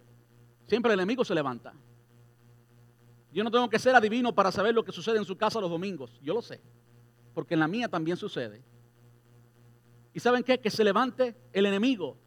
siempre 0.65 0.91
el 0.91 0.99
enemigo 0.99 1.23
se 1.23 1.35
levanta. 1.35 1.73
Yo 3.31 3.43
no 3.43 3.51
tengo 3.51 3.69
que 3.69 3.77
ser 3.77 3.95
adivino 3.95 4.33
para 4.33 4.51
saber 4.51 4.73
lo 4.73 4.83
que 4.83 4.91
sucede 4.91 5.19
en 5.19 5.25
su 5.25 5.37
casa 5.37 5.61
los 5.61 5.69
domingos, 5.69 6.19
yo 6.23 6.33
lo 6.33 6.41
sé, 6.41 6.59
porque 7.35 7.53
en 7.53 7.59
la 7.59 7.67
mía 7.67 7.87
también 7.87 8.17
sucede. 8.17 8.63
¿Y 10.15 10.19
saben 10.19 10.43
qué? 10.43 10.59
Que 10.59 10.71
se 10.71 10.83
levante 10.83 11.35
el 11.53 11.67
enemigo. 11.67 12.17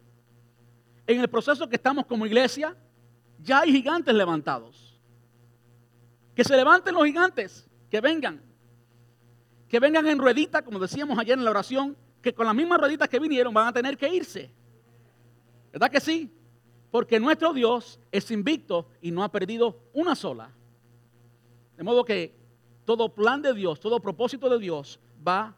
En 1.05 1.19
el 1.19 1.27
proceso 1.27 1.67
que 1.67 1.75
estamos 1.75 2.05
como 2.05 2.25
iglesia, 2.25 2.73
ya 3.39 3.59
hay 3.59 3.73
gigantes 3.73 4.15
levantados. 4.15 4.97
Que 6.33 6.43
se 6.43 6.55
levanten 6.55 6.95
los 6.95 7.05
gigantes, 7.05 7.64
que 7.95 8.01
vengan. 8.01 8.41
Que 9.69 9.79
vengan 9.79 10.05
en 10.07 10.19
ruedita, 10.19 10.61
como 10.61 10.79
decíamos 10.79 11.17
ayer 11.17 11.37
en 11.37 11.45
la 11.45 11.51
oración, 11.51 11.95
que 12.21 12.33
con 12.33 12.45
las 12.45 12.53
mismas 12.53 12.77
rueditas 12.77 13.07
que 13.07 13.19
vinieron 13.19 13.53
van 13.53 13.67
a 13.67 13.73
tener 13.73 13.97
que 13.97 14.13
irse. 14.13 14.51
¿Verdad 15.71 15.89
que 15.89 16.01
sí? 16.01 16.29
Porque 16.91 17.21
nuestro 17.21 17.53
Dios 17.53 17.97
es 18.11 18.29
invicto 18.31 18.89
y 19.01 19.11
no 19.11 19.23
ha 19.23 19.31
perdido 19.31 19.79
una 19.93 20.13
sola. 20.13 20.51
De 21.77 21.83
modo 21.83 22.03
que 22.03 22.35
todo 22.83 23.13
plan 23.13 23.41
de 23.41 23.53
Dios, 23.53 23.79
todo 23.79 24.01
propósito 24.01 24.49
de 24.49 24.59
Dios 24.59 24.99
va 25.25 25.55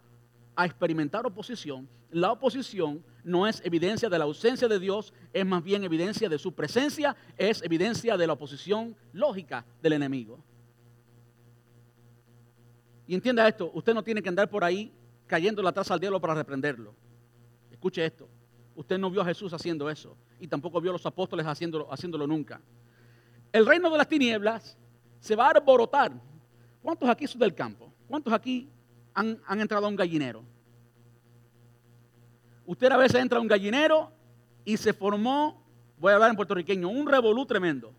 a 0.55 0.65
experimentar 0.65 1.25
oposición 1.25 1.89
la 2.11 2.31
oposición 2.31 3.03
no 3.23 3.47
es 3.47 3.61
evidencia 3.65 4.09
de 4.09 4.17
la 4.17 4.23
ausencia 4.23 4.67
de 4.67 4.79
Dios, 4.79 5.13
es 5.33 5.45
más 5.45 5.63
bien 5.63 5.83
evidencia 5.83 6.29
de 6.29 6.39
su 6.39 6.53
presencia, 6.53 7.15
es 7.37 7.61
evidencia 7.61 8.15
de 8.15 8.27
la 8.27 8.33
oposición 8.33 8.95
lógica 9.11 9.65
del 9.81 9.93
enemigo. 9.93 10.39
Y 13.07 13.15
entienda 13.15 13.47
esto, 13.47 13.71
usted 13.73 13.93
no 13.93 14.03
tiene 14.03 14.21
que 14.21 14.29
andar 14.29 14.49
por 14.49 14.63
ahí 14.63 14.93
cayendo 15.25 15.65
atrás 15.67 15.89
al 15.91 15.99
diablo 15.99 16.19
para 16.19 16.35
reprenderlo. 16.35 16.93
Escuche 17.71 18.05
esto, 18.05 18.27
usted 18.75 18.97
no 18.97 19.09
vio 19.09 19.21
a 19.21 19.25
Jesús 19.25 19.53
haciendo 19.53 19.89
eso 19.89 20.17
y 20.39 20.47
tampoco 20.47 20.81
vio 20.81 20.91
a 20.91 20.93
los 20.93 21.05
apóstoles 21.05 21.45
haciéndolo, 21.45 21.91
haciéndolo 21.91 22.27
nunca. 22.27 22.61
El 23.51 23.65
reino 23.65 23.89
de 23.89 23.97
las 23.97 24.07
tinieblas 24.07 24.77
se 25.19 25.35
va 25.35 25.47
a 25.47 25.51
arborotar. 25.51 26.11
¿Cuántos 26.81 27.09
aquí 27.09 27.27
son 27.27 27.39
del 27.39 27.55
campo? 27.55 27.91
¿Cuántos 28.07 28.33
aquí 28.33 28.69
han, 29.13 29.41
han 29.45 29.61
entrado 29.61 29.85
a 29.85 29.89
un 29.89 29.95
gallinero? 29.95 30.43
Usted 32.65 32.91
a 32.91 32.97
veces 32.97 33.21
entra 33.21 33.37
a 33.37 33.41
un 33.41 33.47
gallinero 33.47 34.11
y 34.65 34.75
se 34.75 34.91
formó, 34.91 35.63
voy 35.97 36.11
a 36.11 36.15
hablar 36.15 36.29
en 36.29 36.35
puertorriqueño, 36.35 36.89
un 36.89 37.07
revolú 37.07 37.45
tremendo. 37.45 37.93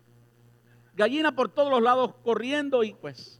Gallina 0.93 1.35
por 1.35 1.49
todos 1.49 1.71
los 1.71 1.81
lados 1.81 2.13
corriendo 2.23 2.83
y 2.83 2.93
pues. 2.93 3.38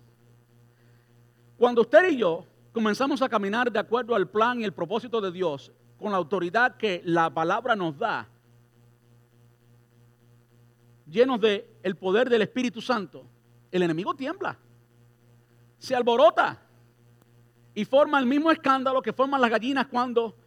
Cuando 1.59 1.81
usted 1.81 2.11
y 2.11 2.15
yo 2.15 2.45
comenzamos 2.71 3.21
a 3.21 3.27
caminar 3.27 3.69
de 3.69 3.79
acuerdo 3.79 4.15
al 4.15 4.29
plan 4.29 4.61
y 4.61 4.63
el 4.63 4.71
propósito 4.71 5.19
de 5.19 5.29
Dios, 5.29 5.73
con 5.99 6.09
la 6.09 6.17
autoridad 6.17 6.77
que 6.77 7.01
la 7.03 7.29
palabra 7.29 7.75
nos 7.75 7.97
da, 7.97 8.29
llenos 11.05 11.41
de 11.41 11.69
el 11.83 11.97
poder 11.97 12.29
del 12.29 12.43
Espíritu 12.43 12.79
Santo, 12.79 13.25
el 13.73 13.83
enemigo 13.83 14.13
tiembla, 14.13 14.57
se 15.77 15.93
alborota 15.93 16.61
y 17.73 17.83
forma 17.83 18.19
el 18.19 18.25
mismo 18.25 18.51
escándalo 18.51 19.01
que 19.01 19.11
forman 19.11 19.41
las 19.41 19.51
gallinas 19.51 19.87
cuando 19.87 20.37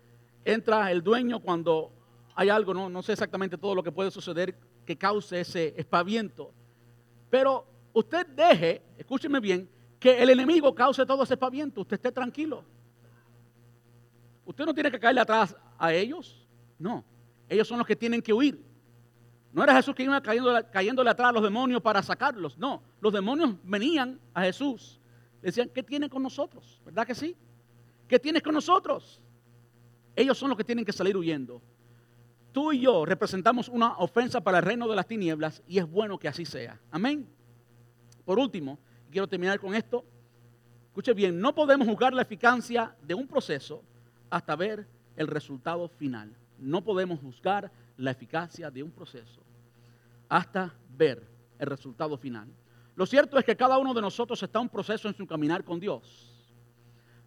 entra 0.46 0.90
el 0.90 1.02
dueño 1.02 1.40
cuando 1.40 1.92
hay 2.34 2.48
algo, 2.48 2.72
no, 2.72 2.88
no 2.88 3.02
sé 3.02 3.12
exactamente 3.12 3.58
todo 3.58 3.74
lo 3.74 3.82
que 3.82 3.92
puede 3.92 4.10
suceder 4.10 4.56
que 4.86 4.96
cause 4.96 5.42
ese 5.42 5.74
espaviento. 5.76 6.54
Pero 7.28 7.66
usted 7.92 8.26
deje, 8.28 8.80
escúcheme 8.96 9.40
bien, 9.40 9.68
que 10.02 10.20
el 10.20 10.30
enemigo 10.30 10.74
cause 10.74 11.06
todo 11.06 11.22
ese 11.22 11.34
espaviento. 11.34 11.82
Usted 11.82 11.94
esté 11.94 12.10
tranquilo. 12.10 12.64
Usted 14.44 14.66
no 14.66 14.74
tiene 14.74 14.90
que 14.90 14.98
caerle 14.98 15.20
atrás 15.20 15.56
a 15.78 15.94
ellos. 15.94 16.44
No, 16.76 17.04
ellos 17.48 17.68
son 17.68 17.78
los 17.78 17.86
que 17.86 17.94
tienen 17.94 18.20
que 18.20 18.32
huir. 18.32 18.60
No 19.52 19.62
era 19.62 19.76
Jesús 19.76 19.94
que 19.94 20.02
iba 20.02 20.20
cayéndole, 20.20 21.08
atrás 21.08 21.28
a 21.28 21.32
los 21.32 21.42
demonios 21.44 21.80
para 21.80 22.02
sacarlos. 22.02 22.58
No, 22.58 22.82
los 23.00 23.12
demonios 23.12 23.54
venían 23.62 24.18
a 24.34 24.42
Jesús. 24.42 25.00
decían, 25.40 25.68
¿qué 25.68 25.84
tiene 25.84 26.10
con 26.10 26.20
nosotros? 26.20 26.82
¿Verdad 26.84 27.06
que 27.06 27.14
sí? 27.14 27.36
¿Qué 28.08 28.18
tienes 28.18 28.42
con 28.42 28.54
nosotros? 28.54 29.22
Ellos 30.16 30.36
son 30.36 30.48
los 30.48 30.58
que 30.58 30.64
tienen 30.64 30.84
que 30.84 30.92
salir 30.92 31.16
huyendo. 31.16 31.62
Tú 32.50 32.72
y 32.72 32.80
yo 32.80 33.04
representamos 33.04 33.68
una 33.68 33.96
ofensa 33.98 34.40
para 34.40 34.58
el 34.58 34.64
reino 34.64 34.88
de 34.88 34.96
las 34.96 35.06
tinieblas 35.06 35.62
y 35.68 35.78
es 35.78 35.88
bueno 35.88 36.18
que 36.18 36.26
así 36.26 36.44
sea. 36.44 36.80
Amén. 36.90 37.28
Por 38.24 38.40
último, 38.40 38.80
quiero 39.12 39.28
terminar 39.28 39.60
con 39.60 39.74
esto. 39.74 40.04
Escuche 40.88 41.12
bien, 41.12 41.38
no 41.38 41.54
podemos 41.54 41.86
juzgar 41.86 42.12
la 42.12 42.22
eficacia 42.22 42.96
de 43.02 43.14
un 43.14 43.28
proceso 43.28 43.82
hasta 44.30 44.56
ver 44.56 44.86
el 45.16 45.26
resultado 45.26 45.88
final. 45.88 46.34
No 46.58 46.82
podemos 46.82 47.20
juzgar 47.20 47.70
la 47.96 48.10
eficacia 48.10 48.70
de 48.70 48.82
un 48.82 48.90
proceso 48.90 49.42
hasta 50.28 50.74
ver 50.96 51.22
el 51.58 51.66
resultado 51.66 52.16
final. 52.16 52.48
Lo 52.94 53.06
cierto 53.06 53.38
es 53.38 53.44
que 53.44 53.56
cada 53.56 53.78
uno 53.78 53.94
de 53.94 54.00
nosotros 54.00 54.42
está 54.42 54.58
en 54.58 54.64
un 54.64 54.68
proceso 54.68 55.08
en 55.08 55.14
su 55.14 55.26
caminar 55.26 55.62
con 55.64 55.78
Dios. 55.78 56.32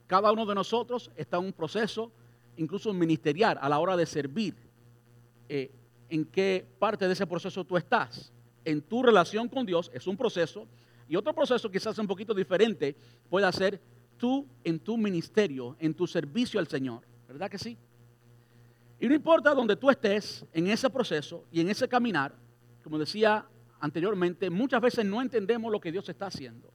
Cada 0.07 0.31
uno 0.31 0.45
de 0.45 0.55
nosotros 0.55 1.11
está 1.15 1.37
en 1.37 1.45
un 1.45 1.53
proceso 1.53 2.11
incluso 2.57 2.93
ministerial, 2.93 3.57
a 3.61 3.67
la 3.67 3.79
hora 3.79 3.97
de 3.97 4.05
servir, 4.05 4.55
eh, 5.49 5.71
en 6.09 6.25
qué 6.25 6.65
parte 6.79 7.05
de 7.05 7.13
ese 7.13 7.27
proceso 7.27 7.63
tú 7.65 7.77
estás. 7.77 8.31
En 8.63 8.81
tu 8.81 9.03
relación 9.03 9.49
con 9.49 9.65
Dios 9.65 9.91
es 9.93 10.07
un 10.07 10.17
proceso 10.17 10.67
y 11.07 11.15
otro 11.15 11.33
proceso 11.33 11.69
quizás 11.69 11.97
un 11.97 12.07
poquito 12.07 12.33
diferente 12.33 12.95
puede 13.29 13.51
ser 13.51 13.81
tú 14.17 14.47
en 14.63 14.79
tu 14.79 14.97
ministerio, 14.97 15.75
en 15.79 15.93
tu 15.93 16.07
servicio 16.07 16.59
al 16.59 16.67
Señor. 16.67 17.01
¿Verdad 17.27 17.49
que 17.49 17.57
sí? 17.57 17.77
Y 18.99 19.07
no 19.07 19.13
importa 19.13 19.53
donde 19.53 19.75
tú 19.75 19.89
estés 19.89 20.45
en 20.53 20.67
ese 20.67 20.89
proceso 20.89 21.45
y 21.51 21.61
en 21.61 21.69
ese 21.69 21.87
caminar, 21.87 22.33
como 22.83 22.97
decía 22.97 23.45
anteriormente, 23.79 24.49
muchas 24.49 24.81
veces 24.81 25.05
no 25.05 25.21
entendemos 25.21 25.71
lo 25.71 25.79
que 25.79 25.91
Dios 25.91 26.07
está 26.07 26.27
haciendo. 26.27 26.71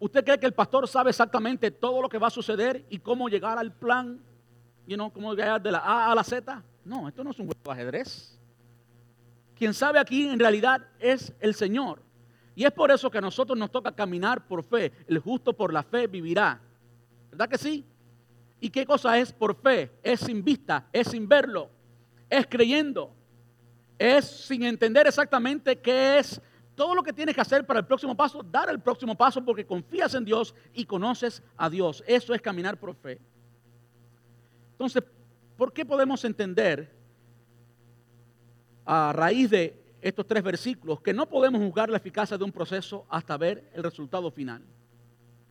¿Usted 0.00 0.24
cree 0.24 0.38
que 0.38 0.46
el 0.46 0.54
pastor 0.54 0.88
sabe 0.88 1.10
exactamente 1.10 1.70
todo 1.70 2.02
lo 2.02 2.08
que 2.08 2.18
va 2.18 2.26
a 2.26 2.30
suceder 2.30 2.84
y 2.90 2.98
cómo 2.98 3.28
llegar 3.28 3.58
al 3.58 3.72
plan 3.72 4.20
you 4.86 4.96
know, 4.96 5.10
como 5.10 5.34
de 5.34 5.70
la 5.70 5.78
A 5.78 6.12
a 6.12 6.14
la 6.14 6.24
Z. 6.24 6.62
No, 6.84 7.08
esto 7.08 7.22
no 7.22 7.30
es 7.30 7.38
un 7.38 7.46
juego 7.46 7.60
de 7.64 7.70
ajedrez. 7.70 8.38
Quien 9.56 9.74
sabe 9.74 9.98
aquí 9.98 10.28
en 10.28 10.38
realidad 10.38 10.86
es 10.98 11.32
el 11.40 11.54
Señor. 11.54 12.02
Y 12.54 12.64
es 12.64 12.72
por 12.72 12.90
eso 12.90 13.10
que 13.10 13.18
a 13.18 13.22
nosotros 13.22 13.58
nos 13.58 13.70
toca 13.70 13.92
caminar 13.92 14.46
por 14.46 14.62
fe. 14.64 14.92
El 15.06 15.18
justo 15.18 15.52
por 15.52 15.72
la 15.72 15.82
fe 15.82 16.06
vivirá. 16.06 16.60
¿Verdad 17.30 17.48
que 17.48 17.58
sí? 17.58 17.84
¿Y 18.60 18.70
qué 18.70 18.86
cosa 18.86 19.18
es 19.18 19.32
por 19.32 19.56
fe? 19.56 19.90
Es 20.02 20.20
sin 20.20 20.44
vista, 20.44 20.86
es 20.92 21.08
sin 21.08 21.26
verlo, 21.26 21.68
es 22.30 22.46
creyendo, 22.46 23.12
es 23.98 24.24
sin 24.24 24.62
entender 24.62 25.06
exactamente 25.06 25.80
qué 25.80 26.18
es 26.18 26.40
todo 26.76 26.94
lo 26.94 27.02
que 27.02 27.12
tienes 27.12 27.34
que 27.34 27.40
hacer 27.40 27.66
para 27.66 27.80
el 27.80 27.86
próximo 27.86 28.16
paso, 28.16 28.42
dar 28.42 28.70
el 28.70 28.80
próximo 28.80 29.16
paso 29.16 29.44
porque 29.44 29.66
confías 29.66 30.14
en 30.14 30.24
Dios 30.24 30.54
y 30.72 30.84
conoces 30.84 31.42
a 31.56 31.68
Dios. 31.68 32.04
Eso 32.06 32.34
es 32.34 32.40
caminar 32.40 32.78
por 32.78 32.94
fe. 32.94 33.20
Entonces, 34.72 35.02
¿por 35.56 35.72
qué 35.72 35.84
podemos 35.84 36.24
entender 36.24 36.94
a 38.84 39.12
raíz 39.12 39.50
de 39.50 39.81
estos 40.02 40.26
tres 40.26 40.42
versículos 40.42 41.00
que 41.00 41.14
no 41.14 41.28
podemos 41.28 41.62
juzgar 41.62 41.88
la 41.88 41.96
eficacia 41.96 42.36
de 42.36 42.42
un 42.42 42.50
proceso 42.50 43.06
hasta 43.08 43.36
ver 43.36 43.70
el 43.72 43.84
resultado 43.84 44.30
final? 44.32 44.62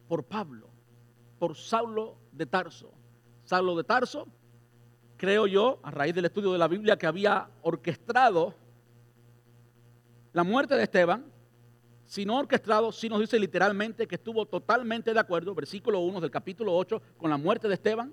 Por 0.09 0.25
Pablo, 0.25 0.67
por 1.39 1.55
Saulo 1.55 2.17
de 2.33 2.45
Tarso. 2.45 2.91
Saulo 3.45 3.77
de 3.77 3.85
Tarso, 3.85 4.27
creo 5.15 5.47
yo, 5.47 5.79
a 5.83 5.89
raíz 5.89 6.13
del 6.13 6.25
estudio 6.25 6.51
de 6.51 6.57
la 6.57 6.67
Biblia, 6.67 6.97
que 6.97 7.07
había 7.07 7.49
orquestado 7.61 8.53
la 10.33 10.43
muerte 10.43 10.75
de 10.75 10.83
Esteban, 10.83 11.25
si 12.05 12.25
no 12.25 12.37
orquestado, 12.37 12.91
si 12.91 13.07
nos 13.07 13.21
dice 13.21 13.39
literalmente 13.39 14.05
que 14.05 14.15
estuvo 14.15 14.45
totalmente 14.45 15.13
de 15.13 15.19
acuerdo, 15.19 15.55
versículo 15.55 16.01
1 16.01 16.19
del 16.19 16.29
capítulo 16.29 16.75
8, 16.75 17.01
con 17.17 17.29
la 17.29 17.37
muerte 17.37 17.69
de 17.69 17.75
Esteban. 17.75 18.11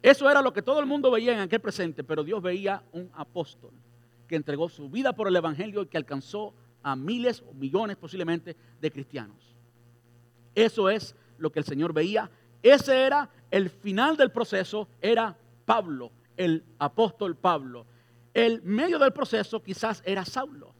Eso 0.00 0.30
era 0.30 0.40
lo 0.40 0.54
que 0.54 0.62
todo 0.62 0.80
el 0.80 0.86
mundo 0.86 1.10
veía 1.10 1.34
en 1.34 1.40
aquel 1.40 1.60
presente, 1.60 2.02
pero 2.02 2.24
Dios 2.24 2.40
veía 2.40 2.82
un 2.92 3.10
apóstol 3.14 3.72
que 4.26 4.36
entregó 4.36 4.68
su 4.68 4.88
vida 4.90 5.14
por 5.14 5.28
el 5.28 5.36
Evangelio 5.36 5.82
y 5.82 5.86
que 5.86 5.96
alcanzó 5.96 6.54
a 6.82 6.96
miles 6.96 7.42
o 7.48 7.54
millones 7.54 7.96
posiblemente 7.96 8.56
de 8.80 8.90
cristianos. 8.90 9.56
Eso 10.54 10.88
es 10.88 11.14
lo 11.38 11.50
que 11.50 11.58
el 11.58 11.64
Señor 11.64 11.92
veía. 11.92 12.30
Ese 12.62 13.02
era 13.02 13.30
el 13.50 13.70
final 13.70 14.16
del 14.16 14.30
proceso, 14.30 14.88
era 15.00 15.36
Pablo, 15.64 16.10
el 16.36 16.64
apóstol 16.78 17.36
Pablo 17.36 17.86
el 18.36 18.60
medio 18.60 18.98
del 18.98 19.14
proceso 19.14 19.62
quizás 19.62 20.02
era 20.04 20.22
Saulo. 20.26 20.74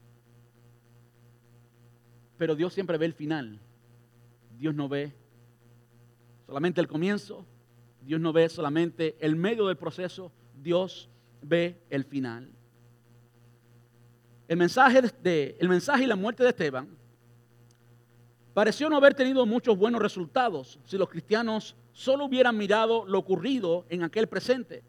Pero 2.37 2.55
Dios 2.55 2.71
siempre 2.71 2.99
ve 2.99 3.07
el 3.07 3.13
final. 3.13 3.59
Dios 4.59 4.75
no 4.75 4.87
ve 4.87 5.11
solamente 6.45 6.79
el 6.79 6.87
comienzo. 6.87 7.47
Dios 8.03 8.21
no 8.21 8.31
ve 8.31 8.47
solamente 8.47 9.17
el 9.19 9.35
medio 9.35 9.65
del 9.65 9.75
proceso. 9.75 10.31
Dios 10.61 11.09
ve 11.41 11.81
el 11.89 12.03
final. 12.03 12.51
El 14.47 14.57
mensaje, 14.57 15.01
de, 15.01 15.57
el 15.59 15.67
mensaje 15.67 16.03
y 16.03 16.07
la 16.07 16.15
muerte 16.15 16.43
de 16.43 16.49
Esteban 16.49 16.87
pareció 18.53 18.89
no 18.89 18.97
haber 18.97 19.13
tenido 19.13 19.45
muchos 19.45 19.77
buenos 19.77 20.01
resultados 20.01 20.79
si 20.85 20.97
los 20.97 21.09
cristianos 21.09 21.75
solo 21.91 22.25
hubieran 22.25 22.57
mirado 22.57 23.05
lo 23.05 23.19
ocurrido 23.19 23.85
en 23.89 24.03
aquel 24.03 24.27
presente. 24.27 24.83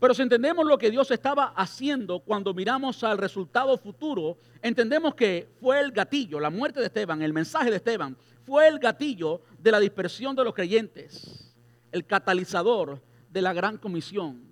Pero 0.00 0.14
si 0.14 0.22
entendemos 0.22 0.66
lo 0.66 0.78
que 0.78 0.90
Dios 0.90 1.12
estaba 1.12 1.54
haciendo 1.54 2.18
cuando 2.18 2.52
miramos 2.52 3.04
al 3.04 3.18
resultado 3.18 3.78
futuro, 3.78 4.36
entendemos 4.60 5.14
que 5.14 5.48
fue 5.60 5.78
el 5.78 5.92
gatillo, 5.92 6.40
la 6.40 6.50
muerte 6.50 6.80
de 6.80 6.86
Esteban, 6.86 7.22
el 7.22 7.32
mensaje 7.32 7.70
de 7.70 7.76
Esteban, 7.76 8.16
fue 8.44 8.66
el 8.66 8.80
gatillo 8.80 9.42
de 9.60 9.70
la 9.70 9.78
dispersión 9.78 10.34
de 10.34 10.42
los 10.42 10.54
creyentes, 10.54 11.54
el 11.92 12.04
catalizador 12.04 13.00
de 13.30 13.42
la 13.42 13.52
gran 13.52 13.78
comisión. 13.78 14.51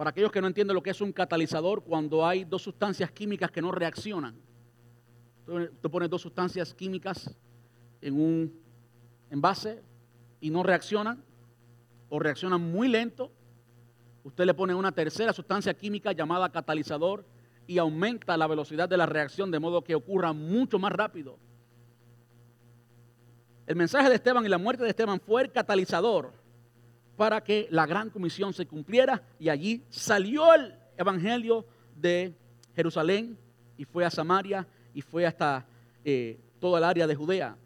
Para 0.00 0.12
aquellos 0.12 0.32
que 0.32 0.40
no 0.40 0.46
entienden 0.46 0.74
lo 0.74 0.82
que 0.82 0.88
es 0.88 1.00
un 1.02 1.12
catalizador, 1.12 1.84
cuando 1.84 2.26
hay 2.26 2.44
dos 2.44 2.62
sustancias 2.62 3.10
químicas 3.10 3.50
que 3.50 3.60
no 3.60 3.70
reaccionan. 3.70 4.34
Tú 5.82 5.90
pones 5.90 6.08
dos 6.08 6.22
sustancias 6.22 6.72
químicas 6.72 7.36
en 8.00 8.18
un 8.18 8.62
envase 9.28 9.82
y 10.40 10.48
no 10.48 10.62
reaccionan, 10.62 11.22
o 12.08 12.18
reaccionan 12.18 12.62
muy 12.62 12.88
lento, 12.88 13.30
Usted 14.24 14.46
le 14.46 14.54
pone 14.54 14.74
una 14.74 14.90
tercera 14.90 15.34
sustancia 15.34 15.74
química 15.74 16.12
llamada 16.12 16.50
catalizador 16.50 17.26
y 17.66 17.76
aumenta 17.76 18.38
la 18.38 18.46
velocidad 18.46 18.88
de 18.88 18.96
la 18.96 19.04
reacción 19.04 19.50
de 19.50 19.60
modo 19.60 19.84
que 19.84 19.94
ocurra 19.94 20.32
mucho 20.32 20.78
más 20.78 20.92
rápido. 20.92 21.38
El 23.66 23.76
mensaje 23.76 24.08
de 24.08 24.14
Esteban 24.14 24.46
y 24.46 24.48
la 24.48 24.56
muerte 24.56 24.82
de 24.82 24.88
Esteban 24.88 25.20
fue 25.20 25.42
el 25.42 25.52
catalizador 25.52 26.39
para 27.20 27.44
que 27.44 27.68
la 27.70 27.84
gran 27.84 28.08
comisión 28.08 28.54
se 28.54 28.64
cumpliera 28.64 29.22
y 29.38 29.50
allí 29.50 29.84
salió 29.90 30.54
el 30.54 30.74
evangelio 30.96 31.66
de 31.94 32.34
Jerusalén 32.74 33.36
y 33.76 33.84
fue 33.84 34.06
a 34.06 34.10
Samaria 34.10 34.66
y 34.94 35.02
fue 35.02 35.26
hasta 35.26 35.66
eh, 36.02 36.40
toda 36.58 36.78
el 36.78 36.84
área 36.84 37.06
de 37.06 37.14
Judea. 37.14 37.58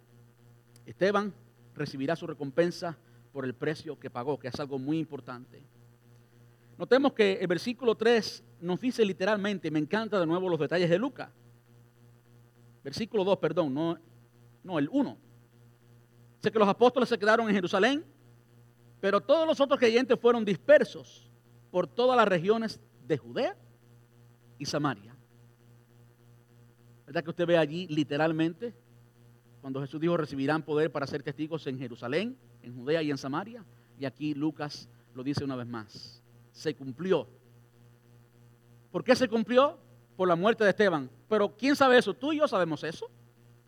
Esteban 0.84 1.32
recibirá 1.72 2.16
su 2.16 2.26
recompensa 2.26 2.98
por 3.32 3.44
el 3.44 3.54
precio 3.54 3.96
que 3.96 4.10
pagó, 4.10 4.40
que 4.40 4.48
es 4.48 4.58
algo 4.58 4.76
muy 4.76 4.98
importante. 4.98 5.64
Notemos 6.76 7.12
que 7.12 7.34
el 7.34 7.46
versículo 7.46 7.94
3 7.94 8.42
nos 8.60 8.80
dice 8.80 9.04
literalmente, 9.04 9.70
me 9.70 9.78
encanta 9.78 10.18
de 10.18 10.26
nuevo 10.26 10.48
los 10.48 10.58
detalles 10.58 10.90
de 10.90 10.98
Lucas. 10.98 11.28
Versículo 12.82 13.22
2, 13.22 13.38
perdón, 13.38 13.72
no, 13.72 14.00
no 14.64 14.80
el 14.80 14.88
1. 14.90 15.16
Sé 16.40 16.50
que 16.50 16.58
los 16.58 16.66
apóstoles 16.66 17.08
se 17.08 17.16
quedaron 17.16 17.48
en 17.48 17.54
Jerusalén, 17.54 18.04
pero 19.04 19.20
todos 19.20 19.46
los 19.46 19.60
otros 19.60 19.78
creyentes 19.78 20.18
fueron 20.18 20.46
dispersos 20.46 21.30
por 21.70 21.86
todas 21.86 22.16
las 22.16 22.26
regiones 22.26 22.80
de 23.06 23.18
Judea 23.18 23.54
y 24.58 24.64
Samaria. 24.64 25.14
¿Verdad 27.04 27.22
que 27.22 27.28
usted 27.28 27.46
ve 27.46 27.58
allí 27.58 27.86
literalmente 27.88 28.74
cuando 29.60 29.82
Jesús 29.82 30.00
dijo 30.00 30.16
recibirán 30.16 30.62
poder 30.62 30.90
para 30.90 31.06
ser 31.06 31.22
testigos 31.22 31.66
en 31.66 31.78
Jerusalén, 31.78 32.38
en 32.62 32.74
Judea 32.74 33.02
y 33.02 33.10
en 33.10 33.18
Samaria? 33.18 33.62
Y 33.98 34.06
aquí 34.06 34.32
Lucas 34.32 34.88
lo 35.14 35.22
dice 35.22 35.44
una 35.44 35.56
vez 35.56 35.66
más 35.66 36.22
se 36.52 36.74
cumplió. 36.74 37.28
¿Por 38.90 39.04
qué 39.04 39.14
se 39.14 39.28
cumplió? 39.28 39.76
Por 40.16 40.28
la 40.28 40.34
muerte 40.34 40.64
de 40.64 40.70
Esteban. 40.70 41.10
Pero 41.28 41.54
¿quién 41.54 41.76
sabe 41.76 41.98
eso? 41.98 42.14
Tú 42.14 42.32
y 42.32 42.38
yo 42.38 42.48
sabemos 42.48 42.82
eso. 42.82 43.10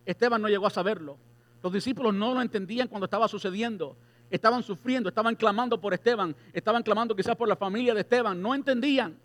Esteban 0.06 0.40
no 0.40 0.48
llegó 0.48 0.66
a 0.66 0.70
saberlo. 0.70 1.18
Los 1.62 1.74
discípulos 1.74 2.14
no 2.14 2.32
lo 2.32 2.40
entendían 2.40 2.88
cuando 2.88 3.04
estaba 3.04 3.28
sucediendo. 3.28 3.98
Estaban 4.30 4.62
sufriendo, 4.62 5.08
estaban 5.08 5.34
clamando 5.36 5.80
por 5.80 5.94
Esteban, 5.94 6.34
estaban 6.52 6.82
clamando 6.82 7.14
quizás 7.14 7.36
por 7.36 7.48
la 7.48 7.56
familia 7.56 7.94
de 7.94 8.00
Esteban. 8.00 8.40
No 8.40 8.54
entendían, 8.54 9.18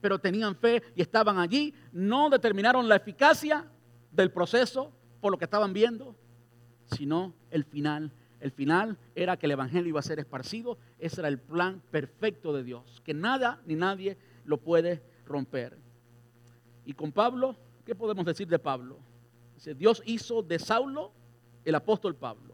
pero 0.00 0.18
tenían 0.18 0.56
fe 0.56 0.82
y 0.94 1.02
estaban 1.02 1.38
allí. 1.38 1.74
No 1.92 2.30
determinaron 2.30 2.88
la 2.88 2.96
eficacia 2.96 3.66
del 4.10 4.30
proceso 4.30 4.92
por 5.20 5.30
lo 5.32 5.38
que 5.38 5.44
estaban 5.44 5.72
viendo, 5.72 6.16
sino 6.86 7.34
el 7.50 7.64
final 7.64 8.12
el 8.40 8.52
final 8.52 8.96
era 9.14 9.36
que 9.36 9.46
el 9.46 9.52
Evangelio 9.52 9.90
iba 9.90 10.00
a 10.00 10.02
ser 10.02 10.18
esparcido. 10.18 10.78
Ese 10.98 11.20
era 11.20 11.28
el 11.28 11.38
plan 11.38 11.82
perfecto 11.90 12.52
de 12.52 12.64
Dios, 12.64 13.02
que 13.04 13.14
nada 13.14 13.60
ni 13.66 13.74
nadie 13.74 14.16
lo 14.44 14.58
puede 14.58 15.02
romper. 15.26 15.76
Y 16.86 16.94
con 16.94 17.12
Pablo, 17.12 17.54
¿qué 17.84 17.94
podemos 17.94 18.24
decir 18.24 18.48
de 18.48 18.58
Pablo? 18.58 18.98
Dice, 19.54 19.74
Dios 19.74 20.02
hizo 20.06 20.42
de 20.42 20.58
Saulo 20.58 21.12
el 21.64 21.74
apóstol 21.74 22.16
Pablo. 22.16 22.49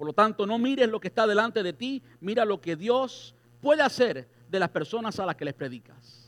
Por 0.00 0.06
lo 0.06 0.14
tanto, 0.14 0.46
no 0.46 0.58
mires 0.58 0.88
lo 0.88 0.98
que 0.98 1.08
está 1.08 1.26
delante 1.26 1.62
de 1.62 1.74
ti, 1.74 2.02
mira 2.22 2.46
lo 2.46 2.58
que 2.58 2.74
Dios 2.74 3.34
puede 3.60 3.82
hacer 3.82 4.26
de 4.48 4.58
las 4.58 4.70
personas 4.70 5.20
a 5.20 5.26
las 5.26 5.36
que 5.36 5.44
les 5.44 5.52
predicas. 5.52 6.26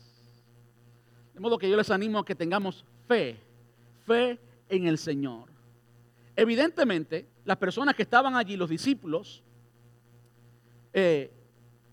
De 1.33 1.39
modo 1.39 1.57
que 1.57 1.67
yo 1.67 1.75
les 1.75 1.89
animo 1.89 2.19
a 2.19 2.23
que 2.23 2.35
tengamos 2.35 2.85
fe, 3.07 3.35
fe 4.05 4.39
en 4.69 4.85
el 4.85 4.99
Señor. 4.99 5.49
Evidentemente, 6.35 7.25
las 7.45 7.57
personas 7.57 7.95
que 7.95 8.03
estaban 8.03 8.35
allí, 8.35 8.57
los 8.57 8.69
discípulos, 8.69 9.41
eh, 10.93 11.31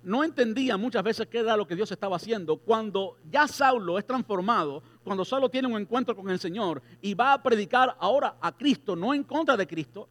no 0.02 0.22
entendían 0.22 0.78
muchas 0.78 1.02
veces 1.02 1.28
qué 1.28 1.38
era 1.38 1.56
lo 1.56 1.66
que 1.66 1.76
Dios 1.76 1.90
estaba 1.90 2.16
haciendo. 2.16 2.58
Cuando 2.58 3.16
ya 3.30 3.48
Saulo 3.48 3.98
es 3.98 4.06
transformado, 4.06 4.82
cuando 5.02 5.24
Saulo 5.24 5.48
tiene 5.48 5.68
un 5.68 5.80
encuentro 5.80 6.14
con 6.14 6.28
el 6.28 6.40
Señor 6.40 6.82
y 7.00 7.14
va 7.14 7.32
a 7.32 7.42
predicar 7.42 7.96
ahora 7.98 8.36
a 8.38 8.52
Cristo, 8.52 8.94
no 8.94 9.14
en 9.14 9.24
contra 9.24 9.56
de 9.56 9.66
Cristo, 9.66 10.10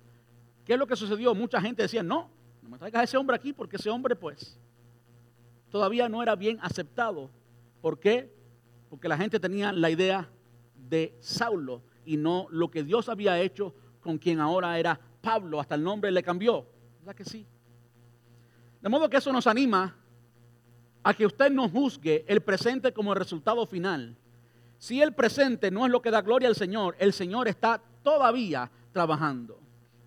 ¿qué 0.70 0.74
es 0.74 0.80
lo 0.80 0.86
que 0.86 0.96
sucedió? 0.96 1.34
Mucha 1.34 1.60
gente 1.60 1.82
decía, 1.82 2.04
no, 2.04 2.30
no 2.62 2.70
me 2.70 2.78
traigas 2.78 3.02
a 3.02 3.04
ese 3.04 3.18
hombre 3.18 3.36
aquí 3.36 3.54
porque 3.54 3.78
ese 3.78 3.90
hombre 3.90 4.16
pues 4.16 4.56
todavía 5.72 6.08
no 6.08 6.22
era 6.22 6.36
bien 6.36 6.60
aceptado. 6.62 7.32
¿Por 7.82 8.00
qué? 8.00 8.32
Porque 8.88 9.08
la 9.08 9.18
gente 9.18 9.40
tenía 9.40 9.72
la 9.72 9.90
idea 9.90 10.30
de 10.76 11.18
Saulo 11.22 11.82
y 12.06 12.18
no 12.18 12.46
lo 12.52 12.70
que 12.70 12.84
Dios 12.84 13.10
había 13.10 13.42
hecho 13.42 13.74
con 14.00 14.20
quien 14.20 14.40
ahora 14.40 14.78
era 14.78 15.00
Pablo, 15.22 15.60
hasta 15.60 15.74
el 15.74 15.82
nombre 15.82 16.12
le 16.12 16.22
cambió. 16.22 16.68
¿Verdad 17.00 17.16
que 17.16 17.26
sí? 17.26 17.48
De 18.80 18.90
modo 18.90 19.10
que 19.10 19.18
eso 19.18 19.34
nos 19.34 19.48
anima 19.48 19.96
a 21.02 21.16
que 21.16 21.26
usted 21.26 21.50
no 21.50 21.68
juzgue 21.68 22.26
el 22.28 22.42
presente 22.42 22.94
como 22.94 23.14
el 23.14 23.18
resultado 23.18 23.66
final. 23.66 24.16
Si 24.78 25.02
el 25.02 25.16
presente 25.16 25.72
no 25.72 25.88
es 25.88 25.92
lo 25.92 26.00
que 26.00 26.12
da 26.12 26.22
gloria 26.22 26.48
al 26.48 26.56
Señor, 26.56 26.96
el 27.00 27.12
Señor 27.12 27.48
está 27.48 27.82
todavía 28.04 28.70
trabajando. 28.92 29.60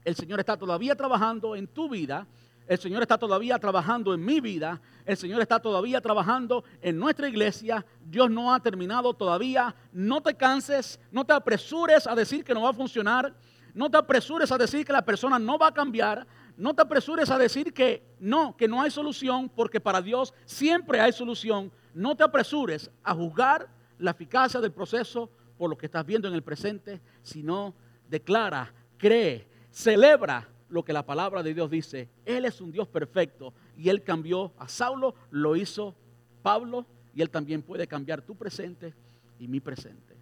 El 0.04 0.14
Señor 0.16 0.40
está 0.40 0.56
todavía 0.56 0.94
trabajando 0.96 1.54
en 1.54 1.66
tu 1.66 1.88
vida 1.88 2.26
el 2.66 2.78
Señor 2.78 3.02
está 3.02 3.18
todavía 3.18 3.58
trabajando 3.58 4.14
en 4.14 4.24
mi 4.24 4.40
vida, 4.40 4.80
el 5.04 5.16
Señor 5.16 5.42
está 5.42 5.60
todavía 5.60 6.00
trabajando 6.00 6.64
en 6.80 6.98
nuestra 6.98 7.28
iglesia, 7.28 7.84
Dios 8.04 8.30
no 8.30 8.54
ha 8.54 8.60
terminado 8.60 9.12
todavía, 9.14 9.74
no 9.92 10.20
te 10.20 10.34
canses, 10.34 11.00
no 11.10 11.24
te 11.24 11.32
apresures 11.32 12.06
a 12.06 12.14
decir 12.14 12.44
que 12.44 12.54
no 12.54 12.62
va 12.62 12.70
a 12.70 12.74
funcionar, 12.74 13.34
no 13.74 13.90
te 13.90 13.96
apresures 13.96 14.52
a 14.52 14.58
decir 14.58 14.86
que 14.86 14.92
la 14.92 15.04
persona 15.04 15.38
no 15.38 15.58
va 15.58 15.68
a 15.68 15.74
cambiar, 15.74 16.26
no 16.56 16.74
te 16.74 16.82
apresures 16.82 17.30
a 17.30 17.38
decir 17.38 17.72
que 17.72 18.02
no, 18.20 18.56
que 18.56 18.68
no 18.68 18.80
hay 18.80 18.90
solución, 18.90 19.48
porque 19.48 19.80
para 19.80 20.00
Dios 20.00 20.32
siempre 20.44 21.00
hay 21.00 21.12
solución, 21.12 21.72
no 21.94 22.16
te 22.16 22.22
apresures 22.22 22.90
a 23.02 23.14
juzgar 23.14 23.68
la 23.98 24.12
eficacia 24.12 24.60
del 24.60 24.72
proceso 24.72 25.30
por 25.58 25.68
lo 25.68 25.76
que 25.76 25.86
estás 25.86 26.06
viendo 26.06 26.28
en 26.28 26.34
el 26.34 26.42
presente, 26.42 27.00
sino 27.22 27.74
declara, 28.08 28.72
cree, 28.98 29.51
celebra 29.72 30.48
lo 30.68 30.84
que 30.84 30.92
la 30.92 31.04
palabra 31.04 31.42
de 31.42 31.52
Dios 31.52 31.70
dice. 31.70 32.08
Él 32.24 32.44
es 32.44 32.60
un 32.60 32.70
Dios 32.70 32.86
perfecto 32.86 33.52
y 33.76 33.88
Él 33.88 34.04
cambió 34.04 34.52
a 34.58 34.68
Saulo, 34.68 35.14
lo 35.30 35.56
hizo 35.56 35.96
Pablo 36.42 36.86
y 37.14 37.22
Él 37.22 37.30
también 37.30 37.62
puede 37.62 37.88
cambiar 37.88 38.22
tu 38.22 38.36
presente 38.36 38.94
y 39.38 39.48
mi 39.48 39.58
presente. 39.58 40.16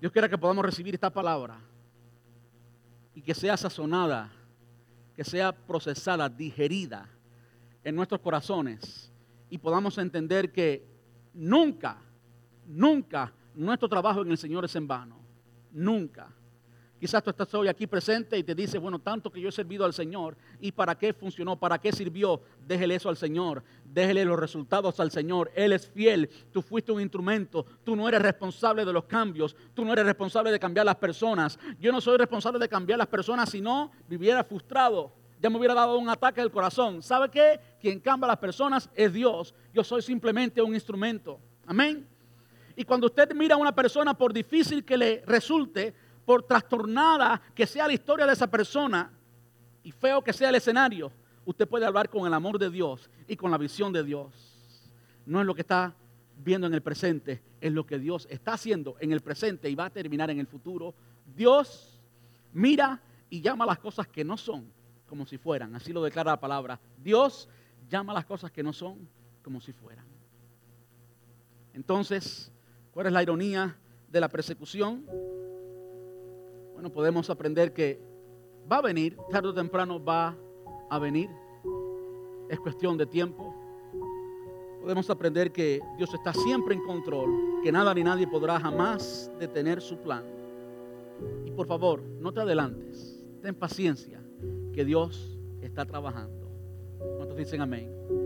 Dios 0.00 0.12
quiera 0.12 0.28
que 0.28 0.38
podamos 0.38 0.64
recibir 0.64 0.94
esta 0.94 1.10
palabra 1.10 1.58
y 3.14 3.22
que 3.22 3.34
sea 3.34 3.56
sazonada, 3.56 4.30
que 5.16 5.24
sea 5.24 5.52
procesada, 5.52 6.28
digerida 6.28 7.08
en 7.82 7.96
nuestros 7.96 8.20
corazones 8.20 9.10
y 9.48 9.58
podamos 9.58 9.96
entender 9.98 10.52
que 10.52 10.86
nunca, 11.32 11.98
nunca 12.66 13.32
nuestro 13.54 13.88
trabajo 13.88 14.22
en 14.22 14.30
el 14.30 14.38
Señor 14.38 14.64
es 14.64 14.74
en 14.76 14.86
vano. 14.88 15.16
Nunca. 15.72 16.28
Quizás 16.98 17.22
tú 17.22 17.30
estás 17.30 17.52
hoy 17.54 17.68
aquí 17.68 17.86
presente 17.86 18.38
y 18.38 18.44
te 18.44 18.54
dices, 18.54 18.80
bueno, 18.80 18.98
tanto 18.98 19.30
que 19.30 19.40
yo 19.40 19.48
he 19.48 19.52
servido 19.52 19.84
al 19.84 19.92
Señor, 19.92 20.36
¿y 20.60 20.72
para 20.72 20.96
qué 20.96 21.12
funcionó? 21.12 21.56
¿Para 21.56 21.78
qué 21.78 21.92
sirvió? 21.92 22.40
Déjele 22.66 22.94
eso 22.94 23.08
al 23.08 23.16
Señor, 23.16 23.62
déjele 23.84 24.24
los 24.24 24.38
resultados 24.38 24.98
al 25.00 25.10
Señor. 25.10 25.50
Él 25.54 25.72
es 25.72 25.86
fiel, 25.88 26.30
tú 26.52 26.62
fuiste 26.62 26.92
un 26.92 27.00
instrumento, 27.00 27.66
tú 27.84 27.94
no 27.94 28.08
eres 28.08 28.22
responsable 28.22 28.84
de 28.84 28.92
los 28.92 29.04
cambios, 29.04 29.54
tú 29.74 29.84
no 29.84 29.92
eres 29.92 30.06
responsable 30.06 30.50
de 30.50 30.58
cambiar 30.58 30.86
las 30.86 30.96
personas. 30.96 31.58
Yo 31.78 31.92
no 31.92 32.00
soy 32.00 32.16
responsable 32.16 32.58
de 32.58 32.68
cambiar 32.68 32.98
las 32.98 33.08
personas, 33.08 33.50
si 33.50 33.60
no 33.60 33.90
viviera 34.08 34.44
frustrado. 34.44 35.12
Ya 35.40 35.50
me 35.50 35.58
hubiera 35.58 35.74
dado 35.74 35.98
un 35.98 36.08
ataque 36.08 36.40
al 36.40 36.50
corazón. 36.50 37.02
¿Sabe 37.02 37.28
qué? 37.28 37.60
Quien 37.78 38.00
cambia 38.00 38.28
las 38.28 38.38
personas 38.38 38.88
es 38.94 39.12
Dios. 39.12 39.54
Yo 39.74 39.84
soy 39.84 40.00
simplemente 40.00 40.62
un 40.62 40.72
instrumento. 40.72 41.38
Amén. 41.66 42.08
Y 42.76 42.84
cuando 42.84 43.06
usted 43.06 43.32
mira 43.34 43.54
a 43.54 43.58
una 43.58 43.74
persona, 43.74 44.14
por 44.14 44.32
difícil 44.32 44.84
que 44.84 44.96
le 44.96 45.22
resulte, 45.26 45.94
por 46.24 46.42
trastornada 46.42 47.40
que 47.54 47.66
sea 47.66 47.86
la 47.86 47.92
historia 47.92 48.26
de 48.26 48.32
esa 48.32 48.46
persona 48.46 49.10
y 49.82 49.92
feo 49.92 50.22
que 50.22 50.32
sea 50.32 50.48
el 50.48 50.54
escenario, 50.54 51.12
usted 51.44 51.68
puede 51.68 51.86
hablar 51.86 52.08
con 52.08 52.26
el 52.26 52.34
amor 52.34 52.58
de 52.58 52.70
Dios 52.70 53.10
y 53.28 53.36
con 53.36 53.50
la 53.50 53.58
visión 53.58 53.92
de 53.92 54.02
Dios. 54.02 54.32
No 55.26 55.40
es 55.40 55.46
lo 55.46 55.54
que 55.54 55.60
está 55.60 55.94
viendo 56.42 56.66
en 56.66 56.74
el 56.74 56.82
presente, 56.82 57.42
es 57.60 57.72
lo 57.72 57.86
que 57.86 57.98
Dios 57.98 58.26
está 58.30 58.54
haciendo 58.54 58.96
en 59.00 59.12
el 59.12 59.20
presente 59.20 59.68
y 59.68 59.74
va 59.74 59.86
a 59.86 59.90
terminar 59.90 60.30
en 60.30 60.40
el 60.40 60.46
futuro. 60.46 60.94
Dios 61.34 62.00
mira 62.52 63.00
y 63.30 63.40
llama 63.40 63.66
las 63.66 63.78
cosas 63.78 64.06
que 64.08 64.24
no 64.24 64.36
son 64.36 64.70
como 65.06 65.26
si 65.26 65.38
fueran. 65.38 65.74
Así 65.76 65.92
lo 65.92 66.02
declara 66.02 66.32
la 66.32 66.40
palabra. 66.40 66.80
Dios 66.98 67.48
llama 67.88 68.14
las 68.14 68.24
cosas 68.24 68.50
que 68.50 68.62
no 68.62 68.72
son 68.72 69.08
como 69.42 69.60
si 69.60 69.72
fueran. 69.72 70.06
Entonces, 71.74 72.52
¿cuál 72.92 73.06
es 73.06 73.12
la 73.12 73.22
ironía 73.22 73.76
de 74.08 74.20
la 74.20 74.28
persecución? 74.28 75.04
Bueno, 76.84 76.96
podemos 76.96 77.30
aprender 77.30 77.72
que 77.72 77.98
va 78.70 78.76
a 78.76 78.82
venir, 78.82 79.16
tarde 79.30 79.48
o 79.48 79.54
temprano 79.54 80.04
va 80.04 80.36
a 80.90 80.98
venir. 80.98 81.30
Es 82.50 82.60
cuestión 82.60 82.98
de 82.98 83.06
tiempo. 83.06 83.54
Podemos 84.82 85.08
aprender 85.08 85.50
que 85.50 85.80
Dios 85.96 86.12
está 86.12 86.34
siempre 86.34 86.74
en 86.74 86.82
control, 86.82 87.62
que 87.62 87.72
nada 87.72 87.94
ni 87.94 88.04
nadie 88.04 88.26
podrá 88.26 88.60
jamás 88.60 89.32
detener 89.40 89.80
su 89.80 89.96
plan. 89.96 90.24
Y 91.46 91.52
por 91.52 91.66
favor, 91.66 92.02
no 92.20 92.34
te 92.34 92.42
adelantes, 92.42 93.24
ten 93.40 93.54
paciencia, 93.54 94.22
que 94.74 94.84
Dios 94.84 95.38
está 95.62 95.86
trabajando. 95.86 96.50
¿Cuántos 97.16 97.38
dicen 97.38 97.62
amén? 97.62 98.23